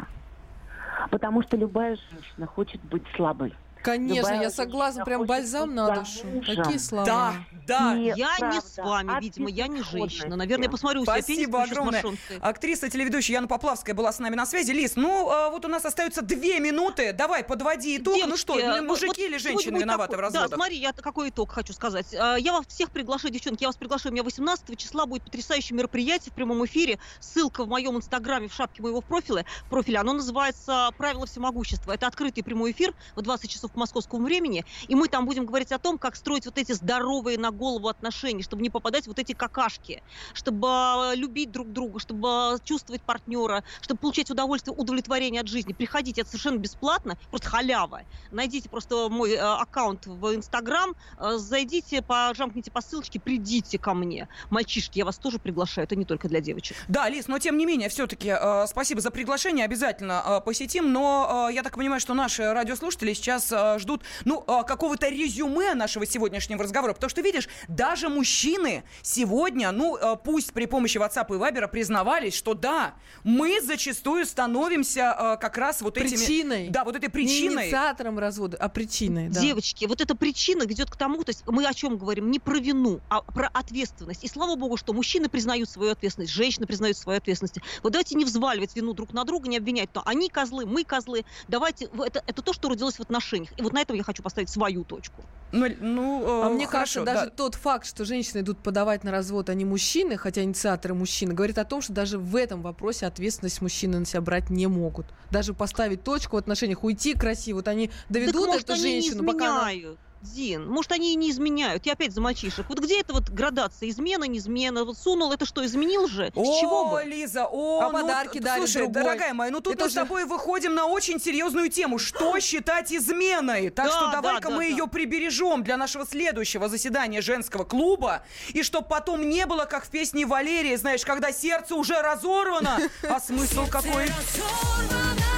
Потому 1.11 1.42
что 1.42 1.57
любая 1.57 1.96
женщина 2.11 2.46
хочет 2.46 2.84
быть 2.84 3.05
слабой. 3.16 3.55
Конечно, 3.83 4.35
я 4.35 4.51
согласна, 4.51 5.05
прям 5.05 5.24
бальзам 5.24 5.74
на 5.74 5.95
душу. 5.95 6.26
Такие 6.47 6.79
слова. 6.79 7.07
Да, 7.07 7.35
да. 7.66 7.97
И 7.97 8.12
я 8.16 8.35
правда, 8.39 8.57
не 8.57 8.61
с 8.62 8.76
вами, 8.76 9.20
видимо, 9.20 9.51
я 9.51 9.68
не 9.68 9.83
женщина. 9.83 10.37
Наверное, 10.37 10.64
я 10.64 10.70
посмотрю 10.70 11.03
у 11.03 11.05
себя 11.05 11.22
Спасибо 11.22 11.62
огромное. 11.62 12.05
Актриса, 12.41 12.89
телеведущая 12.89 13.37
Яна 13.37 13.49
Поплавская 13.49 13.95
была 13.95 14.12
с 14.12 14.18
нами 14.18 14.35
на 14.35 14.47
связи. 14.47 14.72
Лиз, 14.72 14.97
ну 14.97 15.29
а, 15.31 15.51
вот 15.51 15.64
у 15.64 15.68
нас 15.68 15.85
остается 15.85 16.22
две 16.22 16.61
минуты. 16.61 17.12
Давай, 17.12 17.45
подводи 17.45 17.97
итог. 17.97 18.14
Ну 18.14 18.26
Девочки, 18.26 18.49
ну 18.49 18.59
что, 18.59 18.83
мужики 18.83 19.07
вот, 19.07 19.18
или 19.18 19.39
женщины 19.39 19.79
виноваты 19.79 20.12
такой, 20.12 20.16
в 20.16 20.20
разводах? 20.20 20.51
Да, 20.51 20.57
смотри, 20.57 20.79
я 20.79 20.93
какой 20.93 21.31
итог 21.31 21.53
хочу 21.53 21.72
сказать. 21.72 22.14
А, 22.14 22.37
я 22.37 22.53
вас 22.53 22.66
всех 22.66 22.91
приглашаю, 22.91 23.33
девчонки, 23.33 23.62
я 23.62 23.68
вас 23.68 23.76
приглашаю. 23.76 24.12
У 24.12 24.14
меня 24.14 24.22
18 24.22 24.79
числа 24.79 25.07
будет 25.07 25.24
потрясающее 25.24 25.76
мероприятие 25.76 26.33
в 26.33 26.35
прямом 26.35 26.64
эфире. 26.66 26.99
Ссылка 27.20 27.64
в 27.64 27.68
моем 27.68 27.97
инстаграме, 27.97 28.49
в 28.49 28.55
шапке 28.55 28.83
моего 28.83 29.01
профиля. 29.01 29.45
профиля. 29.70 30.01
Оно 30.01 30.14
называется 30.14 30.91
«Правила 30.97 31.26
всемогущества». 31.26 31.93
Это 31.93 32.07
открытый 32.07 32.43
прямой 32.43 32.72
эфир 32.72 32.95
в 33.14 33.22
20 33.22 33.51
часов 33.51 33.67
по 33.72 33.80
московскому 33.80 34.24
времени. 34.24 34.64
И 34.88 34.94
мы 34.94 35.08
там 35.08 35.26
будем 35.26 35.46
говорить 35.46 35.72
о 35.72 35.78
том, 35.78 35.98
как 35.98 36.16
строить 36.16 36.46
вот 36.46 36.58
эти 36.58 36.72
здоровые 36.72 37.38
на 37.38 37.50
голову 37.50 37.88
отношения, 37.88 38.42
чтобы 38.42 38.62
не 38.62 38.70
попадать 38.70 39.04
в 39.04 39.08
вот 39.08 39.18
эти 39.18 39.32
какашки, 39.32 40.02
чтобы 40.32 40.68
а, 40.70 41.12
любить 41.14 41.50
друг 41.50 41.72
друга, 41.72 41.98
чтобы 41.98 42.28
а, 42.28 42.58
чувствовать 42.62 43.02
партнера, 43.02 43.64
чтобы 43.80 44.00
получать 44.00 44.30
удовольствие, 44.30 44.74
удовлетворение 44.76 45.40
от 45.40 45.48
жизни. 45.48 45.72
Приходите, 45.72 46.20
это 46.20 46.30
совершенно 46.30 46.58
бесплатно, 46.58 47.18
просто 47.30 47.48
халява. 47.48 48.02
Найдите 48.30 48.68
просто 48.68 49.08
мой 49.08 49.32
э, 49.32 49.38
аккаунт 49.38 50.06
в 50.06 50.34
Инстаграм, 50.34 50.94
зайдите, 51.18 52.02
пожамкните 52.02 52.70
по 52.70 52.80
ссылочке, 52.80 53.18
придите 53.20 53.78
ко 53.78 53.94
мне. 53.94 54.28
Мальчишки, 54.50 54.98
я 54.98 55.04
вас 55.04 55.18
тоже 55.18 55.38
приглашаю, 55.38 55.84
это 55.84 55.96
не 55.96 56.04
только 56.04 56.28
для 56.28 56.40
девочек. 56.40 56.76
Да, 56.88 57.08
Лиз, 57.08 57.28
но 57.28 57.38
тем 57.38 57.56
не 57.58 57.66
менее, 57.66 57.88
все-таки 57.88 58.28
э, 58.28 58.66
спасибо 58.66 59.00
за 59.00 59.10
приглашение, 59.10 59.64
обязательно 59.64 60.22
э, 60.24 60.40
посетим, 60.40 60.92
но 60.92 61.48
э, 61.50 61.54
я 61.54 61.62
так 61.62 61.76
понимаю, 61.76 62.00
что 62.00 62.14
наши 62.14 62.52
радиослушатели 62.52 63.12
сейчас 63.12 63.52
э, 63.59 63.78
ждут 63.78 64.02
ну, 64.24 64.44
а, 64.46 64.62
какого-то 64.62 65.09
резюме 65.09 65.74
нашего 65.74 66.06
сегодняшнего 66.06 66.62
разговора. 66.62 66.94
Потому 66.94 67.11
что, 67.11 67.20
видишь, 67.20 67.48
даже 67.68 68.09
мужчины 68.09 68.84
сегодня, 69.02 69.70
ну, 69.72 69.96
а, 70.00 70.16
пусть 70.16 70.52
при 70.52 70.66
помощи 70.66 70.98
WhatsApp 70.98 71.26
и 71.28 71.38
Viber 71.38 71.68
признавались, 71.68 72.34
что 72.34 72.54
да, 72.54 72.94
мы 73.24 73.61
зачастую 73.61 74.26
становимся 74.26 75.36
как 75.40 75.59
раз 75.59 75.82
вот 75.82 75.96
этими... 75.96 76.16
Причиной. 76.16 76.68
Да, 76.70 76.84
вот 76.84 76.96
этой 76.96 77.09
причиной. 77.09 77.64
Не 77.64 77.68
инициатором 77.68 78.18
развода, 78.18 78.56
а 78.59 78.68
причиной, 78.68 79.28
да. 79.28 79.40
Девочки, 79.40 79.84
вот 79.86 80.00
эта 80.00 80.14
причина 80.14 80.64
ведет 80.64 80.90
к 80.90 80.96
тому, 80.96 81.22
то 81.24 81.30
есть 81.30 81.44
мы 81.46 81.66
о 81.66 81.74
чем 81.74 81.96
говорим? 81.96 82.30
Не 82.30 82.38
про 82.38 82.59
вину, 82.59 83.00
а 83.09 83.22
про 83.22 83.48
ответственность. 83.48 84.24
И 84.24 84.28
слава 84.28 84.56
богу, 84.56 84.76
что 84.76 84.92
мужчины 84.92 85.28
признают 85.28 85.68
свою 85.68 85.92
ответственность, 85.92 86.32
женщины 86.32 86.66
признают 86.66 86.96
свою 86.96 87.18
ответственность. 87.18 87.59
Вот 87.82 87.92
давайте 87.92 88.14
не 88.16 88.24
взваливать 88.24 88.74
вину 88.76 88.92
друг 88.92 89.12
на 89.12 89.24
друга, 89.24 89.48
не 89.48 89.56
обвинять, 89.56 89.90
но 89.94 90.02
они 90.04 90.28
козлы, 90.28 90.66
мы 90.66 90.84
козлы. 90.84 91.24
Давайте, 91.48 91.88
это, 92.04 92.22
это 92.26 92.42
то, 92.42 92.52
что 92.52 92.68
родилось 92.68 92.96
в 92.96 93.00
отношениях. 93.00 93.47
И 93.57 93.62
вот 93.62 93.72
на 93.72 93.80
этом 93.80 93.96
я 93.96 94.03
хочу 94.03 94.22
поставить 94.22 94.51
свою 94.51 94.84
точку. 94.84 95.22
Ну, 95.51 95.66
ну 95.80 96.22
э, 96.22 96.46
а 96.46 96.49
мне 96.51 96.66
хорошо, 96.66 97.01
кажется, 97.01 97.05
да. 97.05 97.14
даже 97.14 97.30
тот 97.30 97.55
факт, 97.55 97.86
что 97.86 98.05
женщины 98.05 98.40
идут 98.40 98.59
подавать 98.59 99.03
на 99.03 99.11
развод, 99.11 99.49
а 99.49 99.55
не 99.55 99.64
мужчины, 99.64 100.16
хотя 100.16 100.42
инициаторы 100.42 100.94
мужчины, 100.94 101.32
говорит 101.32 101.59
о 101.59 101.64
том, 101.64 101.80
что 101.80 101.92
даже 101.92 102.18
в 102.18 102.36
этом 102.36 102.61
вопросе 102.61 103.07
ответственность 103.07 103.62
мужчины 103.62 103.99
на 103.99 104.05
себя 104.05 104.20
брать 104.20 104.51
не 104.51 104.66
могут. 104.66 105.07
Даже 105.30 105.55
поставить 105.55 106.05
точку 106.05 106.36
в 106.36 106.38
отношениях, 106.38 106.84
уйти 106.84 107.14
красиво. 107.14 107.57
Вот 107.59 107.68
они 107.68 107.90
доведут 108.09 108.44
так, 108.44 108.46
может, 108.46 108.70
эту 108.70 108.80
женщину, 108.80 109.22
не 109.22 109.26
пока 109.26 109.62
она 109.62 109.72
Дин, 110.20 110.68
может, 110.68 110.90
они 110.92 111.12
и 111.12 111.16
не 111.16 111.30
изменяют. 111.30 111.86
Я 111.86 111.92
опять 111.92 112.12
за 112.12 112.20
мальчишек. 112.20 112.68
Вот 112.68 112.80
где 112.80 113.00
эта 113.00 113.12
вот 113.12 113.28
градация? 113.28 113.88
Измена, 113.88 114.24
не 114.24 114.38
измена? 114.38 114.84
Вот 114.84 114.98
сунул, 114.98 115.32
это 115.32 115.46
что, 115.46 115.64
изменил 115.64 116.08
же? 116.08 116.32
О, 116.34 116.44
С 116.44 116.60
чего 116.60 116.90
бы? 116.90 117.04
Лиза, 117.04 117.46
о, 117.46 117.80
а 117.80 117.86
ну, 117.86 117.92
подарки 117.92 118.38
дали 118.38 118.60
Слушай, 118.60 118.82
другой. 118.82 119.02
дорогая 119.02 119.34
моя, 119.34 119.50
ну 119.52 119.60
тут 119.60 119.74
это 119.74 119.84
мы 119.84 119.88
же... 119.88 119.92
с 119.92 119.96
тобой 119.96 120.24
выходим 120.24 120.74
на 120.74 120.86
очень 120.86 121.20
серьезную 121.20 121.70
тему. 121.70 121.98
Что 122.08 122.38
считать 122.40 122.92
изменой? 122.92 123.70
Так 123.70 123.86
да, 123.86 123.92
что 123.92 124.10
давай-ка 124.10 124.48
да, 124.48 124.56
мы 124.56 124.64
да, 124.64 124.70
ее 124.70 124.88
прибережем 124.88 125.62
для 125.62 125.76
нашего 125.76 126.04
следующего 126.04 126.68
заседания 126.68 127.22
женского 127.22 127.64
клуба. 127.64 128.22
И 128.48 128.62
чтоб 128.62 128.88
потом 128.88 129.28
не 129.28 129.46
было, 129.46 129.66
как 129.66 129.84
в 129.84 129.90
песне 129.90 130.26
Валерии, 130.26 130.74
знаешь, 130.76 131.04
когда 131.04 131.32
сердце 131.32 131.74
уже 131.74 132.00
разорвано. 132.00 132.78
А 133.08 133.20
смысл 133.20 133.66
какой? 133.70 134.06
Женский 134.06 135.38